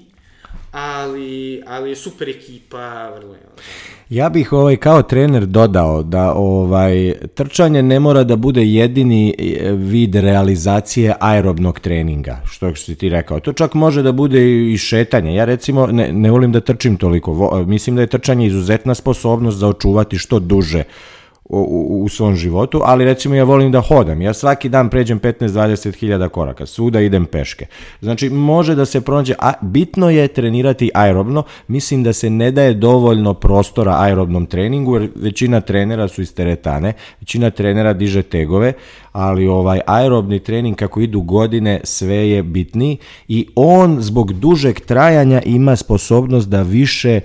ali, 0.73 1.63
ali 1.67 1.91
je 1.91 1.97
super 1.97 2.29
ekipa, 2.29 3.11
vrlo 3.17 3.35
je... 3.35 3.41
Ja 4.09 4.29
bih 4.29 4.53
ovaj 4.53 4.77
kao 4.77 5.03
trener 5.03 5.47
dodao 5.47 6.03
da 6.03 6.33
ovaj 6.33 7.15
trčanje 7.35 7.83
ne 7.83 8.01
mora 8.01 8.25
da 8.25 8.37
bude 8.37 8.65
jedini 8.65 9.35
vid 9.73 10.15
realizacije 10.15 11.15
aerobnog 11.21 11.81
treninga, 11.81 12.41
što 12.45 12.75
si 12.75 12.95
ti 12.95 13.09
rekao. 13.09 13.41
To 13.41 13.53
čak 13.53 13.75
može 13.75 14.03
da 14.03 14.13
bude 14.13 14.73
i 14.73 14.79
šetanje. 14.79 15.35
Ja 15.35 15.45
recimo 15.45 15.87
ne, 15.87 16.13
ne 16.13 16.31
volim 16.31 16.53
da 16.53 16.61
trčim 16.61 16.97
toliko. 16.97 17.33
Vo, 17.33 17.65
mislim 17.67 17.97
da 17.97 18.03
je 18.03 18.07
trčanje 18.07 18.47
izuzetna 18.47 18.95
sposobnost 18.95 19.59
za 19.59 19.69
očuvati 19.69 20.19
što 20.19 20.39
duže 20.39 20.85
u, 21.45 22.03
u 22.05 22.09
svom 22.09 22.37
životu, 22.37 22.81
ali 22.85 23.05
recimo 23.05 23.35
ja 23.35 23.45
volim 23.45 23.73
da 23.73 23.81
hodam. 23.81 24.23
Ja 24.23 24.35
svaki 24.35 24.69
dan 24.69 24.91
pređem 24.91 25.21
15-20 25.21 25.95
hiljada 25.99 26.29
koraka, 26.29 26.67
svuda 26.67 27.01
idem 27.01 27.27
peške. 27.27 27.67
Znači, 28.01 28.31
može 28.31 28.75
da 28.75 28.85
se 28.85 29.01
pronađe, 29.01 29.35
a 29.39 29.53
bitno 29.61 30.11
je 30.11 30.29
trenirati 30.29 30.91
aerobno. 30.95 31.43
Mislim 31.69 32.03
da 32.03 32.13
se 32.13 32.31
ne 32.31 32.51
daje 32.51 32.75
dovoljno 32.75 33.35
prostora 33.35 33.97
aerobnom 33.99 34.47
treningu, 34.47 34.97
jer 34.97 35.11
većina 35.15 35.61
trenera 35.61 36.09
su 36.09 36.23
iz 36.23 36.35
teretane, 36.35 36.93
većina 37.21 37.51
trenera 37.51 37.93
diže 37.93 38.23
tegove, 38.23 38.73
ali 39.13 39.47
ovaj 39.47 39.81
aerobni 39.87 40.39
trening 40.39 40.77
kako 40.77 41.01
idu 41.01 41.21
godine 41.21 41.81
sve 41.85 42.31
je 42.31 42.43
bitniji 42.43 42.99
i 43.29 43.47
on 43.55 43.97
zbog 44.01 44.33
dužeg 44.33 44.81
trajanja 44.81 45.43
ima 45.45 45.77
sposobnost 45.77 46.49
da 46.49 46.63
više 46.63 47.21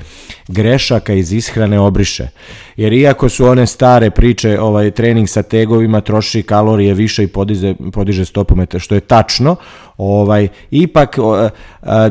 grešaka 0.47 1.13
iz 1.13 1.33
ishrane 1.33 1.79
obriše. 1.79 2.27
Jer 2.77 2.93
iako 2.93 3.29
su 3.29 3.45
one 3.45 3.67
stare 3.67 4.09
priče, 4.09 4.59
ovaj 4.59 4.91
trening 4.91 5.29
sa 5.29 5.43
tegovima 5.43 6.01
troši 6.01 6.43
kalorije 6.43 6.93
više 6.93 7.23
i 7.23 7.27
podiže, 7.27 7.75
podiže 7.93 8.25
stopometar, 8.25 8.81
što 8.81 8.95
je 8.95 9.01
tačno, 9.01 9.55
ovaj 9.97 10.47
ipak 10.71 11.17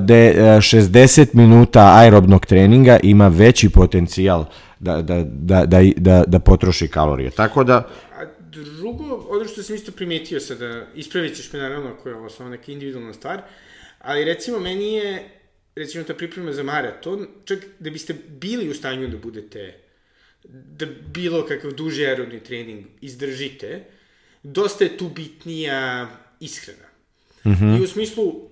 de 0.01 0.35
60 0.39 1.27
minuta 1.33 1.93
aerobnog 1.95 2.47
treninga 2.47 2.99
ima 3.03 3.29
veći 3.29 3.69
potencijal 3.69 4.45
da, 4.81 5.03
da, 5.03 5.25
da, 5.25 5.67
da, 5.67 5.83
da, 5.97 6.25
da 6.27 6.39
potroši 6.39 6.89
kalorije. 6.89 7.31
Tako 7.31 7.65
da 7.65 7.83
drugo, 8.65 9.27
ono 9.29 9.45
što 9.45 9.63
sam 9.63 9.77
isto 9.77 9.93
primetio 9.93 10.41
sada, 10.41 10.87
ispravit 10.95 11.37
ćeš 11.37 11.53
me 11.53 11.59
naravno 11.59 11.91
ako 11.91 12.09
je 12.09 12.15
ovo 12.15 12.31
samo 12.31 12.49
neka 12.49 12.73
individualna 12.73 13.13
stvar, 13.13 13.43
ali 13.99 14.25
recimo 14.25 14.59
meni 14.59 14.95
je, 14.95 15.29
recimo 15.77 16.05
ta 16.05 16.15
priprema 16.15 16.53
za 16.53 16.63
maraton, 16.63 17.27
čak 17.45 17.59
da 17.79 17.91
biste 17.91 18.15
bili 18.29 18.69
u 18.69 18.75
stanju 18.75 19.09
da 19.09 19.17
budete, 19.17 19.75
da 20.49 20.87
bilo 21.15 21.47
kakav 21.47 21.73
duži 21.73 22.07
aerobni 22.07 22.41
trening 22.41 22.87
izdržite, 23.01 23.85
dosta 24.43 24.85
je 24.85 24.97
tu 24.97 25.09
bitnija 25.09 26.09
ishrana. 26.41 26.89
Mm 27.45 27.51
-hmm. 27.51 27.79
I 27.79 27.85
u 27.85 27.87
smislu, 27.87 28.49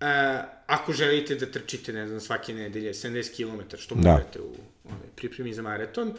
a, 0.00 0.42
ako 0.66 0.92
želite 0.92 1.34
da 1.34 1.46
trčite, 1.46 1.92
ne 1.92 2.06
znam, 2.06 2.20
svake 2.20 2.54
nedelje 2.54 2.92
70 2.92 3.36
km, 3.36 3.76
što 3.76 3.94
da. 3.94 4.10
morate 4.10 4.40
u 4.40 4.54
ove, 4.84 5.08
pripremi 5.16 5.54
za 5.54 5.62
maraton, 5.62 6.14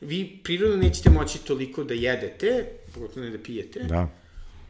vi 0.00 0.40
prirodno 0.44 0.76
nećete 0.76 1.10
moći 1.10 1.38
toliko 1.38 1.84
da 1.84 1.94
jedete, 1.94 2.66
pogotovo 2.94 3.26
ne 3.26 3.30
da 3.30 3.38
pijete. 3.38 3.80
Da. 3.80 4.08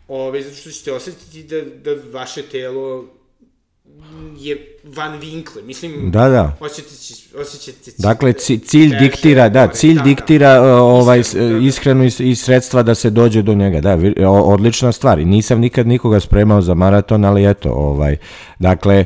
Ove, 0.09 0.43
zato 0.43 0.57
što 0.57 0.71
ćete 0.71 0.93
osetiti 0.93 1.43
da, 1.43 1.61
da 1.61 2.01
vaše 2.13 2.43
telo 2.43 3.09
je 4.41 4.77
van 4.97 5.19
vinkle. 5.19 5.63
Mislim, 5.63 6.11
da, 6.11 6.29
da. 6.29 6.57
osjećate, 6.61 7.39
osjećate 7.41 7.91
Dakle, 7.99 8.33
cilj 8.33 8.99
diktira, 9.01 9.49
da, 9.49 9.69
cilj 9.69 9.97
da, 9.97 10.03
diktira 10.03 10.55
da. 10.55 10.83
ovaj 10.83 11.23
ishranu 11.63 12.05
i, 12.05 12.11
i 12.19 12.35
sredstva 12.35 12.83
da 12.83 12.95
se 12.95 13.11
dođe 13.11 13.43
do 13.43 13.55
njega. 13.55 13.81
Da, 13.81 13.99
odlična 14.29 14.93
stvar. 14.93 15.19
I 15.19 15.25
nisam 15.25 15.61
nikad 15.61 15.87
nikoga 15.87 16.21
spremao 16.21 16.63
za 16.63 16.75
maraton, 16.75 17.25
ali 17.25 17.51
eto, 17.51 17.71
ovaj, 17.71 18.17
dakle, 18.59 19.05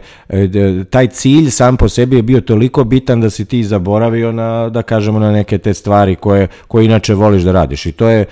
taj 0.91 1.07
cilj 1.07 1.51
sam 1.51 1.77
po 1.77 1.89
sebi 1.89 2.17
je 2.17 2.23
bio 2.23 2.41
toliko 2.41 2.85
bitan 2.85 3.21
da 3.21 3.31
si 3.31 3.45
ti 3.45 3.65
zaboravio 3.65 4.33
na, 4.33 4.69
da 4.69 4.83
kažemo, 4.83 5.19
na 5.19 5.33
neke 5.33 5.59
te 5.59 5.75
stvari 5.75 6.17
koje, 6.17 6.49
koje 6.69 6.85
inače 6.85 7.15
voliš 7.15 7.43
da 7.43 7.53
radiš. 7.53 7.87
I 7.87 7.93
to 7.93 8.09
je, 8.09 8.25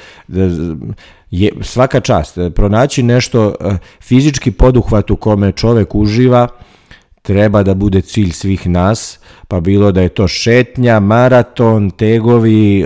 je 1.32 1.52
svaka 1.60 2.00
čast. 2.00 2.38
Pronaći 2.54 3.02
nešto 3.02 3.54
fizički 4.00 4.50
poduhvat 4.50 5.10
u 5.10 5.16
kome 5.16 5.52
čovek 5.52 5.94
uživa, 5.94 6.48
treba 7.22 7.62
da 7.62 7.74
bude 7.74 8.00
cilj 8.00 8.30
svih 8.30 8.68
nas, 8.68 9.18
pa 9.48 9.60
bilo 9.60 9.92
da 9.92 10.00
je 10.00 10.08
to 10.08 10.28
šetnja, 10.28 11.00
maraton, 11.00 11.90
tegovi, 11.90 12.84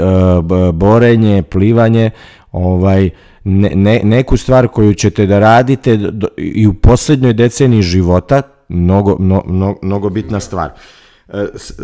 borenje, 0.73 1.43
plivanje, 1.43 2.11
ovaj, 2.53 3.11
ne, 3.45 3.71
ne, 3.75 4.01
neku 4.05 4.37
stvar 4.37 4.69
koju 4.69 4.95
ćete 4.95 5.27
da 5.27 5.39
radite 5.39 5.97
do, 5.97 6.29
i 6.37 6.67
u 6.67 6.75
poslednjoj 6.75 7.33
deceniji 7.33 7.83
života, 7.83 8.43
mnogo, 8.69 9.17
mnogo, 9.19 9.75
mnogo 9.83 10.11
bitna 10.11 10.41
stvar. 10.41 10.71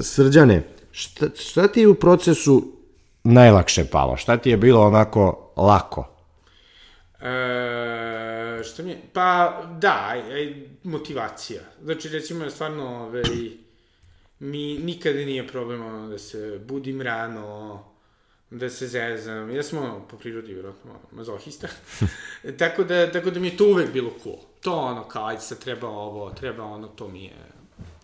Srđane, 0.02 0.62
šta, 0.90 1.26
šta 1.34 1.68
ti 1.68 1.80
je 1.80 1.88
u 1.88 1.94
procesu 1.94 2.72
najlakše 3.24 3.84
palo? 3.84 4.16
Šta 4.16 4.36
ti 4.36 4.50
je 4.50 4.56
bilo 4.56 4.86
onako 4.86 5.52
lako? 5.56 6.11
E, 7.22 8.64
šta 8.64 8.82
mi 8.82 8.90
je? 8.90 9.00
Pa, 9.12 9.62
da, 9.78 10.06
aj, 10.10 10.54
motivacija. 10.82 11.60
Znači, 11.82 12.08
recimo, 12.08 12.50
stvarno, 12.50 12.86
ovaj, 12.86 13.22
mi 14.38 14.78
nikada 14.78 15.18
nije 15.18 15.48
problem 15.48 15.82
ono, 15.82 16.08
da 16.08 16.18
se 16.18 16.60
budim 16.66 17.02
rano, 17.02 17.84
da 18.50 18.70
se 18.70 18.86
zezam. 18.86 19.54
Ja 19.56 19.62
sam 19.62 19.78
ono, 19.78 20.00
po 20.10 20.16
prirodi, 20.16 20.52
vjerojatno, 20.52 20.90
ono, 20.90 21.00
mazohista. 21.12 21.68
tako, 22.58 22.84
da, 22.84 23.12
tako 23.12 23.30
da 23.30 23.40
mi 23.40 23.46
je 23.46 23.56
to 23.56 23.66
uvek 23.66 23.92
bilo 23.92 24.10
cool. 24.22 24.36
To 24.60 24.76
ono, 24.76 25.04
kao, 25.04 25.26
ajde 25.26 25.40
sad 25.40 25.58
treba 25.58 25.88
ovo, 25.88 26.30
treba 26.30 26.64
ono, 26.64 26.88
to 26.88 27.08
mi 27.08 27.24
je... 27.24 27.36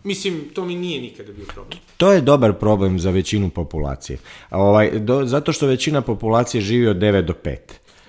Mislim, 0.03 0.49
to 0.53 0.65
mi 0.65 0.75
nije 0.75 1.01
nikada 1.01 1.33
bio 1.33 1.45
problem. 1.45 1.79
To 1.97 2.11
je 2.11 2.21
dobar 2.21 2.53
problem 2.53 2.99
za 2.99 3.11
većinu 3.11 3.49
populacije. 3.49 4.19
Ovaj, 4.51 4.99
do, 4.99 5.25
zato 5.25 5.53
što 5.53 5.67
većina 5.67 6.01
populacije 6.01 6.61
živi 6.61 6.87
od 6.87 6.97
9 6.97 7.21
do 7.21 7.33
5. 7.43 7.57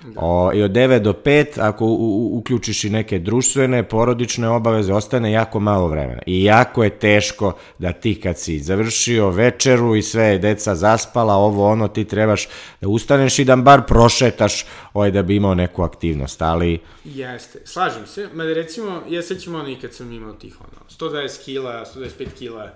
Da. 0.04 0.20
O, 0.20 0.52
I 0.54 0.62
od 0.62 0.70
9 0.70 0.98
do 0.98 1.12
5, 1.12 1.60
ako 1.60 1.84
u, 1.84 1.94
u, 1.94 2.38
uključiš 2.38 2.84
i 2.84 2.90
neke 2.90 3.18
društvene, 3.18 3.82
porodične 3.82 4.48
obaveze, 4.48 4.92
ostane 4.92 5.32
jako 5.32 5.60
malo 5.60 5.88
vremena. 5.88 6.22
I 6.26 6.44
jako 6.44 6.84
je 6.84 6.90
teško 6.90 7.52
da 7.78 7.92
ti 7.92 8.20
kad 8.20 8.38
si 8.38 8.58
završio 8.58 9.30
večeru 9.30 9.96
i 9.96 10.02
sve 10.02 10.24
je 10.24 10.38
deca 10.38 10.74
zaspala, 10.74 11.34
ovo 11.34 11.68
ono, 11.68 11.88
ti 11.88 12.04
trebaš 12.04 12.48
da 12.80 12.88
ustaneš 12.88 13.38
i 13.38 13.44
da 13.44 13.56
bar 13.56 13.82
prošetaš 13.86 14.66
ovaj, 14.94 15.10
da 15.10 15.22
bi 15.22 15.36
imao 15.36 15.54
neku 15.54 15.82
aktivnost, 15.82 16.42
ali... 16.42 16.80
Jeste, 17.04 17.60
slažem 17.64 18.06
se, 18.06 18.28
mada 18.34 18.54
recimo, 18.54 19.02
ja 19.08 19.22
sećam 19.22 19.54
ono 19.54 19.68
i 19.68 19.76
kad 19.76 19.94
sam 19.94 20.12
imao 20.12 20.32
tih 20.32 20.56
ono, 20.60 21.10
120 21.10 21.44
kila, 21.44 21.84
125 21.94 22.26
kila, 22.38 22.70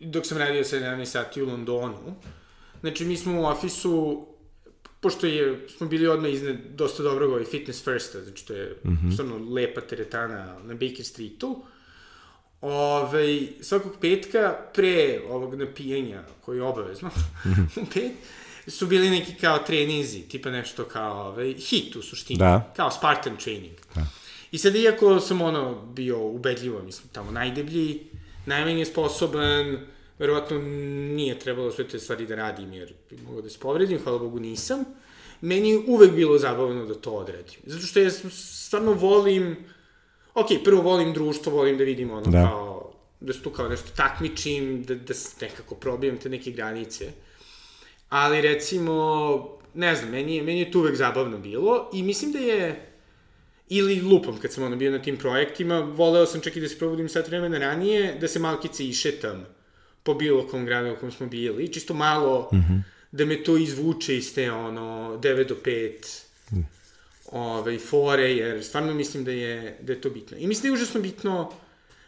dok 0.00 0.26
sam 0.26 0.38
radio 0.38 0.64
17 0.64 1.04
sati 1.04 1.42
u 1.42 1.46
Londonu, 1.46 2.14
znači 2.80 3.04
mi 3.04 3.16
smo 3.16 3.40
u 3.40 3.44
ofisu 3.44 4.26
pošto 5.02 5.26
je, 5.26 5.68
smo 5.76 5.86
bili 5.86 6.06
odmah 6.06 6.32
iznad 6.32 6.56
dosta 6.74 7.02
dobrog 7.02 7.30
ovaj 7.30 7.44
Fitness 7.44 7.84
First, 7.84 8.16
znači 8.24 8.46
to 8.46 8.54
je 8.54 8.76
mm 8.84 8.88
-hmm. 8.88 9.12
stvarno 9.12 9.52
lepa 9.52 9.80
teretana 9.80 10.58
na 10.64 10.74
Baker 10.74 11.04
Streetu, 11.04 11.64
Ove, 12.62 12.74
ovaj, 12.74 13.48
svakog 13.60 13.92
petka 14.00 14.56
pre 14.74 15.20
ovog 15.28 15.54
napijanja, 15.54 16.22
koji 16.44 16.56
je 16.56 16.62
obavezno, 16.62 17.10
mhm. 17.46 17.62
u 17.82 17.86
pet, 17.94 18.12
su 18.66 18.86
bili 18.86 19.10
neki 19.10 19.34
kao 19.34 19.58
treninzi, 19.58 20.22
tipa 20.22 20.50
nešto 20.50 20.84
kao 20.84 21.28
ovaj, 21.28 21.54
hit 21.54 21.96
u 21.96 22.02
suštini, 22.02 22.38
da. 22.38 22.72
kao 22.76 22.90
Spartan 22.90 23.36
training. 23.36 23.76
Da. 23.94 24.06
I 24.52 24.58
sad, 24.58 24.74
iako 24.74 25.20
sam 25.20 25.42
ono 25.42 25.86
bio 25.86 26.26
ubedljivo, 26.26 26.82
mislim, 26.82 27.08
tamo 27.12 27.30
najdeblji, 27.30 28.06
najmanje 28.46 28.84
sposoban, 28.84 29.78
verovatno 30.22 30.58
nije 31.16 31.38
trebalo 31.38 31.70
sve 31.70 31.88
te 31.88 31.98
stvari 31.98 32.26
da 32.26 32.34
radim, 32.34 32.72
jer 32.72 32.92
mogao 33.26 33.42
da 33.42 33.50
se 33.50 33.58
povredim, 33.58 33.98
hvala 34.04 34.18
Bogu 34.18 34.40
nisam. 34.40 34.84
Meni 35.40 35.70
je 35.70 35.78
uvek 35.86 36.12
bilo 36.12 36.38
zabavno 36.38 36.84
da 36.86 36.94
to 36.94 37.10
odredim. 37.10 37.58
Zato 37.66 37.86
što 37.86 38.00
ja 38.00 38.10
stvarno 38.10 38.92
volim, 38.92 39.56
ok, 40.34 40.46
prvo 40.64 40.82
volim 40.82 41.12
društvo, 41.12 41.52
volim 41.52 41.78
da 41.78 41.84
vidim 41.84 42.10
ono 42.10 42.30
da. 42.30 42.44
kao, 42.48 42.92
da 43.20 43.32
se 43.32 43.42
tu 43.42 43.50
kao 43.50 43.68
nešto 43.68 43.90
takmičim, 43.96 44.82
da, 44.82 44.94
da 44.94 45.14
nekako 45.40 45.74
probijem 45.74 46.18
te 46.18 46.28
neke 46.28 46.50
granice. 46.50 47.10
Ali 48.08 48.40
recimo, 48.40 49.58
ne 49.74 49.96
znam, 49.96 50.10
meni 50.10 50.36
je, 50.36 50.42
meni 50.42 50.60
je 50.60 50.70
to 50.70 50.78
uvek 50.78 50.96
zabavno 50.96 51.38
bilo 51.38 51.90
i 51.92 52.02
mislim 52.02 52.32
da 52.32 52.38
je, 52.38 52.92
ili 53.68 54.00
lupam 54.00 54.38
kad 54.38 54.52
sam 54.52 54.64
ono 54.64 54.76
bio 54.76 54.90
na 54.90 55.02
tim 55.02 55.16
projektima, 55.16 55.80
voleo 55.80 56.26
sam 56.26 56.40
čak 56.40 56.56
i 56.56 56.60
da 56.60 56.68
se 56.68 56.78
probudim 56.78 57.08
sat 57.08 57.28
vremena 57.28 57.58
ranije, 57.58 58.16
da 58.20 58.28
se 58.28 58.38
malkice 58.38 58.84
išetam 58.84 59.46
po 60.02 60.14
bilo 60.14 60.46
kom 60.46 60.66
gradu 60.66 60.92
u 60.92 60.96
kom 60.96 61.12
smo 61.12 61.26
bili, 61.26 61.72
čisto 61.72 61.94
malo 61.94 62.48
mm 62.52 62.56
-hmm. 62.56 62.82
da 63.12 63.24
me 63.24 63.44
to 63.44 63.56
izvuče 63.56 64.16
iz 64.16 64.34
te 64.34 64.52
ono 64.52 65.18
9 65.22 65.48
do 65.48 65.56
5 65.64 66.22
mm. 66.50 66.60
ove, 67.32 67.78
fore, 67.78 68.32
jer 68.32 68.64
stvarno 68.64 68.94
mislim 68.94 69.24
da 69.24 69.30
je, 69.30 69.78
da 69.80 69.92
je 69.92 70.00
to 70.00 70.10
bitno. 70.10 70.36
I 70.36 70.46
mislim 70.46 70.62
da 70.62 70.68
je 70.68 70.82
užasno 70.82 71.00
bitno 71.00 71.52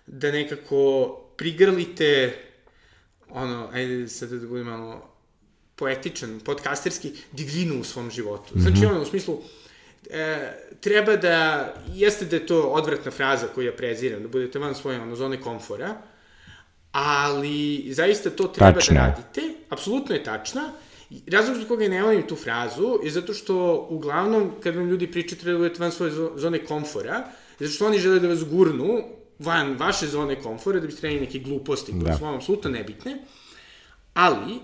da 0.06 0.32
nekako 0.32 1.08
prigrlite 1.36 2.34
ono, 3.30 3.68
ajde 3.72 4.08
sad 4.08 4.30
da 4.30 4.46
budem 4.46 4.66
malo 4.66 5.10
poetičan, 5.76 6.40
podcasterski, 6.44 7.12
divljinu 7.32 7.80
u 7.80 7.84
svom 7.84 8.10
životu. 8.10 8.54
Mm 8.54 8.58
-hmm. 8.58 8.62
Znači, 8.62 8.86
ono, 8.86 9.02
u 9.02 9.04
smislu, 9.04 9.42
e, 10.10 10.52
treba 10.80 11.16
da, 11.16 11.74
jeste 11.94 12.24
da 12.24 12.36
je 12.36 12.46
to 12.46 12.62
odvratna 12.62 13.10
fraza 13.10 13.46
koju 13.46 13.66
ja 13.66 13.72
preziram, 13.72 14.22
da 14.22 14.28
budete 14.28 14.58
van 14.58 14.74
svoje 14.74 15.00
ono, 15.00 15.16
zone 15.16 15.40
komfora, 15.40 15.96
ali 16.94 17.86
zaista 17.90 18.30
to 18.30 18.44
treba 18.44 18.70
da 18.70 18.78
Tačno. 18.78 18.94
da 18.94 19.00
radite. 19.00 19.40
Apsolutno 19.68 20.14
je 20.14 20.24
tačna. 20.24 20.72
Razlog 21.26 21.56
zbog 21.56 21.68
koga 21.68 21.88
ne 21.88 22.02
volim 22.02 22.22
tu 22.26 22.36
frazu 22.36 22.98
je 23.04 23.10
zato 23.10 23.34
što 23.34 23.86
uglavnom 23.90 24.50
kad 24.62 24.76
vam 24.76 24.88
ljudi 24.88 25.10
pričaju 25.10 25.40
treba 25.40 25.68
da 25.68 25.74
van 25.78 25.92
svoje 25.92 26.12
zone 26.36 26.64
komfora, 26.64 27.24
zato 27.58 27.72
što 27.72 27.86
oni 27.86 27.98
žele 27.98 28.20
da 28.20 28.28
vas 28.28 28.44
gurnu 28.44 29.02
van 29.38 29.76
vaše 29.78 30.06
zone 30.06 30.42
komfora 30.42 30.80
da 30.80 30.86
biste 30.86 31.00
trebali 31.00 31.20
neke 31.20 31.38
gluposti 31.38 31.92
koje 31.92 32.04
da. 32.04 32.16
su 32.18 32.24
vam 32.24 32.34
apsolutno 32.34 32.70
nebitne, 32.70 33.18
ali 34.14 34.60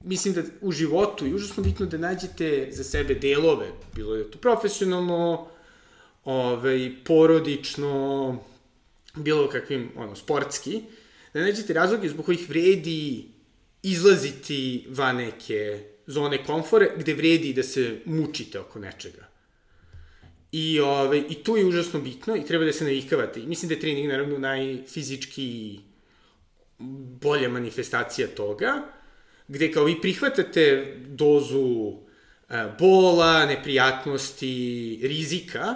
mislim 0.00 0.34
da 0.34 0.42
u 0.60 0.72
životu 0.72 1.26
je 1.26 1.34
užasno 1.34 1.62
bitno 1.62 1.86
da 1.86 1.98
nađete 1.98 2.68
za 2.72 2.84
sebe 2.84 3.14
delove, 3.14 3.66
bilo 3.94 4.14
je 4.14 4.30
to 4.30 4.38
profesionalno, 4.38 5.46
ovaj, 6.24 6.92
porodično, 7.04 8.38
bilo 9.14 9.48
kakvim, 9.48 9.90
ono, 9.96 10.16
sportski, 10.16 10.82
da 11.34 11.40
nađete 11.40 11.72
razloge 11.72 12.08
zbog 12.08 12.24
kojih 12.24 12.48
vredi 12.48 13.24
izlaziti 13.82 14.86
van 14.88 15.16
neke 15.16 15.84
zone 16.06 16.44
komfore, 16.44 16.90
gde 16.96 17.14
vredi 17.14 17.52
da 17.52 17.62
se 17.62 18.00
mučite 18.04 18.60
oko 18.60 18.78
nečega. 18.78 19.28
I, 20.52 20.80
ove, 20.80 20.90
ovaj, 20.90 21.24
I 21.28 21.34
tu 21.34 21.56
je 21.56 21.64
užasno 21.64 22.00
bitno 22.00 22.36
i 22.36 22.44
treba 22.44 22.64
da 22.64 22.72
se 22.72 22.84
navikavate. 22.84 23.40
I 23.40 23.46
mislim 23.46 23.68
da 23.68 23.74
je 23.74 23.80
trening 23.80 24.08
naravno 24.08 24.38
najfizički 24.38 25.78
bolja 27.20 27.48
manifestacija 27.48 28.28
toga, 28.28 28.82
gde 29.48 29.72
kao 29.72 29.84
vi 29.84 30.00
prihvatate 30.00 30.96
dozu 31.06 31.92
e, 32.48 32.64
bola, 32.78 33.46
neprijatnosti, 33.46 34.98
rizika, 35.02 35.74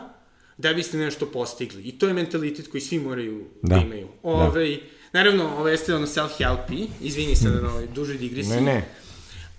da 0.58 0.72
biste 0.74 0.96
nešto 0.96 1.26
postigli. 1.26 1.82
I 1.82 1.98
to 1.98 2.08
je 2.08 2.14
mentalitet 2.14 2.68
koji 2.68 2.80
svi 2.80 2.98
moraju 2.98 3.46
da, 3.62 3.76
da 3.76 3.82
imaju. 3.82 4.08
Ove, 4.22 4.44
da 4.44 4.50
ovaj, 4.50 4.78
Naravno, 5.12 5.44
ovo 5.44 5.68
jeste 5.68 5.94
ono 5.94 6.06
self-help 6.06 6.88
izvini 7.00 7.36
se 7.36 7.48
na 7.48 7.70
ovoj 7.70 7.86
dužoj 7.94 8.16
digresiji. 8.16 8.56
Ne, 8.56 8.60
ne. 8.60 8.88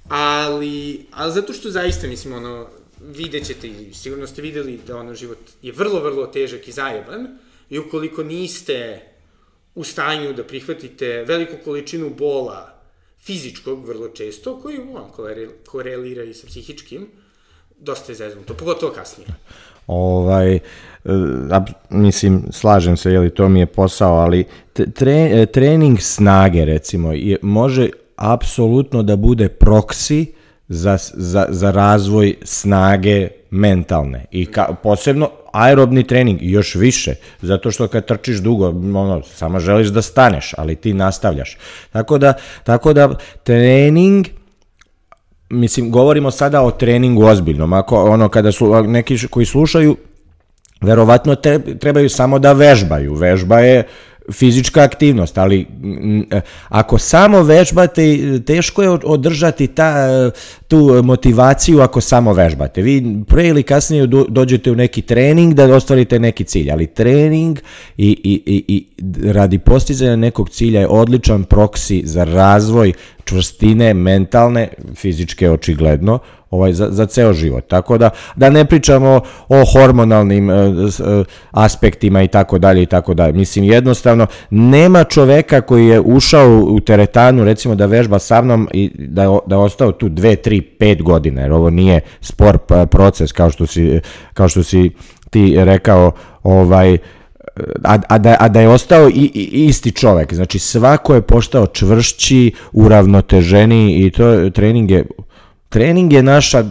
Ali, 0.09 1.05
ali 1.11 1.33
zato 1.33 1.53
što 1.53 1.71
zaista, 1.71 2.07
mislim, 2.07 2.33
ono, 2.33 2.67
vidjet 3.01 3.47
ćete 3.47 3.67
i 3.67 3.93
sigurno 3.93 4.27
ste 4.27 4.41
videli 4.41 4.79
da 4.87 4.97
ono 4.97 5.15
život 5.15 5.37
je 5.61 5.71
vrlo, 5.71 5.99
vrlo 5.99 6.27
težak 6.27 6.67
i 6.67 6.71
zajeban 6.71 7.27
i 7.69 7.79
ukoliko 7.79 8.23
niste 8.23 9.01
u 9.75 9.83
stanju 9.83 10.33
da 10.33 10.43
prihvatite 10.43 11.23
veliku 11.27 11.55
količinu 11.63 12.09
bola 12.09 12.81
fizičkog 13.21 13.87
vrlo 13.87 14.09
često, 14.09 14.59
koji 14.61 14.79
on, 14.79 15.11
korelira 15.65 16.23
i 16.23 16.33
sa 16.33 16.47
psihičkim, 16.47 17.07
dosta 17.79 18.11
je 18.11 18.15
zeznuto, 18.15 18.53
pogotovo 18.53 18.93
kasnije. 18.93 19.27
Ovaj, 19.87 20.59
e, 21.05 21.11
mislim, 21.89 22.43
slažem 22.51 22.97
se, 22.97 23.11
jeli 23.11 23.29
to 23.29 23.49
mi 23.49 23.59
je 23.59 23.65
posao, 23.65 24.15
ali 24.15 24.45
tre, 24.73 25.41
e, 25.41 25.45
trening 25.45 25.99
snage, 25.99 26.65
recimo, 26.65 27.11
je, 27.11 27.37
može 27.41 27.89
apsolutno 28.15 29.03
da 29.03 29.15
bude 29.15 29.49
proksi 29.49 30.33
za, 30.67 30.97
za, 31.13 31.45
za 31.49 31.71
razvoj 31.71 32.35
snage 32.43 33.27
mentalne 33.51 34.25
i 34.31 34.45
ka, 34.45 34.67
posebno 34.83 35.29
aerobni 35.53 36.03
trening 36.03 36.39
još 36.41 36.75
više, 36.75 37.15
zato 37.41 37.71
što 37.71 37.87
kad 37.87 38.05
trčiš 38.05 38.37
dugo, 38.37 38.67
ono, 38.69 39.21
samo 39.23 39.59
želiš 39.59 39.87
da 39.87 40.01
staneš, 40.01 40.53
ali 40.57 40.75
ti 40.75 40.93
nastavljaš. 40.93 41.57
Tako 41.91 42.17
da, 42.17 42.33
tako 42.63 42.93
da 42.93 43.15
trening 43.43 44.27
mislim, 45.49 45.91
govorimo 45.91 46.31
sada 46.31 46.61
o 46.61 46.71
treningu 46.71 47.25
ozbiljnom, 47.25 47.73
ako 47.73 48.03
ono, 48.03 48.29
kada 48.29 48.51
su 48.51 48.83
neki 48.83 49.27
koji 49.29 49.45
slušaju, 49.45 49.97
verovatno 50.81 51.35
te, 51.35 51.59
trebaju 51.79 52.09
samo 52.09 52.39
da 52.39 52.53
vežbaju, 52.53 53.13
vežba 53.13 53.59
je 53.59 53.83
fizička 54.31 54.81
aktivnost, 54.81 55.37
ali 55.37 55.67
ako 56.69 56.97
samo 56.97 57.43
vežbate, 57.43 58.17
teško 58.45 58.83
je 58.83 58.89
održati 58.89 59.67
ta, 59.67 60.07
tu 60.67 61.03
motivaciju 61.03 61.81
ako 61.81 62.01
samo 62.01 62.33
vežbate. 62.33 62.81
Vi 62.81 63.23
pre 63.27 63.47
ili 63.47 63.63
kasnije 63.63 64.07
dođete 64.27 64.71
u 64.71 64.75
neki 64.75 65.01
trening 65.01 65.53
da 65.53 65.75
ostvarite 65.75 66.19
neki 66.19 66.43
cilj, 66.43 66.71
ali 66.71 66.87
trening 66.87 67.59
i, 67.97 68.09
i, 68.23 68.41
i, 68.45 68.63
i 68.67 69.31
radi 69.31 69.59
postizanja 69.59 70.15
nekog 70.15 70.49
cilja 70.49 70.79
je 70.79 70.87
odličan 70.87 71.43
proksi 71.43 72.01
za 72.05 72.23
razvoj 72.23 72.93
čvrstine 73.29 73.93
mentalne, 73.93 74.67
fizičke 74.95 75.51
očigledno, 75.51 76.19
ovaj, 76.51 76.73
za, 76.73 76.87
za 76.91 77.05
ceo 77.05 77.33
život. 77.33 77.67
Tako 77.67 77.97
da, 77.97 78.09
da 78.35 78.49
ne 78.49 78.65
pričamo 78.65 79.21
o 79.49 79.65
hormonalnim 79.73 80.49
uh, 80.49 80.55
uh, 80.55 81.25
aspektima 81.51 82.23
i 82.23 82.27
tako 82.27 82.57
dalje 82.57 82.83
i 82.83 82.85
tako 82.85 83.13
dalje. 83.13 83.33
Mislim, 83.33 83.65
jednostavno, 83.65 84.27
nema 84.49 85.03
čoveka 85.03 85.61
koji 85.61 85.87
je 85.87 85.99
ušao 85.99 86.65
u 86.67 86.79
teretanu, 86.79 87.43
recimo 87.43 87.75
da 87.75 87.85
vežba 87.85 88.19
sa 88.19 88.41
mnom 88.41 88.67
i 88.73 88.91
da, 88.97 89.39
da 89.45 89.57
ostao 89.57 89.91
tu 89.91 90.09
2, 90.09 90.49
3, 90.49 90.63
5 90.79 91.03
godina, 91.03 91.41
jer 91.41 91.51
ovo 91.51 91.69
nije 91.69 92.01
spor 92.21 92.57
proces, 92.89 93.31
kao 93.31 93.49
što 93.49 93.65
si, 93.65 93.99
kao 94.33 94.49
što 94.49 94.63
si 94.63 94.91
ti 95.29 95.55
rekao, 95.57 96.11
ovaj, 96.43 96.97
a, 97.83 97.97
a, 98.09 98.17
da, 98.17 98.35
a 98.39 98.49
da 98.49 98.61
je 98.61 98.69
ostao 98.69 99.09
i, 99.09 99.31
i, 99.33 99.65
isti 99.65 99.91
čovek. 99.91 100.33
Znači 100.33 100.59
svako 100.59 101.15
je 101.15 101.21
postao 101.21 101.67
čvršći, 101.67 102.51
uravnoteženiji 102.71 104.05
i 104.05 104.11
to 104.11 104.49
trening 104.49 104.91
je, 104.91 105.05
trening 105.69 106.13
je 106.13 106.23
naša 106.23 106.63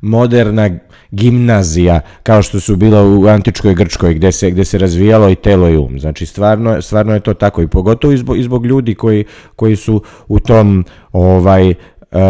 moderna 0.00 0.70
gimnazija 1.10 2.00
kao 2.22 2.42
što 2.42 2.60
su 2.60 2.76
bila 2.76 3.02
u 3.02 3.26
antičkoj 3.26 3.74
Grčkoj 3.74 4.14
gde 4.14 4.32
se 4.32 4.50
gde 4.50 4.64
se 4.64 4.78
razvijalo 4.78 5.28
i 5.28 5.34
telo 5.34 5.68
i 5.68 5.76
um. 5.76 6.00
Znači 6.00 6.26
stvarno 6.26 6.82
stvarno 6.82 7.14
je 7.14 7.20
to 7.20 7.34
tako 7.34 7.62
i 7.62 7.68
pogotovo 7.68 8.12
i 8.12 8.16
zbog, 8.16 8.38
i 8.38 8.42
zbog 8.42 8.66
ljudi 8.66 8.94
koji 8.94 9.24
koji 9.56 9.76
su 9.76 10.02
u 10.28 10.40
tom 10.40 10.84
ovaj 11.12 11.70
uh, 11.70 12.20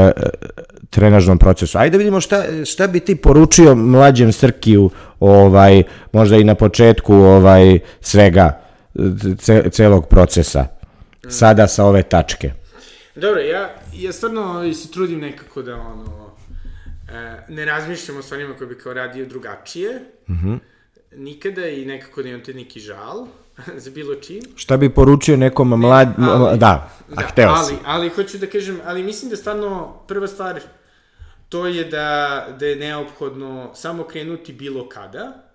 trenažnom 0.90 1.38
procesu. 1.38 1.78
Ajde 1.78 1.90
da 1.90 1.98
vidimo 1.98 2.20
šta, 2.20 2.64
šta 2.64 2.86
bi 2.86 3.00
ti 3.00 3.16
poručio 3.16 3.74
mlađem 3.74 4.32
Srkiju 4.32 4.90
ovaj 5.20 5.82
možda 6.12 6.36
i 6.36 6.44
na 6.44 6.54
početku 6.54 7.14
ovaj 7.14 7.78
svega 8.00 8.60
ce, 9.38 9.70
celog 9.70 10.08
procesa. 10.08 10.66
Sada 11.28 11.66
sa 11.66 11.84
ove 11.84 12.02
tačke. 12.02 12.52
Dobro, 13.14 13.40
ja, 13.40 13.74
ja 13.94 14.12
stvarno 14.12 14.74
se 14.74 14.90
trudim 14.90 15.20
nekako 15.20 15.62
da 15.62 15.74
ono, 15.74 16.30
e, 17.08 17.44
ne 17.48 17.64
razmišljam 17.64 18.18
o 18.18 18.22
stvarima 18.22 18.54
koje 18.54 18.68
bi 18.68 18.78
kao 18.78 18.92
radio 18.92 19.26
drugačije, 19.26 20.00
mm 20.28 20.32
-hmm. 20.32 20.58
nikada 21.16 21.68
i 21.68 21.84
nekako 21.84 22.22
da 22.22 22.28
imam 22.28 22.44
te 22.44 22.54
neki 22.54 22.80
žal 22.80 23.26
za 23.84 23.90
bilo 23.90 24.14
čim. 24.14 24.42
Šta 24.56 24.76
bi 24.76 24.94
poručio 24.94 25.36
nekom 25.36 25.68
mlad... 25.68 26.08
Ali, 26.18 26.58
da, 26.58 26.90
a 27.10 27.14
da, 27.14 27.22
hteo 27.22 27.50
ali, 27.50 27.74
ali 27.84 28.08
hoću 28.08 28.38
da 28.38 28.46
kažem, 28.46 28.80
ali 28.84 29.02
mislim 29.02 29.30
da 29.30 29.36
stvarno 29.36 29.94
prva 30.08 30.26
stvar 30.26 30.60
to 31.48 31.66
je 31.66 31.84
da, 31.84 32.46
da 32.60 32.66
je 32.66 32.76
neophodno 32.76 33.70
samo 33.74 34.04
krenuti 34.04 34.52
bilo 34.52 34.88
kada 34.88 35.50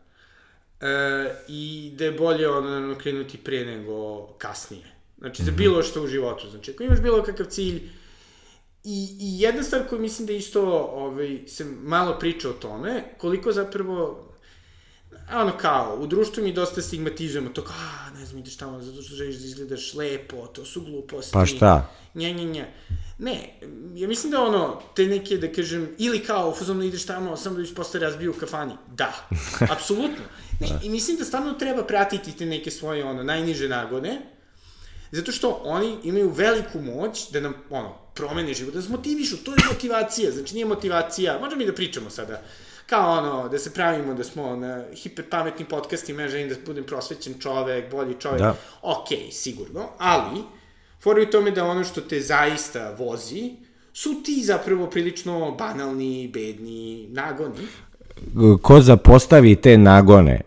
e, 0.81 1.35
i 1.47 1.91
da 1.95 2.05
je 2.05 2.11
bolje 2.11 2.49
ono 2.49 2.95
krenuti 2.97 3.37
pre 3.37 3.65
nego 3.65 4.27
kasnije. 4.27 4.85
Znači, 5.17 5.43
za 5.43 5.51
mhm. 5.51 5.57
bilo 5.57 5.83
što 5.83 6.03
u 6.03 6.07
životu. 6.07 6.49
Znači, 6.49 6.71
ako 6.71 6.83
imaš 6.83 7.01
bilo 7.01 7.23
kakav 7.23 7.45
cilj, 7.45 7.81
I, 8.83 9.17
I 9.19 9.41
jedna 9.41 9.63
stvar 9.63 9.87
koju 9.89 10.01
mislim 10.01 10.27
da 10.27 10.33
isto 10.33 10.61
ovaj, 10.93 11.39
se 11.47 11.65
malo 11.65 12.19
priča 12.19 12.49
o 12.49 12.53
tome, 12.53 13.03
koliko 13.17 13.51
zapravo 13.51 14.30
ono 15.33 15.57
kao, 15.57 15.97
u 15.99 16.07
društvu 16.07 16.43
mi 16.43 16.53
dosta 16.53 16.81
stigmatizujemo 16.81 17.49
to 17.49 17.63
kao, 17.63 17.75
a, 17.75 18.19
ne 18.19 18.25
znam, 18.25 18.39
ideš 18.39 18.57
tamo 18.57 18.81
zato 18.81 19.01
što 19.01 19.15
želiš 19.15 19.35
da 19.35 19.45
izgledaš 19.45 19.93
lepo, 19.93 20.47
to 20.47 20.65
su 20.65 20.81
gluposti. 20.81 21.31
Pa 21.33 21.45
šta? 21.45 21.89
Nja, 22.13 22.29
nja, 22.29 22.43
nja. 22.43 22.65
Ne, 23.17 23.59
ja 23.95 24.07
mislim 24.07 24.31
da 24.31 24.43
ono, 24.43 24.81
te 24.95 25.05
neke, 25.05 25.37
da 25.37 25.51
kažem, 25.53 25.89
ili 25.97 26.19
kao, 26.19 26.55
fuzomno 26.55 26.83
ideš 26.83 27.05
tamo, 27.05 27.37
samo 27.37 27.59
da 27.59 27.65
posle 27.75 27.99
razbiju 27.99 28.31
u 28.31 28.39
kafani. 28.39 28.73
Da, 28.95 29.27
apsolutno. 29.75 30.23
Ne, 30.59 30.67
da. 30.67 30.79
i 30.83 30.89
mislim 30.89 31.17
da 31.17 31.25
stvarno 31.25 31.53
treba 31.53 31.83
pratiti 31.83 32.31
te 32.37 32.45
neke 32.45 32.71
svoje, 32.71 33.05
ono, 33.05 33.23
najniže 33.23 33.69
nagone, 33.69 34.21
zato 35.11 35.31
što 35.31 35.61
oni 35.63 35.97
imaju 36.03 36.29
veliku 36.29 36.81
moć 36.81 37.31
da 37.31 37.39
nam, 37.39 37.53
ono, 37.69 37.95
promene 38.15 38.53
život, 38.53 38.73
da 38.73 38.79
nas 38.79 38.89
motivišu, 38.89 39.37
to 39.37 39.51
je 39.51 39.57
motivacija, 39.69 40.31
znači 40.31 40.53
nije 40.53 40.65
motivacija, 40.65 41.39
možemo 41.39 41.59
mi 41.59 41.65
da 41.65 41.73
pričamo 41.73 42.09
sada, 42.09 42.41
kao 42.91 43.17
ono, 43.17 43.49
da 43.49 43.59
se 43.59 43.73
pravimo 43.73 44.13
da 44.13 44.23
smo 44.23 44.55
na 44.55 44.83
hiper 44.93 45.25
pametnim 45.29 45.67
podcastima, 45.67 46.21
ja 46.21 46.27
želim 46.27 46.49
da 46.49 46.55
budem 46.65 46.83
prosvećen 46.83 47.33
čovek, 47.39 47.91
bolji 47.91 48.15
čovek, 48.19 48.39
da. 48.39 48.55
ok, 48.81 49.07
sigurno, 49.31 49.89
ali, 49.97 50.41
fora 51.03 51.19
je 51.19 51.31
tome 51.31 51.51
da 51.51 51.65
ono 51.65 51.83
što 51.83 52.01
te 52.01 52.19
zaista 52.21 52.95
vozi, 52.99 53.51
su 53.93 54.23
ti 54.23 54.43
zapravo 54.43 54.87
prilično 54.87 55.51
banalni, 55.51 56.29
bedni 56.33 57.07
nagoni. 57.09 57.67
Ko 58.61 58.81
zapostavi 58.81 59.55
te 59.55 59.77
nagone, 59.77 60.41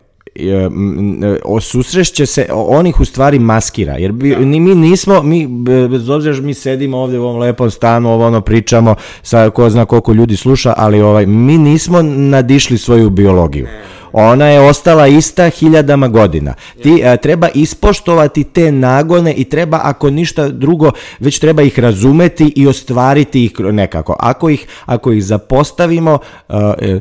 susrešće 1.61 2.25
se, 2.25 2.47
on 2.53 2.87
ih 2.87 2.99
u 2.99 3.05
stvari 3.05 3.39
maskira, 3.39 3.93
jer 3.93 4.11
bi, 4.11 4.29
da. 4.29 4.39
mi 4.39 4.59
nismo, 4.75 5.23
mi, 5.23 5.47
bez 5.89 6.09
obzira 6.09 6.41
mi 6.41 6.53
sedimo 6.53 6.97
ovde 6.97 7.19
u 7.19 7.23
ovom 7.23 7.37
lepom 7.37 7.71
stanu, 7.71 8.09
ovo 8.09 8.27
ono 8.27 8.41
pričamo, 8.41 8.95
sa 9.21 9.49
ko 9.49 9.69
zna 9.69 9.85
koliko 9.85 10.13
ljudi 10.13 10.37
sluša, 10.37 10.73
ali 10.77 11.01
ovaj, 11.01 11.25
mi 11.25 11.57
nismo 11.57 12.01
nadišli 12.01 12.77
svoju 12.77 13.09
biologiju. 13.09 13.65
Ne 13.65 14.04
ona 14.11 14.45
je 14.47 14.59
ostala 14.59 15.07
ista 15.07 15.49
hiljadama 15.49 16.07
godina. 16.07 16.53
Ti 16.83 17.01
a, 17.03 17.13
e, 17.13 17.17
treba 17.17 17.49
ispoštovati 17.55 18.43
te 18.43 18.71
nagone 18.71 19.33
i 19.33 19.43
treba, 19.43 19.79
ako 19.83 20.09
ništa 20.09 20.49
drugo, 20.49 20.91
već 21.19 21.39
treba 21.39 21.61
ih 21.61 21.79
razumeti 21.79 22.53
i 22.55 22.67
ostvariti 22.67 23.45
ih 23.45 23.51
nekako. 23.59 24.15
Ako 24.19 24.49
ih, 24.49 24.67
ako 24.85 25.11
ih 25.11 25.23
zapostavimo, 25.23 26.19
a, 26.49 26.73
e, 26.79 26.99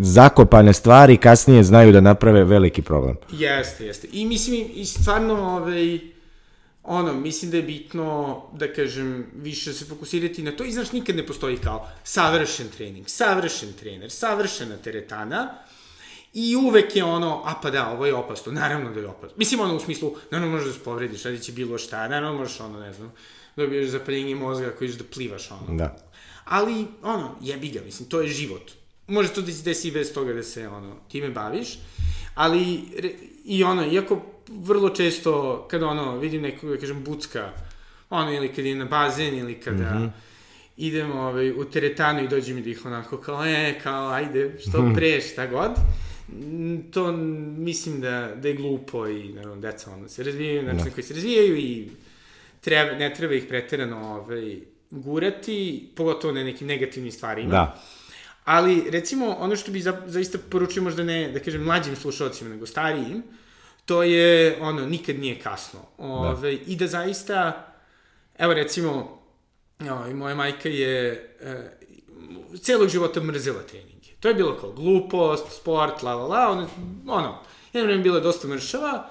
zakopane 0.00 0.72
stvari 0.72 1.16
kasnije 1.16 1.62
znaju 1.62 1.92
da 1.92 2.00
naprave 2.00 2.44
veliki 2.44 2.82
problem. 2.82 3.16
Jeste, 3.32 3.86
jeste. 3.86 4.08
I 4.12 4.26
mislim, 4.26 4.66
i 4.74 4.84
stvarno, 4.84 5.34
ovaj, 5.34 5.98
ono, 6.92 7.14
mislim 7.14 7.50
da 7.50 7.56
je 7.56 7.62
bitno, 7.62 8.42
da 8.52 8.72
kažem, 8.72 9.26
više 9.34 9.72
se 9.72 9.84
fokusirati 9.84 10.42
na 10.42 10.52
to 10.52 10.64
i 10.64 10.72
znaš, 10.72 10.92
nikad 10.92 11.16
ne 11.16 11.26
postoji 11.26 11.56
kao 11.56 11.88
savršen 12.04 12.68
trening, 12.76 13.08
savršen 13.08 13.72
trener, 13.72 14.10
savršena 14.10 14.76
teretana 14.76 15.54
i 16.34 16.56
uvek 16.56 16.96
je 16.96 17.04
ono, 17.04 17.42
a 17.44 17.54
pa 17.62 17.70
da, 17.70 17.90
ovo 17.90 18.06
je 18.06 18.14
opasno, 18.14 18.52
naravno 18.52 18.90
da 18.90 19.00
je 19.00 19.06
opasno. 19.06 19.36
Mislim, 19.36 19.60
ono, 19.60 19.76
u 19.76 19.80
smislu, 19.80 20.16
naravno 20.30 20.52
možeš 20.52 20.66
da 20.66 20.72
se 20.72 20.84
povrediš, 20.84 21.22
radi 21.22 21.38
će 21.38 21.52
bilo 21.52 21.78
šta, 21.78 22.08
naravno 22.08 22.38
možeš, 22.38 22.60
ono, 22.60 22.80
ne 22.80 22.92
znam, 22.92 23.12
dobiješ 23.56 23.90
zapaljenje 23.90 24.34
mozga 24.34 24.66
ako 24.66 24.84
ideš 24.84 24.96
da 24.96 25.04
plivaš, 25.04 25.50
ono. 25.50 25.78
Da. 25.78 25.96
Ali, 26.44 26.86
ono, 27.02 27.36
jebi 27.40 27.68
ga, 27.68 27.80
mislim, 27.84 28.08
to 28.08 28.20
je 28.20 28.28
život. 28.28 28.70
Može 29.06 29.28
to 29.28 29.42
da 29.42 29.52
se 29.52 29.62
desi 29.62 29.90
bez 29.90 30.12
toga 30.12 30.32
da 30.32 30.42
se, 30.42 30.68
ono, 30.68 30.96
time 31.08 31.30
baviš, 31.30 31.78
ali, 32.34 32.80
i 33.44 33.64
ono, 33.64 33.86
iako 33.92 34.22
vrlo 34.50 34.90
često, 34.90 35.66
kada 35.70 35.86
ono, 35.86 36.18
vidim 36.18 36.42
nekog, 36.42 36.70
da 36.70 36.76
kažem, 36.76 37.04
bucka, 37.04 37.52
ono, 38.10 38.32
ili 38.32 38.48
kad 38.48 38.64
je 38.64 38.74
na 38.74 38.84
bazen, 38.84 39.34
ili 39.34 39.60
kada 39.60 39.94
mm 39.94 40.02
-hmm. 40.02 40.10
idem 40.76 41.12
ovaj, 41.12 41.50
u 41.50 41.64
teretanu 41.64 42.24
i 42.24 42.28
dođe 42.28 42.54
mi 42.54 42.62
da 42.62 42.70
ih 42.70 42.86
onako 42.86 43.16
kao, 43.16 43.46
e, 43.46 43.80
kao, 43.82 44.08
ajde, 44.10 44.56
što 44.58 44.82
mhm. 44.82 44.94
pre, 44.94 45.20
šta 45.20 45.46
god, 45.46 45.70
to 46.90 47.12
mislim 47.56 48.00
da, 48.00 48.34
da 48.36 48.48
je 48.48 48.54
glupo 48.54 49.08
i, 49.08 49.28
naravno, 49.28 49.60
deca 49.60 49.90
ono 49.90 50.08
se 50.08 50.22
razvijaju, 50.22 50.62
znači 50.62 50.84
da. 50.84 50.90
koji 50.90 51.04
se 51.04 51.14
razvijaju 51.14 51.56
i 51.56 51.88
treba, 52.60 52.92
ne 52.92 53.14
treba 53.14 53.34
ih 53.34 53.44
preterano 53.48 54.14
ovaj, 54.14 54.56
gurati, 54.90 55.88
pogotovo 55.96 56.34
na 56.34 56.44
nekim 56.44 56.66
negativnim 56.66 57.12
stvarima. 57.12 57.50
Da. 57.50 57.82
Ali, 58.44 58.90
recimo, 58.90 59.36
ono 59.38 59.56
što 59.56 59.72
bi 59.72 59.80
za, 59.80 60.02
zaista 60.06 60.38
poručio 60.50 60.82
možda 60.82 61.04
ne, 61.04 61.32
da 61.32 61.40
kažem, 61.40 61.62
mlađim 61.62 61.96
slušalcima, 61.96 62.50
nego 62.50 62.66
starijim, 62.66 63.22
to 63.90 64.02
je, 64.02 64.58
ono, 64.60 64.86
nikad 64.86 65.18
nije 65.18 65.40
kasno. 65.40 65.80
Ove, 65.98 66.56
da. 66.56 66.62
I 66.66 66.76
da 66.76 66.86
zaista, 66.86 67.66
evo 68.38 68.54
recimo, 68.54 69.18
o, 69.80 70.14
moja 70.14 70.34
majka 70.34 70.68
je 70.68 71.12
e, 71.40 71.78
celog 72.62 72.88
života 72.88 73.20
mrzela 73.20 73.62
treninge. 73.62 74.08
To 74.20 74.28
je 74.28 74.34
bilo 74.34 74.56
kao 74.60 74.72
glupost, 74.72 75.60
sport, 75.60 76.02
la 76.02 76.14
la 76.14 76.26
la, 76.26 76.50
ono, 76.50 76.68
ono 77.06 77.38
jedno 77.72 77.86
vreme 77.86 78.02
bila 78.02 78.20
dosta 78.20 78.48
mršava, 78.48 79.08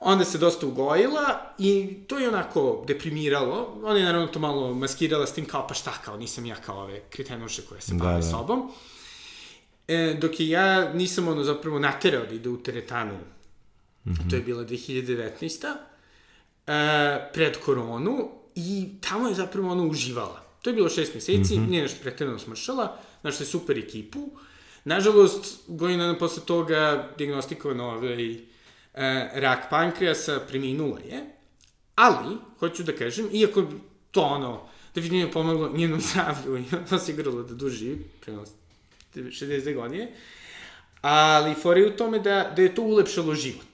onda 0.00 0.24
se 0.24 0.38
dosta 0.38 0.66
ugojila 0.66 1.54
i 1.58 1.96
to 2.06 2.18
je 2.18 2.28
onako 2.28 2.84
deprimiralo. 2.86 3.80
Ona 3.82 3.98
je 3.98 4.04
naravno 4.04 4.26
to 4.26 4.38
malo 4.38 4.74
maskirala 4.74 5.26
s 5.26 5.34
tim 5.34 5.46
kao 5.46 5.66
pa 5.66 5.74
šta 5.74 5.92
kao, 6.04 6.16
nisam 6.16 6.46
ja 6.46 6.56
kao 6.56 6.82
ove 6.82 7.00
kritenuše 7.10 7.62
koje 7.62 7.80
se 7.80 7.94
bave 7.94 8.12
da, 8.12 8.16
da. 8.16 8.22
sobom. 8.22 8.72
E, 9.88 10.16
dok 10.20 10.40
je 10.40 10.48
ja 10.48 10.92
nisam 10.94 11.28
ono 11.28 11.44
zapravo 11.44 11.78
naterao 11.78 12.26
da 12.26 12.34
ide 12.34 12.48
u 12.48 12.62
teretanu 12.62 13.18
Mm 14.04 14.12
-hmm. 14.12 14.30
To 14.30 14.36
je 14.36 14.42
bila 14.42 14.64
2019. 14.64 15.74
E, 16.66 17.30
pred 17.32 17.56
koronu 17.64 18.30
i 18.54 18.88
tamo 19.00 19.28
je 19.28 19.34
zapravo 19.34 19.70
ona 19.70 19.82
uživala. 19.82 20.42
To 20.62 20.70
je 20.70 20.74
bilo 20.74 20.88
šest 20.88 21.14
meseci, 21.14 21.58
mm 21.58 21.62
-hmm. 21.62 21.70
nije 21.70 21.82
nešto 21.82 22.02
pretredno 22.02 22.38
smršala, 22.38 22.98
našla 23.22 23.42
je 23.42 23.46
super 23.46 23.78
ekipu. 23.78 24.30
Nažalost, 24.84 25.60
godina 25.66 26.18
posle 26.18 26.42
toga 26.46 27.08
diagnostikovano 27.18 27.84
ovaj, 27.84 28.32
e, 28.34 28.38
rak 29.34 29.70
pankreasa, 29.70 30.40
preminula 30.48 30.98
je. 30.98 31.24
Ali, 31.94 32.36
hoću 32.58 32.82
da 32.82 32.96
kažem, 32.96 33.28
iako 33.32 33.64
to 34.10 34.22
ono, 34.22 34.68
definitivno 34.94 35.32
pomoglo 35.32 35.70
njenom 35.74 36.00
zdravlju 36.00 36.58
i 36.58 36.64
osiguralo 36.94 37.42
da 37.42 37.54
duži, 37.54 37.96
prema 38.20 38.42
60 39.14 39.74
godine, 39.74 40.12
ali 41.00 41.54
fora 41.54 41.80
je 41.80 41.86
u 41.86 41.96
tome 41.96 42.18
da, 42.18 42.52
da 42.56 42.62
je 42.62 42.74
to 42.74 42.82
ulepšalo 42.82 43.34
život. 43.34 43.69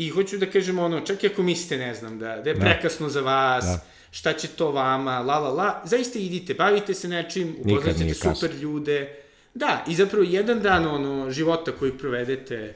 I 0.00 0.08
hoću 0.08 0.38
da 0.38 0.46
kažem 0.46 0.78
ono, 0.78 1.00
čak 1.00 1.24
i 1.24 1.26
ako 1.26 1.42
mislite, 1.42 1.76
ne 1.76 1.94
znam, 1.94 2.18
da, 2.18 2.36
da 2.36 2.50
je 2.50 2.54
da. 2.54 2.60
prekasno 2.60 3.08
za 3.08 3.20
vas, 3.20 3.64
da. 3.64 3.80
šta 4.10 4.32
će 4.32 4.48
to 4.48 4.70
vama, 4.70 5.18
la 5.18 5.38
la 5.38 5.48
la, 5.50 5.82
zaista 5.84 6.18
idite, 6.18 6.54
bavite 6.54 6.94
se 6.94 7.08
nečim, 7.08 7.56
upoznaćete 7.58 8.14
super 8.14 8.54
ljude. 8.54 9.16
Da, 9.54 9.84
i 9.88 9.94
zapravo 9.94 10.24
jedan 10.24 10.60
dan 10.60 10.86
ono, 10.86 11.30
života 11.30 11.72
koji 11.72 11.98
provedete, 11.98 12.74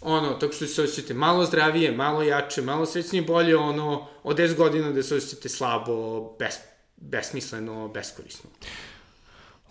ono, 0.00 0.32
tako 0.34 0.52
što 0.52 0.66
se 0.66 0.82
osjećate 0.82 1.14
malo 1.14 1.44
zdravije, 1.46 1.92
malo 1.92 2.22
jače, 2.22 2.62
malo 2.62 2.86
srećnije, 2.86 3.22
bolje, 3.22 3.56
ono, 3.56 4.06
od 4.22 4.38
10 4.38 4.54
godina 4.54 4.92
da 4.92 5.02
se 5.02 5.16
osjećate 5.16 5.48
slabo, 5.48 6.20
bes, 6.38 6.54
besmisleno, 6.96 7.88
beskorisno. 7.88 8.50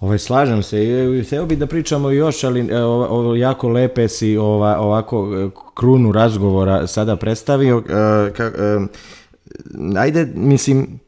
Ovaj, 0.03 0.17
slažem 0.17 0.63
se, 0.63 0.83
i 1.19 1.23
hteo 1.23 1.45
bih 1.45 1.57
da 1.57 1.67
pričamo 1.67 2.09
još, 2.09 2.43
ali 2.43 2.67
e, 2.71 2.83
ovo, 2.83 3.07
ovo 3.07 3.35
jako 3.35 3.69
lepe 3.69 4.07
si 4.07 4.37
ova, 4.37 4.79
ovako 4.79 5.29
e, 5.35 5.49
krunu 5.73 6.11
razgovora 6.11 6.87
sada 6.87 7.15
predstavio. 7.15 7.77
Uh, 7.77 7.83
ka, 8.35 8.51
uh, 9.75 9.97
ajde, 9.97 10.27
mislim, 10.35 10.99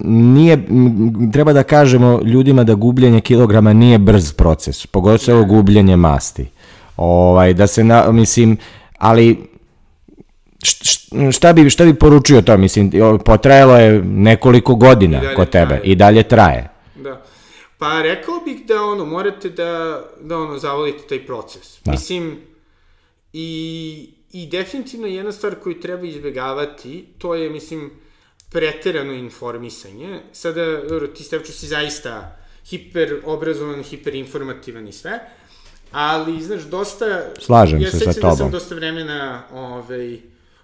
nije, 0.00 0.66
treba 1.32 1.52
da 1.52 1.62
kažemo 1.62 2.20
ljudima 2.24 2.64
da 2.64 2.74
gubljenje 2.74 3.20
kilograma 3.20 3.72
nije 3.72 3.98
brz 3.98 4.32
proces, 4.32 4.86
pogotovo 4.86 5.44
gubljenje 5.44 5.96
masti. 5.96 6.46
Ovaj, 6.96 7.54
da 7.54 7.66
se, 7.66 7.84
na, 7.84 8.12
mislim, 8.12 8.56
ali 8.98 9.48
šta 11.32 11.52
bi, 11.52 11.70
šta 11.70 11.84
bi 11.84 11.94
poručio 11.94 12.42
to? 12.42 12.56
Mislim, 12.56 12.92
potrajalo 13.24 13.76
je 13.76 14.02
nekoliko 14.04 14.74
godina 14.74 15.20
kod 15.36 15.50
tebe 15.50 15.66
traje. 15.66 15.82
i 15.84 15.94
dalje 15.94 16.22
traje. 16.22 16.68
Da. 16.96 17.29
Pa 17.80 18.02
rekao 18.02 18.40
bih 18.44 18.66
da 18.66 18.82
ono, 18.84 19.04
morate 19.04 19.48
da, 19.48 20.04
da 20.20 20.38
ono, 20.38 20.58
zavolite 20.58 21.06
taj 21.08 21.26
proces. 21.26 21.78
Da. 21.84 21.92
Mislim, 21.92 22.38
i, 23.32 24.10
i 24.32 24.46
definitivno 24.46 25.06
jedna 25.06 25.32
stvar 25.32 25.54
koju 25.54 25.80
treba 25.80 26.06
izbjegavati, 26.06 27.06
to 27.18 27.34
je, 27.34 27.50
mislim, 27.50 27.90
preterano 28.50 29.12
informisanje. 29.12 30.20
Sada, 30.32 30.82
dobro, 30.88 31.06
ti 31.06 31.24
Stevčo 31.24 31.52
si 31.52 31.66
zaista 31.66 32.36
hiper 32.66 33.20
obrazovan, 33.24 33.82
hiper 33.82 34.14
informativan 34.14 34.88
i 34.88 34.92
sve, 34.92 35.20
ali, 35.92 36.42
znaš, 36.42 36.62
dosta... 36.62 37.22
Slažem 37.38 37.80
ja 37.80 37.90
se 37.90 37.98
sa 37.98 38.12
tobom. 38.12 38.28
Ja 38.28 38.30
da 38.30 38.36
sam 38.36 38.50
dosta 38.50 38.74
vremena, 38.74 39.42
ovaj, 39.52 40.18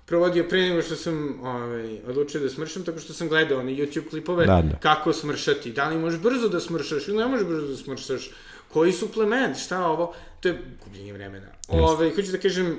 provodio 0.07 0.44
pre 0.48 0.68
nego 0.68 0.82
što 0.82 0.96
sam 0.96 1.40
ovaj, 1.42 1.98
odlučio 2.07 2.40
da 2.40 2.48
smršam, 2.48 2.84
tako 2.84 2.98
što 2.98 3.12
sam 3.12 3.28
gledao 3.28 3.61
one 3.61 3.72
YouTube 3.72 4.11
klipove 4.11 4.46
da, 4.46 4.62
da. 4.62 4.78
kako 4.78 5.12
smršati. 5.12 5.72
Da 5.72 5.88
li 5.88 5.98
možeš 5.98 6.20
brzo 6.20 6.48
da 6.48 6.61
smršaš 6.61 7.09
ili 7.09 7.18
ne 7.18 7.26
možeš 7.26 7.46
brzo 7.46 7.66
da 7.66 7.76
smršaš? 7.76 8.30
Koji 8.68 8.92
suplement? 8.92 9.57
Šta 9.59 9.86
ovo? 9.86 10.14
To 10.40 10.48
je 10.48 10.59
gubljenje 10.84 11.12
vremena. 11.12 11.46
Ove, 11.68 11.82
ovaj, 11.82 12.11
hoću 12.11 12.32
da 12.32 12.38
kažem, 12.38 12.78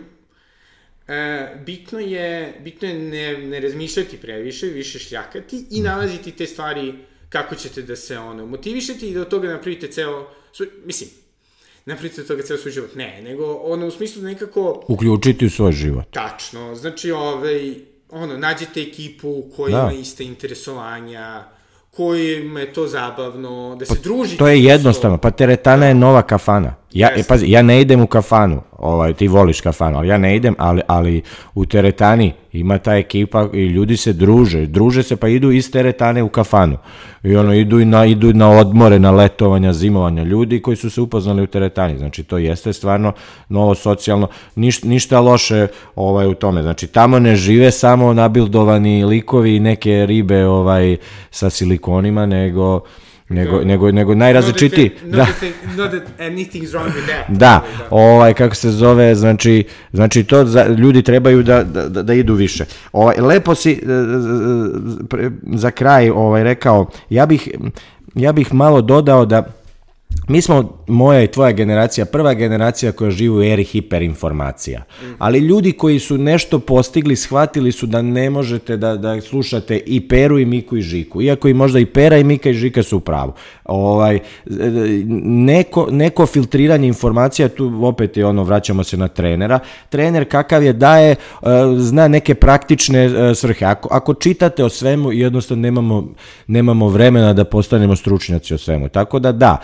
e, 1.07 1.55
bitno 1.65 1.99
je, 1.99 2.59
bitno 2.63 2.87
je 2.87 2.93
ne, 2.93 3.37
ne 3.37 3.59
razmišljati 3.59 4.17
previše, 4.17 4.67
više 4.67 4.99
šljakati 4.99 5.65
i 5.69 5.79
mhm. 5.81 5.85
nalaziti 5.85 6.31
te 6.31 6.45
stvari 6.45 6.93
kako 7.29 7.55
ćete 7.55 7.81
da 7.81 7.95
se 7.95 8.17
ono 8.19 8.45
motivišete 8.45 9.07
i 9.07 9.13
da 9.13 9.21
od 9.21 9.29
toga 9.29 9.47
napravite 9.47 9.87
ceo, 9.87 10.29
mislim, 10.85 11.09
napravite 11.87 12.21
od 12.21 12.27
toga 12.27 12.43
ceo 12.43 12.57
svoj 12.57 12.71
život. 12.71 12.95
Ne, 12.95 13.21
nego 13.21 13.53
ono 13.53 13.87
u 13.87 13.91
smislu 13.91 14.21
da 14.21 14.27
nekako... 14.27 14.83
Uključiti 14.87 15.45
u 15.45 15.49
svoj 15.49 15.71
život. 15.71 16.05
Tačno. 16.11 16.75
Znači, 16.75 17.11
ovaj, 17.11 17.75
ono, 18.09 18.37
nađete 18.37 18.81
ekipu 18.81 19.43
koja 19.55 19.77
da. 19.77 19.81
ima 19.83 20.01
iste 20.01 20.25
interesovanja, 20.25 21.43
kojim 21.91 22.57
je 22.57 22.73
to 22.73 22.87
zabavno, 22.87 23.75
da 23.79 23.85
se 23.85 23.95
pa, 23.95 24.01
družite. 24.01 24.37
To 24.37 24.47
je 24.47 24.63
jednostavno, 24.63 25.17
pa 25.17 25.31
teretana 25.31 25.85
je 25.85 25.93
nova 25.93 26.21
kafana. 26.21 26.75
Ja, 26.97 27.09
e, 27.15 27.23
pazi, 27.23 27.51
ja 27.51 27.61
ne 27.61 27.81
idem 27.81 28.01
u 28.01 28.07
kafanu, 28.07 28.61
ovaj, 28.77 29.13
ti 29.13 29.27
voliš 29.27 29.61
kafanu, 29.61 29.97
ali 29.97 30.07
ja 30.07 30.17
ne 30.17 30.35
idem, 30.35 30.55
ali, 30.57 30.81
ali 30.87 31.21
u 31.55 31.65
teretani 31.65 32.33
ima 32.53 32.77
ta 32.77 32.95
ekipa 32.95 33.49
i 33.53 33.65
ljudi 33.65 33.97
se 33.97 34.13
druže, 34.13 34.65
druže 34.65 35.03
se 35.03 35.15
pa 35.15 35.27
idu 35.27 35.51
iz 35.51 35.71
teretane 35.71 36.23
u 36.23 36.29
kafanu. 36.29 36.77
I 37.23 37.35
ono, 37.35 37.53
idu, 37.53 37.79
i 37.79 37.85
na, 37.85 38.05
idu 38.05 38.33
na 38.33 38.49
odmore, 38.49 38.99
na 38.99 39.11
letovanja, 39.11 39.73
zimovanja, 39.73 40.23
ljudi 40.23 40.61
koji 40.61 40.77
su 40.77 40.89
se 40.89 41.01
upoznali 41.01 41.41
u 41.43 41.47
teretani. 41.47 41.97
Znači, 41.97 42.23
to 42.23 42.37
jeste 42.37 42.73
stvarno 42.73 43.13
novo 43.49 43.75
socijalno, 43.75 44.27
niš, 44.55 44.83
ništa 44.83 45.19
loše 45.19 45.67
ovaj, 45.95 46.27
u 46.27 46.33
tome. 46.33 46.61
Znači, 46.61 46.87
tamo 46.87 47.19
ne 47.19 47.35
žive 47.35 47.71
samo 47.71 48.13
nabildovani 48.13 49.05
likovi 49.05 49.55
i 49.55 49.59
neke 49.59 50.05
ribe 50.05 50.45
ovaj, 50.45 50.97
sa 51.31 51.49
silikonima, 51.49 52.25
nego 52.25 52.81
nego, 53.29 53.63
nego, 53.63 53.91
nego 53.91 54.15
najrazličitiji. 54.15 54.91
Da. 55.05 55.27
Not 55.77 55.91
that 55.91 56.03
anything's 56.19 56.71
wrong 56.71 56.85
with 56.85 57.05
that. 57.07 57.37
Da, 57.37 57.63
ovaj, 57.89 58.33
kako 58.33 58.55
se 58.55 58.71
zove, 58.71 59.15
znači, 59.15 59.63
znači 59.93 60.23
to 60.23 60.45
za, 60.45 60.65
ljudi 60.67 61.01
trebaju 61.01 61.43
da, 61.43 61.63
da, 61.63 62.03
da 62.03 62.13
idu 62.13 62.33
više. 62.33 62.65
Ovaj, 62.91 63.15
lepo 63.17 63.55
si 63.55 63.71
e, 63.71 63.77
za 65.53 65.71
kraj 65.71 66.09
ovaj, 66.09 66.43
rekao, 66.43 66.89
ja 67.09 67.25
bih, 67.25 67.49
ja 68.15 68.31
bih 68.31 68.53
malo 68.53 68.81
dodao 68.81 69.25
da 69.25 69.56
mi 70.27 70.41
smo, 70.41 70.83
moja 70.87 71.23
i 71.23 71.27
tvoja 71.27 71.51
generacija, 71.51 72.05
prva 72.05 72.33
generacija 72.33 72.91
koja 72.91 73.11
živi 73.11 73.37
u 73.37 73.43
eri 73.43 73.63
hiperinformacija. 73.63 74.83
Ali 75.17 75.39
ljudi 75.39 75.71
koji 75.71 75.99
su 75.99 76.17
nešto 76.17 76.59
postigli, 76.59 77.15
shvatili 77.15 77.71
su 77.71 77.85
da 77.85 78.01
ne 78.01 78.29
možete 78.29 78.77
da, 78.77 78.97
da 78.97 79.21
slušate 79.21 79.77
i 79.85 80.07
Peru 80.07 80.39
i 80.39 80.45
Miku 80.45 80.77
i 80.77 80.81
Žiku. 80.81 81.21
Iako 81.21 81.47
i 81.47 81.53
možda 81.53 81.79
i 81.79 81.85
Pera 81.85 82.17
i 82.17 82.23
Mika 82.23 82.49
i 82.49 82.53
Žika 82.53 82.83
su 82.83 82.97
u 82.97 82.99
pravu. 82.99 83.33
Ovaj, 83.65 84.19
neko, 85.23 85.87
neko 85.91 86.25
filtriranje 86.25 86.87
informacija, 86.87 87.49
tu 87.49 87.79
opet 87.83 88.17
je 88.17 88.25
ono, 88.25 88.43
vraćamo 88.43 88.83
se 88.83 88.97
na 88.97 89.07
trenera. 89.07 89.59
Trener 89.89 90.29
kakav 90.29 90.63
je 90.63 90.73
daje, 90.73 91.11
e, 91.11 91.15
zna 91.77 92.07
neke 92.07 92.35
praktične 92.35 93.05
e, 93.05 93.35
svrhe. 93.35 93.65
Ako, 93.65 93.89
ako 93.91 94.13
čitate 94.13 94.63
o 94.63 94.69
svemu, 94.69 95.11
jednostavno 95.11 95.61
nemamo, 95.61 96.13
nemamo 96.47 96.87
vremena 96.87 97.33
da 97.33 97.43
postanemo 97.43 97.95
stručnjaci 97.95 98.53
o 98.53 98.57
svemu. 98.57 98.89
Tako 98.89 99.19
da 99.19 99.31
da, 99.31 99.57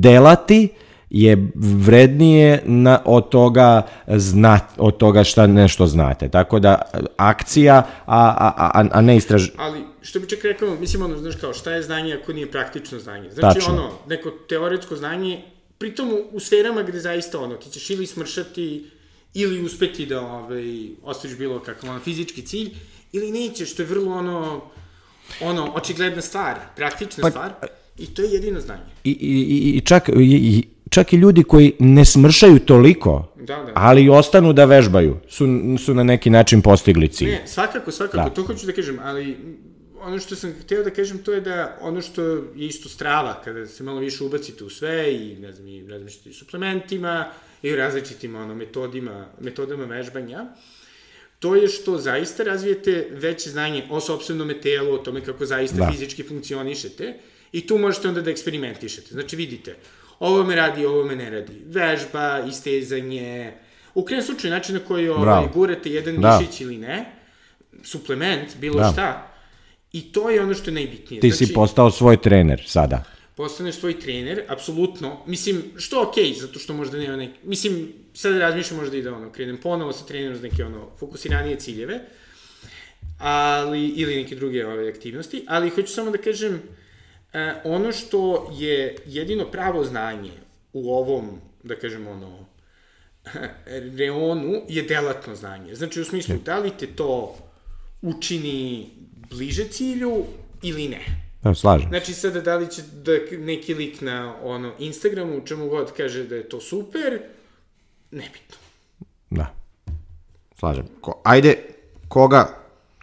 delati 0.00 0.68
je 1.10 1.48
vrednije 1.54 2.62
na, 2.64 3.02
od 3.04 3.28
toga 3.28 3.82
znat, 4.08 4.62
od 4.76 4.96
toga 4.96 5.24
šta 5.24 5.46
nešto 5.46 5.86
znate. 5.86 6.28
Tako 6.28 6.58
da 6.58 6.82
akcija, 7.16 7.76
a, 8.06 8.34
a, 8.38 8.52
a, 8.56 8.84
a 8.92 9.00
ne 9.00 9.16
istraž... 9.16 9.48
Ali, 9.56 9.84
što 10.02 10.20
bi 10.20 10.28
čak 10.28 10.44
rekao, 10.44 10.74
mislim 10.80 11.02
ono, 11.02 11.18
znaš 11.18 11.36
kao, 11.36 11.54
šta 11.54 11.72
je 11.72 11.82
znanje 11.82 12.18
ako 12.22 12.32
nije 12.32 12.50
praktično 12.50 12.98
znanje? 12.98 13.30
Znači, 13.30 13.58
Tačno. 13.58 13.72
ono, 13.72 13.90
neko 14.08 14.30
teoretsko 14.30 14.96
znanje, 14.96 15.42
pritom 15.78 16.12
u, 16.12 16.36
u 16.36 16.40
sferama 16.40 16.82
gde 16.82 17.00
zaista 17.00 17.40
ono, 17.40 17.54
ti 17.54 17.70
ćeš 17.70 17.90
ili 17.90 18.06
smršati, 18.06 18.90
ili 19.34 19.64
uspeti 19.64 20.06
da 20.06 20.20
ovaj, 20.20 20.88
ostaviš 21.02 21.38
bilo 21.38 21.60
kakav 21.60 21.90
ono, 21.90 22.00
fizički 22.00 22.42
cilj, 22.42 22.70
ili 23.12 23.30
nećeš, 23.30 23.72
što 23.72 23.82
je 23.82 23.86
vrlo 23.86 24.12
ono, 24.12 24.62
ono, 25.40 25.72
očigledna 25.74 26.22
stvar, 26.22 26.56
praktična 26.76 27.22
pa, 27.22 27.30
stvar. 27.30 27.52
I 27.98 28.06
to 28.06 28.22
je 28.22 28.30
jedino 28.30 28.60
znanje. 28.60 28.82
I, 29.04 29.10
i, 29.10 29.76
i 29.76 29.80
čak, 29.80 30.08
i, 30.08 30.62
čak 30.90 31.12
i 31.12 31.16
ljudi 31.16 31.42
koji 31.42 31.72
ne 31.78 32.04
smršaju 32.04 32.58
toliko, 32.58 33.32
da, 33.36 33.56
da. 33.56 33.72
ali 33.74 34.08
ostanu 34.08 34.52
da 34.52 34.64
vežbaju, 34.64 35.16
su, 35.28 35.46
su 35.78 35.94
na 35.94 36.02
neki 36.02 36.30
način 36.30 36.62
postigli 36.62 37.08
cilj. 37.08 37.30
Ne, 37.30 37.42
svakako, 37.46 37.90
svakako, 37.90 38.28
da. 38.28 38.34
to 38.34 38.42
hoću 38.42 38.66
da 38.66 38.72
kažem, 38.72 38.98
ali 39.02 39.36
ono 40.00 40.18
što 40.18 40.36
sam 40.36 40.54
hteo 40.62 40.82
da 40.82 40.90
kažem 40.90 41.18
to 41.18 41.32
je 41.32 41.40
da 41.40 41.78
ono 41.80 42.00
što 42.02 42.22
je 42.22 42.42
isto 42.56 42.88
strava, 42.88 43.40
kada 43.44 43.66
se 43.66 43.84
malo 43.84 44.00
više 44.00 44.24
ubacite 44.24 44.64
u 44.64 44.70
sve 44.70 45.14
i 45.14 45.36
ne 45.40 45.52
znam, 45.52 45.68
i 45.68 45.88
razmišljate 45.88 46.30
i 46.30 46.32
suplementima 46.32 47.32
i 47.62 47.76
različitim 47.76 48.36
ono, 48.36 48.54
metodima, 48.54 49.26
metodama 49.40 49.84
vežbanja, 49.84 50.46
to 51.38 51.54
je 51.54 51.68
što 51.68 51.98
zaista 51.98 52.42
razvijete 52.42 53.08
veće 53.10 53.50
znanje 53.50 53.84
o 53.90 54.00
sobstvenom 54.00 54.52
telu, 54.62 54.94
o 54.94 54.98
tome 54.98 55.20
kako 55.24 55.46
zaista 55.46 55.76
da. 55.76 55.90
fizički 55.92 56.22
funkcionišete, 56.22 57.14
I 57.56 57.66
tu 57.66 57.78
možete 57.78 58.08
onda 58.08 58.20
da 58.20 58.30
eksperimentišete. 58.30 59.14
Znači, 59.14 59.36
vidite, 59.36 59.76
ovo 60.18 60.44
me 60.44 60.56
radi, 60.56 60.84
ovo 60.86 61.04
me 61.04 61.16
ne 61.16 61.30
radi. 61.30 61.62
Vežba, 61.66 62.44
istezanje, 62.48 63.52
u 63.94 64.04
krenem 64.04 64.24
slučaju 64.24 64.50
način 64.50 64.74
na 64.74 64.80
koji 64.80 65.08
ovaj, 65.08 65.48
gurate 65.54 65.90
jedan 65.90 66.20
da. 66.20 66.38
mišić 66.38 66.60
ili 66.60 66.78
ne, 66.78 67.04
suplement, 67.82 68.56
bilo 68.60 68.80
da. 68.80 68.90
šta, 68.92 69.32
i 69.92 70.12
to 70.12 70.30
je 70.30 70.42
ono 70.42 70.54
što 70.54 70.70
je 70.70 70.74
najbitnije. 70.74 71.20
Ti 71.20 71.30
znači, 71.30 71.46
si 71.46 71.54
postao 71.54 71.90
svoj 71.90 72.16
trener 72.16 72.64
sada. 72.66 73.04
Postaneš 73.36 73.74
svoj 73.74 74.00
trener, 74.00 74.42
apsolutno. 74.48 75.22
Mislim, 75.26 75.62
što 75.76 76.02
okej, 76.02 76.24
okay, 76.24 76.40
zato 76.40 76.58
što 76.58 76.74
možda 76.74 76.98
nema 76.98 77.16
neki... 77.16 77.38
Mislim, 77.44 77.92
sad 78.14 78.36
razmišljam 78.36 78.80
možda 78.80 78.96
i 78.96 79.02
da 79.02 79.14
ono, 79.14 79.32
krenem 79.32 79.56
ponovo 79.56 79.92
sa 79.92 80.06
trenerom 80.06 80.36
za 80.36 80.42
neke 80.42 80.64
ono, 80.64 80.90
fokusiranije 80.98 81.56
ciljeve, 81.56 82.00
ali, 83.18 83.86
ili 83.86 84.16
neke 84.16 84.36
druge 84.36 84.66
ove 84.66 84.88
aktivnosti, 84.88 85.44
ali 85.48 85.70
hoću 85.70 85.92
samo 85.92 86.10
da 86.10 86.18
kažem, 86.18 86.62
e, 87.32 87.54
ono 87.64 87.92
što 87.92 88.50
je 88.58 88.96
jedino 89.06 89.44
pravo 89.50 89.84
znanje 89.84 90.32
u 90.72 90.94
ovom, 90.94 91.40
da 91.62 91.76
kažemo, 91.76 92.10
ono, 92.10 92.46
reonu 93.98 94.62
je 94.68 94.82
delatno 94.82 95.34
znanje. 95.34 95.74
Znači, 95.74 96.00
u 96.00 96.04
smislu, 96.04 96.36
da 96.44 96.58
li 96.58 96.70
te 96.70 96.86
to 96.86 97.36
učini 98.02 98.90
bliže 99.30 99.64
cilju 99.68 100.24
ili 100.62 100.88
ne. 100.88 101.26
Da, 101.42 101.54
slažem. 101.54 101.88
Znači, 101.88 102.14
sada 102.14 102.40
da 102.40 102.56
li 102.56 102.70
će 102.70 102.82
da 102.82 103.12
neki 103.38 103.74
lik 103.74 104.00
na 104.00 104.34
ono, 104.42 104.72
Instagramu, 104.78 105.40
čemu 105.46 105.68
god 105.68 105.92
kaže 105.96 106.24
da 106.24 106.36
je 106.36 106.48
to 106.48 106.60
super, 106.60 107.20
nebitno. 108.10 108.56
Da. 109.30 109.54
Slažem. 110.58 110.86
Ko, 111.00 111.20
ajde, 111.24 111.56
koga, 112.08 112.48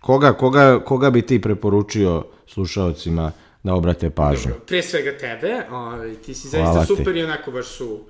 koga, 0.01 0.33
koga, 0.33 0.79
koga 0.85 1.09
bi 1.09 1.21
ti 1.21 1.41
preporučio 1.41 2.25
slušalcima 2.47 3.31
da 3.63 3.73
obrate 3.73 4.09
pažnju. 4.09 4.51
Dobro, 4.51 4.65
pre 4.65 4.81
svega 4.81 5.17
tebe, 5.17 5.61
ovaj, 5.71 6.15
ti 6.15 6.33
si 6.33 6.47
zaista 6.47 6.71
Hvala 6.71 6.85
super 6.85 7.13
ti. 7.13 7.19
i 7.19 7.23
onako 7.23 7.51
baš 7.51 7.65
su 7.65 8.03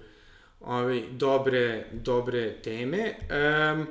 ovaj, 0.61 1.03
dobre, 1.11 1.85
dobre 1.91 2.53
teme. 2.63 3.13
Um, 3.73 3.87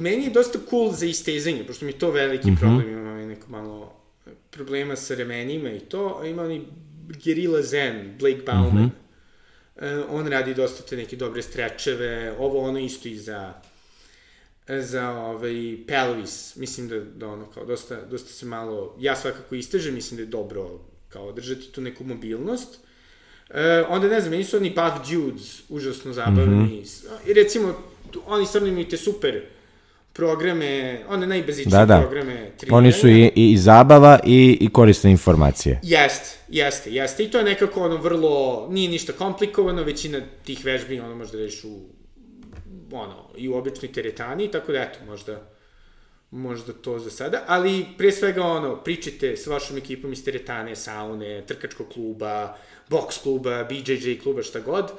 meni 0.00 0.24
je 0.24 0.30
dosta 0.30 0.58
cool 0.70 0.92
za 0.92 1.06
istezanje, 1.06 1.64
pošto 1.66 1.84
mi 1.84 1.92
je 1.92 1.98
to 1.98 2.10
veliki 2.10 2.50
mm 2.50 2.54
-hmm. 2.54 2.60
problem, 2.60 2.88
imam 2.88 3.06
ovaj, 3.06 3.26
neko 3.26 3.50
malo 3.50 3.92
problema 4.50 4.96
sa 4.96 5.14
remenima 5.14 5.70
i 5.70 5.80
to, 5.80 6.18
a 6.22 6.26
imam 6.26 6.50
i 6.50 6.62
Gerilla 7.24 7.62
Zen, 7.62 8.14
Blake 8.18 8.42
Bauman. 8.46 8.82
Mm 8.82 8.92
-hmm. 9.76 10.04
on 10.08 10.26
radi 10.26 10.54
dosta 10.54 10.82
te 10.82 10.96
neke 10.96 11.16
dobre 11.16 11.42
strečeve, 11.42 12.34
ovo 12.38 12.60
ono 12.60 12.78
isto 12.78 13.08
i 13.08 13.16
za 13.16 13.54
za 14.68 15.10
ovaj, 15.10 15.76
pelvis, 15.86 16.56
mislim 16.56 16.88
da, 16.88 17.00
da 17.00 17.28
ono 17.28 17.46
kao 17.46 17.64
dosta, 17.64 18.00
dosta 18.10 18.32
se 18.32 18.46
malo, 18.46 18.96
ja 19.00 19.16
svakako 19.16 19.54
istežem, 19.54 19.94
mislim 19.94 20.16
da 20.16 20.22
je 20.22 20.26
dobro 20.26 20.80
kao 21.08 21.32
držati 21.32 21.72
tu 21.72 21.80
neku 21.80 22.04
mobilnost. 22.04 22.78
E, 23.50 23.84
onda 23.88 24.08
ne 24.08 24.20
znam, 24.20 24.30
meni 24.30 24.44
su 24.44 24.56
oni 24.56 24.70
Buff 24.70 25.10
Dudes 25.10 25.62
užasno 25.68 26.12
zabavni. 26.12 26.56
Mm 26.56 26.68
-hmm. 26.68 27.08
I 27.26 27.32
recimo, 27.32 27.74
oni 28.26 28.46
stvarno 28.46 28.68
imaju 28.68 28.88
te 28.88 28.96
super 28.96 29.42
programe, 30.12 31.00
one 31.08 31.26
najbazičnije 31.26 31.78
da, 31.78 31.86
da. 31.86 32.00
programe 32.00 32.50
treniranja. 32.56 32.78
Oni 32.78 32.92
su 32.92 33.08
i, 33.08 33.32
i, 33.34 33.52
i 33.52 33.58
zabava 33.58 34.18
i, 34.24 34.58
i 34.60 34.68
korisne 34.72 35.10
informacije. 35.10 35.80
Jeste, 35.82 36.36
jeste, 36.48 36.92
jeste. 36.92 37.24
I 37.24 37.30
to 37.30 37.38
je 37.38 37.44
nekako 37.44 37.82
ono 37.82 37.96
vrlo, 37.96 38.66
nije 38.70 38.88
ništa 38.88 39.12
komplikovano, 39.12 39.82
većina 39.82 40.20
tih 40.44 40.64
vežbi 40.64 41.00
ono 41.00 41.14
možda 41.14 41.38
reš 41.38 41.64
u 41.64 41.80
ono, 42.94 43.28
i 43.36 43.48
u 43.48 43.54
običnoj 43.54 43.92
teretani, 43.92 44.50
tako 44.50 44.72
da 44.72 44.82
eto, 44.82 44.98
možda 45.06 45.40
možda 46.32 46.72
to 46.72 46.98
za 46.98 47.10
sada, 47.10 47.44
ali 47.46 47.86
pre 47.98 48.12
svega 48.12 48.42
ono, 48.42 48.76
pričajte 48.76 49.36
sa 49.36 49.50
vašom 49.50 49.76
ekipom 49.76 50.12
iz 50.12 50.24
teretane, 50.24 50.76
saune, 50.76 51.42
trkačkog 51.46 51.86
kluba, 51.92 52.56
box 52.90 53.22
kluba, 53.22 53.64
BJJ 53.64 54.18
kluba, 54.22 54.42
šta 54.42 54.60
god, 54.60 54.92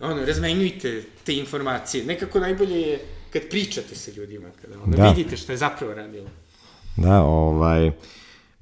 ono, 0.00 0.24
razmenjujte 0.24 1.02
te 1.24 1.34
informacije. 1.34 2.04
Nekako 2.04 2.40
najbolje 2.40 2.80
je 2.80 2.98
kad 3.32 3.42
pričate 3.50 3.94
sa 3.94 4.10
ljudima, 4.16 4.48
kada 4.62 4.74
onda 4.84 4.96
da. 4.96 5.08
vidite 5.10 5.36
šta 5.36 5.52
je 5.52 5.58
zapravo 5.58 5.94
radilo. 5.94 6.28
Da, 6.96 7.22
ovaj... 7.22 7.90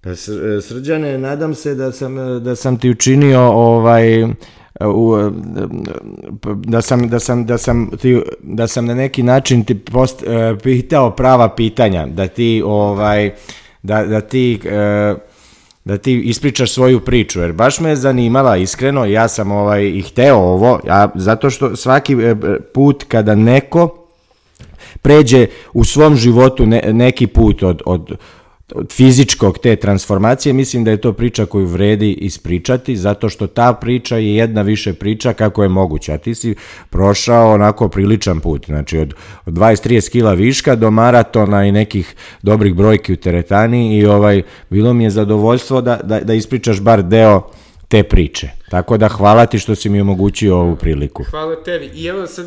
Pa 0.00 0.10
srđane, 0.62 1.18
nadam 1.18 1.54
se 1.54 1.74
da 1.74 1.92
sam, 1.92 2.44
da 2.44 2.56
sam 2.56 2.78
ti 2.78 2.90
učinio 2.90 3.40
ovaj 3.40 4.26
u, 4.86 5.30
da 6.54 6.82
sam 6.82 7.08
da 7.08 7.18
sam 7.18 7.46
da 7.46 7.58
sam 7.58 7.90
ti 8.00 8.22
da 8.42 8.66
sam 8.66 8.86
na 8.86 8.94
neki 8.94 9.22
način 9.22 9.64
ti 9.64 9.78
post, 9.78 10.22
uh, 10.22 10.28
pitao 10.62 11.10
prava 11.10 11.48
pitanja 11.48 12.06
da 12.06 12.26
ti 12.26 12.62
ovaj 12.66 13.34
da 13.82 14.04
da 14.04 14.20
ti 14.20 14.60
uh, 14.64 15.18
da 15.88 15.98
ti 15.98 16.20
ispričaš 16.24 16.72
svoju 16.72 17.00
priču, 17.00 17.40
jer 17.40 17.52
baš 17.52 17.80
me 17.80 17.88
je 17.88 17.96
zanimala 17.96 18.56
iskreno, 18.56 19.04
ja 19.04 19.28
sam 19.28 19.52
ovaj 19.52 19.84
i 19.84 20.02
hteo 20.02 20.36
ovo, 20.36 20.80
a 20.88 21.08
zato 21.14 21.50
što 21.50 21.76
svaki 21.76 22.12
e, 22.12 22.34
put 22.74 23.04
kada 23.08 23.34
neko 23.34 24.04
pređe 25.02 25.46
u 25.72 25.84
svom 25.84 26.16
životu 26.16 26.66
ne, 26.66 26.82
neki 26.92 27.26
put 27.26 27.62
od, 27.62 27.82
od, 27.86 28.16
od 28.74 28.92
fizičkog 28.92 29.58
te 29.58 29.76
transformacije, 29.76 30.52
mislim 30.52 30.84
da 30.84 30.90
je 30.90 31.00
to 31.00 31.12
priča 31.12 31.46
koju 31.46 31.66
vredi 31.66 32.12
ispričati, 32.12 32.96
zato 32.96 33.28
što 33.28 33.46
ta 33.46 33.72
priča 33.72 34.16
je 34.16 34.36
jedna 34.36 34.62
više 34.62 34.92
priča 34.92 35.32
kako 35.32 35.62
je 35.62 35.68
moguće, 35.68 36.12
a 36.12 36.18
ti 36.18 36.34
si 36.34 36.54
prošao 36.90 37.52
onako 37.52 37.88
priličan 37.88 38.40
put, 38.40 38.66
znači 38.66 38.98
od, 38.98 39.14
od 39.46 39.54
20-30 39.54 40.10
kila 40.10 40.32
viška 40.32 40.76
do 40.76 40.90
maratona 40.90 41.64
i 41.66 41.72
nekih 41.72 42.14
dobrih 42.42 42.74
brojki 42.74 43.12
u 43.12 43.16
teretani 43.16 43.98
i 43.98 44.06
ovaj, 44.06 44.42
bilo 44.70 44.92
mi 44.92 45.04
je 45.04 45.10
zadovoljstvo 45.10 45.80
da, 45.80 46.00
da, 46.04 46.20
da 46.20 46.34
ispričaš 46.34 46.80
bar 46.80 47.02
deo 47.02 47.50
te 47.88 48.02
priče. 48.02 48.48
Tako 48.70 48.96
da 48.96 49.08
hvala 49.08 49.46
ti 49.46 49.58
što 49.58 49.74
si 49.74 49.88
mi 49.88 50.00
omogućio 50.00 50.56
ovu 50.56 50.76
priliku. 50.76 51.24
Hvala 51.30 51.62
tebi. 51.62 51.90
I 51.94 52.06
evo 52.06 52.26
sad, 52.26 52.46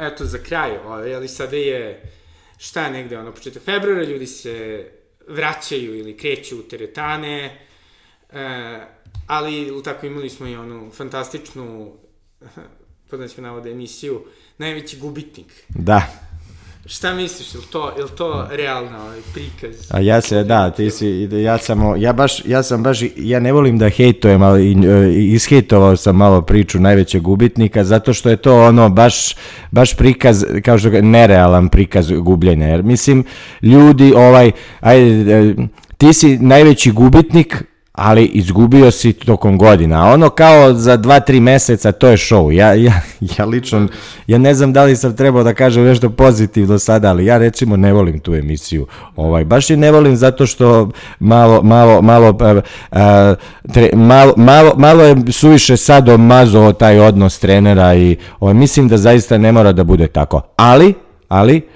eto, 0.00 0.24
za 0.24 0.38
kraj, 0.38 0.70
ali 1.16 1.28
sada 1.28 1.56
je, 1.56 2.02
šta 2.58 2.84
je 2.84 2.90
negde, 2.90 3.18
ono, 3.18 3.32
početak 3.32 3.62
februara, 3.62 4.04
ljudi 4.04 4.26
se 4.26 4.84
vraćaju 5.28 5.98
ili 5.98 6.16
kreću 6.16 6.58
u 6.58 6.62
teretane, 6.62 7.66
e, 8.32 8.80
ali 9.26 9.82
tako 9.84 10.06
imali 10.06 10.30
smo 10.30 10.46
i 10.46 10.56
onu 10.56 10.90
fantastičnu, 10.90 11.92
poznaćemo 13.10 13.46
navode, 13.46 13.70
emisiju, 13.70 14.24
najveći 14.58 14.98
gubitnik. 14.98 15.64
Da. 15.68 16.27
Šta 16.86 17.14
misliš, 17.14 17.54
je 17.54 17.58
li 17.58 17.66
to, 17.70 17.92
je 17.96 18.04
li 18.04 18.10
to 18.10 18.48
realno 18.50 18.98
ovaj 18.98 19.18
prikaz? 19.32 19.76
A 19.90 20.00
ja 20.00 20.20
se, 20.20 20.44
da, 20.44 20.70
ti 20.70 20.90
si, 20.90 21.28
ja 21.32 21.58
sam, 21.58 22.02
ja 22.02 22.12
baš, 22.12 22.44
ja 22.46 22.62
sam 22.62 22.82
baš, 22.82 22.98
ja 23.16 23.40
ne 23.40 23.52
volim 23.52 23.78
da 23.78 23.88
hejtujem, 23.88 24.42
ali 24.42 24.76
ishejtovao 25.34 25.96
sam 25.96 26.16
malo 26.16 26.42
priču 26.42 26.80
najvećeg 26.80 27.22
gubitnika, 27.22 27.84
zato 27.84 28.12
što 28.14 28.30
je 28.30 28.36
to 28.36 28.64
ono 28.64 28.88
baš, 28.88 29.34
baš 29.70 29.96
prikaz, 29.96 30.44
kao 30.64 30.78
što 30.78 30.90
nerealan 30.90 31.68
prikaz 31.68 32.12
gubljenja, 32.12 32.66
jer 32.66 32.82
mislim, 32.82 33.24
ljudi, 33.62 34.12
ovaj, 34.16 34.52
ajde, 34.80 35.32
e, 35.34 35.54
ti 35.98 36.12
si 36.12 36.38
najveći 36.38 36.90
gubitnik, 36.90 37.64
ali 37.98 38.24
izgubio 38.24 38.90
si 38.90 39.12
tokom 39.12 39.58
godina. 39.58 40.12
Ono 40.12 40.30
kao 40.30 40.74
za 40.74 40.98
2-3 40.98 41.40
meseca 41.40 41.92
to 41.92 42.08
je 42.08 42.16
show. 42.16 42.50
Ja, 42.50 42.74
ja, 42.74 43.00
ja 43.38 43.44
lično, 43.44 43.88
ja 44.26 44.38
ne 44.38 44.54
znam 44.54 44.72
da 44.72 44.84
li 44.84 44.96
sam 44.96 45.16
trebao 45.16 45.42
da 45.42 45.54
kažem 45.54 45.84
nešto 45.84 46.10
pozitivno 46.10 46.78
sada, 46.78 47.10
ali 47.10 47.26
ja 47.26 47.38
recimo 47.38 47.76
ne 47.76 47.92
volim 47.92 48.18
tu 48.18 48.34
emisiju. 48.34 48.86
Ovaj, 49.16 49.44
baš 49.44 49.70
je 49.70 49.76
ne 49.76 49.90
volim 49.90 50.16
zato 50.16 50.46
što 50.46 50.90
malo, 51.20 51.62
malo, 51.62 52.02
malo, 52.02 52.38
a, 52.40 52.60
a, 52.92 53.34
tre, 53.72 53.90
malo, 53.94 54.34
malo, 54.36 54.72
malo 54.76 55.04
je 55.04 55.16
suviše 55.30 55.76
sad 55.76 56.20
mazo 56.20 56.72
taj 56.72 57.00
odnos 57.00 57.38
trenera 57.38 57.94
i 57.94 58.16
ovaj, 58.40 58.54
mislim 58.54 58.88
da 58.88 58.96
zaista 58.96 59.38
ne 59.38 59.52
mora 59.52 59.72
da 59.72 59.84
bude 59.84 60.06
tako. 60.06 60.40
Ali, 60.56 60.94
ali, 61.28 61.68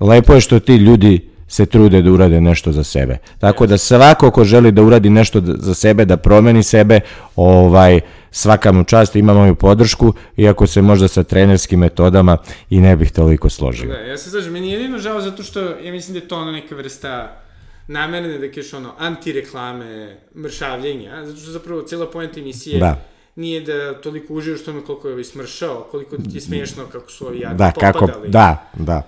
lepo 0.00 0.34
je 0.34 0.40
što 0.40 0.60
ti 0.60 0.76
ljudi 0.76 1.33
se 1.54 1.66
trude 1.66 2.02
da 2.02 2.10
urade 2.10 2.40
nešto 2.40 2.72
za 2.72 2.84
sebe. 2.84 3.18
Tako 3.38 3.66
da 3.66 3.78
svako 3.78 4.30
ko 4.30 4.44
želi 4.44 4.72
da 4.72 4.82
uradi 4.82 5.10
nešto 5.10 5.40
za 5.44 5.74
sebe, 5.74 6.04
da 6.04 6.16
promeni 6.16 6.62
sebe, 6.62 7.00
ovaj 7.36 8.00
svaka 8.30 8.72
mu 8.72 8.84
čast, 8.84 9.16
ima 9.16 9.34
moju 9.34 9.54
podršku, 9.54 10.12
iako 10.36 10.66
se 10.66 10.82
možda 10.82 11.08
sa 11.08 11.22
trenerskim 11.22 11.80
metodama 11.80 12.38
i 12.70 12.80
ne 12.80 12.96
bih 12.96 13.12
toliko 13.12 13.48
složio. 13.48 13.88
Da, 13.88 13.98
ja 13.98 14.18
se 14.18 14.30
slažem, 14.30 14.52
meni 14.52 14.70
je 14.70 14.72
jedino 14.72 14.98
žao 14.98 15.20
zato 15.20 15.42
što 15.42 15.60
ja 15.60 15.92
mislim 15.92 16.14
da 16.14 16.18
je 16.18 16.28
to 16.28 16.40
ono 16.40 16.52
neka 16.52 16.74
vrsta 16.74 17.40
namerne, 17.88 18.38
da 18.38 18.48
kažeš 18.48 18.74
ono, 18.74 18.92
antireklame, 18.98 20.16
mršavljenja, 20.36 21.26
zato 21.26 21.40
što 21.40 21.52
zapravo 21.52 21.82
cijela 21.82 22.10
pojenta 22.10 22.40
emisije 22.40 22.80
da 22.80 22.96
nije 23.36 23.60
da 23.60 24.00
toliko 24.00 24.34
uživaš 24.34 24.64
tome 24.64 24.80
koliko 24.86 25.08
je 25.08 25.12
ovaj 25.12 25.24
smršao, 25.24 25.86
koliko 25.90 26.16
ti 26.16 26.34
je 26.34 26.40
smiješno 26.40 26.84
kako 26.92 27.10
su 27.10 27.26
ovi 27.26 27.40
jadni 27.40 27.58
da, 27.58 27.72
popadali. 27.74 28.02
Kako, 28.02 28.26
da, 28.28 28.70
da. 28.74 29.02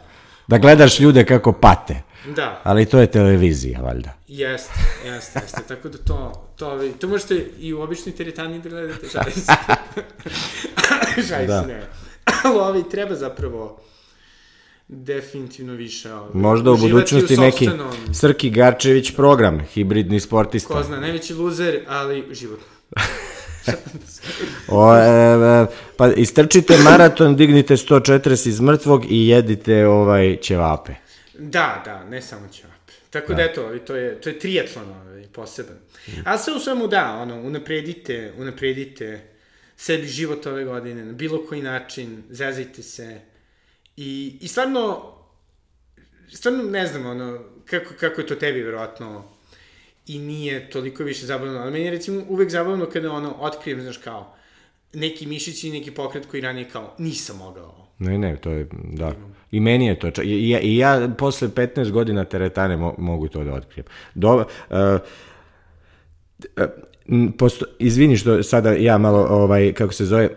Da 0.46 0.58
gledaš 0.58 1.00
ljude 1.00 1.24
kako 1.24 1.52
pate. 1.52 2.02
Da. 2.36 2.60
Ali 2.64 2.86
to 2.86 2.98
je 2.98 3.06
televizija, 3.06 3.80
valjda. 3.80 4.12
Jeste, 4.28 4.72
jeste, 5.04 5.40
jeste. 5.42 5.62
Tako 5.68 5.88
da 5.88 5.98
to, 5.98 6.48
to, 6.56 6.80
to 7.00 7.08
možete 7.08 7.46
i 7.58 7.74
u 7.74 7.80
običnoj 7.80 8.14
teretani 8.14 8.58
da 8.60 8.68
gledate, 8.68 9.08
šaj 9.08 9.30
se. 9.32 9.52
šaj 11.28 11.46
da. 11.46 11.62
se, 11.62 11.68
ne. 11.68 11.86
Ali 12.44 12.58
ovi 12.58 12.88
treba 12.90 13.14
zapravo 13.14 13.80
definitivno 14.88 15.72
više. 15.72 16.12
Ovi, 16.12 16.30
Možda 16.34 16.70
u 16.70 16.76
budućnosti 16.76 17.34
u 17.34 17.40
neki 17.40 17.68
Srki 18.12 18.50
Garčević 18.50 19.16
program, 19.16 19.60
hibridni 19.60 20.20
sportista. 20.20 20.74
Ko 20.74 20.82
zna, 20.82 21.00
najveći 21.00 21.34
luzer, 21.34 21.80
ali 21.88 22.24
životno. 22.30 22.66
o, 24.68 24.96
e, 24.96 25.00
e, 25.02 25.66
pa 25.96 26.12
istrčite 26.12 26.78
maraton, 26.78 27.36
dignite 27.36 27.76
140 27.76 28.48
iz 28.48 28.60
mrtvog 28.60 29.04
i 29.08 29.28
jedite 29.28 29.86
ovaj 29.86 30.36
ćevape. 30.42 30.92
Da, 31.38 31.82
da, 31.84 32.04
ne 32.04 32.22
samo 32.22 32.48
ćevape. 32.48 32.92
Tako 33.10 33.28
da, 33.28 33.36
da 33.36 33.42
eto, 33.42 33.78
to 33.86 33.96
je, 33.96 34.20
to 34.20 34.28
je 34.28 34.38
triatlon 34.38 34.90
ovaj, 34.90 35.26
poseban. 35.32 35.76
A 36.24 36.38
sve 36.38 36.54
u 36.54 36.58
svemu 36.58 36.86
da, 36.86 37.12
ono, 37.12 37.40
unapredite, 37.40 38.32
unapredite 38.38 39.20
sebi 39.76 40.06
život 40.06 40.46
ove 40.46 40.64
godine 40.64 41.04
na 41.04 41.12
bilo 41.12 41.46
koji 41.46 41.62
način, 41.62 42.22
zezajte 42.30 42.82
se 42.82 43.20
i, 43.96 44.38
i 44.40 44.48
stvarno, 44.48 45.14
stvarno 46.32 46.62
ne 46.62 46.86
znam, 46.86 47.06
ono, 47.06 47.44
kako, 47.64 47.94
kako 48.00 48.20
je 48.20 48.26
to 48.26 48.34
tebi 48.34 48.62
verovatno 48.62 49.24
i 50.06 50.18
nije 50.18 50.70
toliko 50.70 51.04
više 51.04 51.26
zabavno, 51.26 51.58
ali 51.58 51.72
meni 51.72 51.84
je 51.84 51.90
recimo 51.90 52.24
uvek 52.28 52.50
zabavno 52.50 52.86
kada 52.86 53.12
ono, 53.12 53.36
otkrijem, 53.40 53.82
znaš 53.82 53.98
kao, 53.98 54.36
neki 54.92 55.26
mišić 55.26 55.64
i 55.64 55.70
neki 55.70 55.90
pokret 55.90 56.26
koji 56.26 56.40
ranije 56.40 56.68
kao 56.68 56.94
nisam 56.98 57.36
mogao. 57.36 57.85
Ne, 57.98 58.18
ne, 58.18 58.36
to 58.36 58.50
je, 58.50 58.68
da. 58.72 59.12
I 59.50 59.60
meni 59.60 59.86
je 59.86 59.98
to, 59.98 60.22
i 60.22 60.50
ja, 60.50 60.60
i 60.60 60.76
ja 60.76 61.08
posle 61.18 61.48
15 61.48 61.90
godina 61.90 62.24
teretane 62.24 62.76
mo, 62.76 62.94
mogu 62.98 63.28
to 63.28 63.44
da 63.44 63.54
otkrijem. 63.54 63.86
Do, 64.14 64.44
uh, 64.70 64.76
Posto, 67.38 67.64
izvini 67.78 68.16
što 68.16 68.42
sada 68.42 68.72
ja 68.72 68.98
malo, 68.98 69.26
ovaj, 69.30 69.72
kako 69.72 69.92
se 69.92 70.04
zove, 70.04 70.30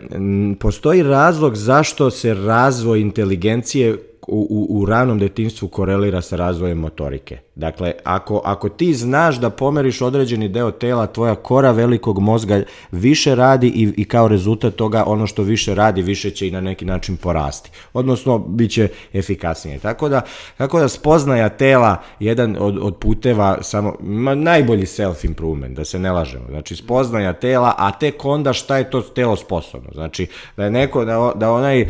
postoji 0.60 1.02
razlog 1.02 1.56
zašto 1.56 2.10
se 2.10 2.34
razvoj 2.34 3.00
inteligencije 3.00 3.96
u, 4.30 4.66
u 4.70 4.86
ranom 4.86 5.18
detinstvu 5.18 5.68
korelira 5.68 6.20
sa 6.22 6.36
razvojem 6.36 6.78
motorike. 6.78 7.38
Dakle, 7.54 7.92
ako, 8.04 8.42
ako 8.44 8.68
ti 8.68 8.94
znaš 8.94 9.40
da 9.40 9.50
pomeriš 9.50 10.02
određeni 10.02 10.48
deo 10.48 10.70
tela, 10.70 11.06
tvoja 11.06 11.34
kora 11.34 11.70
velikog 11.70 12.18
mozga 12.18 12.62
više 12.90 13.34
radi 13.34 13.68
i, 13.68 13.92
i 13.96 14.04
kao 14.04 14.28
rezultat 14.28 14.74
toga 14.74 15.04
ono 15.06 15.26
što 15.26 15.42
više 15.42 15.74
radi, 15.74 16.02
više 16.02 16.30
će 16.30 16.48
i 16.48 16.50
na 16.50 16.60
neki 16.60 16.84
način 16.84 17.16
porasti. 17.16 17.70
Odnosno, 17.92 18.38
bit 18.38 18.70
će 18.70 18.88
efikasnije. 19.12 19.78
Tako 19.78 20.08
da, 20.08 20.20
tako 20.56 20.80
da 20.80 20.88
spoznaja 20.88 21.48
tela 21.48 21.96
jedan 22.20 22.56
od, 22.60 22.78
od 22.82 22.96
puteva, 22.96 23.62
samo, 23.62 23.94
ma, 24.00 24.34
najbolji 24.34 24.84
self-improvement, 24.84 25.74
da 25.74 25.84
se 25.84 25.98
ne 25.98 26.12
lažemo. 26.12 26.44
Znači, 26.50 26.76
spoznaja 26.76 27.32
tela, 27.32 27.74
a 27.78 27.92
tek 27.92 28.24
onda 28.24 28.52
šta 28.52 28.76
je 28.76 28.90
to 28.90 29.00
telo 29.00 29.36
sposobno. 29.36 29.90
Znači, 29.94 30.26
da 30.56 30.64
je 30.64 30.70
neko, 30.70 31.04
da, 31.04 31.32
da 31.34 31.52
onaj 31.52 31.82
uh, 31.82 31.88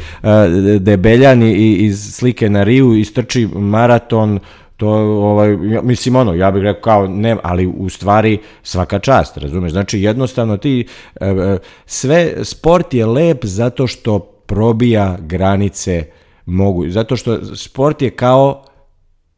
debeljan 0.79 1.43
iz 1.43 2.15
slike 2.31 2.51
na 2.51 2.63
Riju 2.63 2.95
istrči 2.95 3.49
maraton, 3.55 4.39
to 4.77 4.89
ovaj 4.89 5.57
mislim 5.83 6.17
ono 6.17 6.35
ja 6.35 6.51
bih 6.51 6.63
rekao 6.63 6.83
kao 6.83 7.07
ne 7.07 7.37
ali 7.43 7.67
u 7.67 7.89
stvari 7.89 8.39
svaka 8.63 8.99
čast 8.99 9.37
razumeš 9.37 9.73
znači 9.73 10.01
jednostavno 10.01 10.57
ti 10.57 10.87
e, 11.21 11.27
e, 11.27 11.59
sve 11.87 12.35
sport 12.43 12.95
je 12.95 13.07
lep 13.07 13.45
zato 13.45 13.87
što 13.87 14.19
probija 14.47 15.17
granice 15.21 16.05
mogu 16.47 16.89
zato 16.89 17.17
što 17.17 17.57
sport 17.57 18.03
je 18.03 18.11
kao 18.11 18.65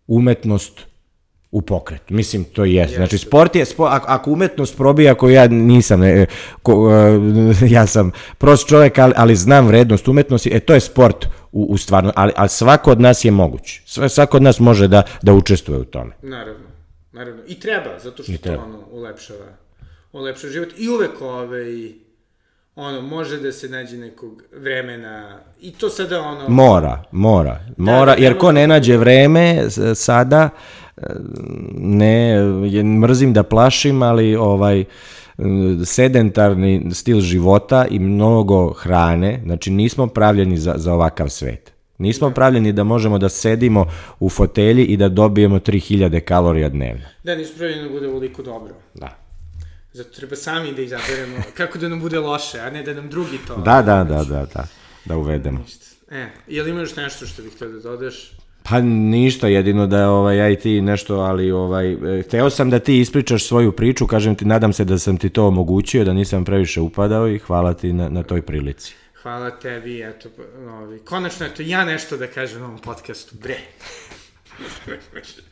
umetnost 0.06 0.92
u 1.52 1.62
pokret. 1.62 2.10
Mislim, 2.10 2.44
to 2.44 2.64
je. 2.64 2.88
Znači, 2.88 3.18
sport 3.18 3.56
je, 3.56 3.64
sport, 3.64 3.92
ako 4.06 4.30
umetnost 4.30 4.76
probija, 4.76 5.14
koju 5.14 5.34
ja 5.34 5.48
nisam, 5.48 6.00
ne, 6.00 6.26
ko, 6.62 6.74
uh, 6.74 7.70
ja 7.76 7.86
sam 7.86 8.10
prost 8.38 8.68
čovjek, 8.68 8.98
ali, 8.98 9.12
ali 9.16 9.36
znam 9.36 9.66
vrednost 9.66 10.08
umetnosti, 10.08 10.50
e, 10.52 10.60
to 10.60 10.74
je 10.74 10.80
sport 10.80 11.26
u, 11.52 11.66
u 11.70 11.78
stvarno, 11.78 12.12
ali, 12.16 12.32
ali 12.36 12.48
svako 12.48 12.90
od 12.90 13.00
nas 13.00 13.24
je 13.24 13.30
moguć. 13.30 13.80
Svako 14.08 14.36
od 14.36 14.42
nas 14.42 14.60
može 14.60 14.88
da, 14.88 15.02
da 15.22 15.32
učestvuje 15.32 15.80
u 15.80 15.84
tome. 15.84 16.12
Naravno, 16.22 16.66
naravno. 17.12 17.42
I 17.46 17.60
treba, 17.60 17.98
zato 18.02 18.22
što 18.22 18.32
treba. 18.36 18.56
to 18.56 18.64
ono 18.64 18.78
ulepšava, 18.90 19.46
ulepšava 20.12 20.52
život. 20.52 20.68
I 20.78 20.88
uvek 20.88 21.20
ovaj, 21.20 21.92
ono, 22.76 23.00
može 23.00 23.40
da 23.40 23.52
se 23.52 23.68
nađe 23.68 23.96
nekog 23.96 24.42
vremena 24.52 25.38
i 25.60 25.72
to 25.72 25.88
sada 25.88 26.20
ono... 26.20 26.48
Mora, 26.48 27.02
mora, 27.12 27.60
mora, 27.76 28.12
da, 28.12 28.16
da, 28.16 28.24
jer 28.24 28.38
ko 28.38 28.52
ne 28.52 28.66
nađe 28.66 28.96
vreme 28.96 29.64
sada, 29.94 30.48
ne, 31.76 32.42
mrzim 32.84 33.32
da 33.32 33.42
plašim, 33.42 34.02
ali 34.02 34.36
ovaj, 34.36 34.84
sedentarni 35.84 36.90
stil 36.92 37.20
života 37.20 37.86
i 37.90 37.98
mnogo 37.98 38.72
hrane, 38.72 39.40
znači 39.44 39.70
nismo 39.70 40.06
pravljeni 40.06 40.58
za, 40.58 40.74
za 40.76 40.92
ovakav 40.92 41.28
svet. 41.28 41.72
Nismo 41.98 42.28
da. 42.28 42.34
pravljeni 42.34 42.72
da 42.72 42.84
možemo 42.84 43.18
da 43.18 43.28
sedimo 43.28 43.86
u 44.20 44.28
fotelji 44.28 44.84
i 44.84 44.96
da 44.96 45.08
dobijemo 45.08 45.58
3000 45.58 46.20
kalorija 46.20 46.68
dnevno. 46.68 47.04
Da, 47.24 47.34
nismo 47.34 47.54
pravljeni 47.58 47.82
da 47.82 47.88
bude 47.88 48.08
ovoliko 48.08 48.42
dobro. 48.42 48.74
Da. 48.94 49.18
Zato 49.92 50.10
treba 50.10 50.36
sami 50.36 50.72
da 50.72 50.82
izaberemo 50.82 51.36
kako 51.56 51.78
da 51.78 51.88
nam 51.88 52.00
bude 52.00 52.18
loše, 52.18 52.60
a 52.60 52.70
ne 52.70 52.82
da 52.82 52.94
nam 52.94 53.08
drugi 53.08 53.38
to... 53.46 53.56
Da, 53.56 53.82
da, 53.82 54.04
da, 54.04 54.24
da, 54.24 54.46
da, 54.54 54.66
da 55.04 55.16
uvedemo. 55.16 55.58
Ništa. 55.58 55.86
E, 56.10 56.26
je 56.48 56.62
li 56.62 56.70
imaš 56.70 56.96
nešto 56.96 57.26
što 57.26 57.42
bih 57.42 57.52
htio 57.52 57.68
da 57.68 57.80
dodaš? 57.80 58.32
Pa 58.62 58.80
ništa, 58.80 59.48
jedino 59.48 59.86
da 59.86 60.10
ovaj, 60.10 60.36
ja 60.36 60.48
i 60.50 60.56
ti 60.56 60.80
nešto, 60.80 61.16
ali 61.16 61.50
ovaj, 61.50 61.92
e, 61.92 62.22
hteo 62.22 62.50
sam 62.50 62.70
da 62.70 62.78
ti 62.78 63.00
ispričaš 63.00 63.46
svoju 63.46 63.72
priču, 63.72 64.06
kažem 64.06 64.34
ti, 64.34 64.44
nadam 64.44 64.72
se 64.72 64.84
da 64.84 64.98
sam 64.98 65.16
ti 65.16 65.28
to 65.28 65.46
omogućio, 65.46 66.04
da 66.04 66.12
nisam 66.12 66.44
previše 66.44 66.80
upadao 66.80 67.28
i 67.28 67.38
hvala 67.38 67.74
ti 67.74 67.92
na, 67.92 68.08
na 68.08 68.22
toj 68.22 68.42
prilici. 68.42 68.94
Hvala 69.22 69.50
tebi, 69.50 70.02
eto, 70.02 70.28
ovaj, 70.68 70.98
konačno, 70.98 71.46
eto, 71.46 71.62
ja 71.62 71.84
nešto 71.84 72.16
da 72.16 72.26
kažem 72.26 72.60
na 72.60 72.66
ovom 72.66 72.78
podcastu, 72.78 73.36
bre. 73.42 73.58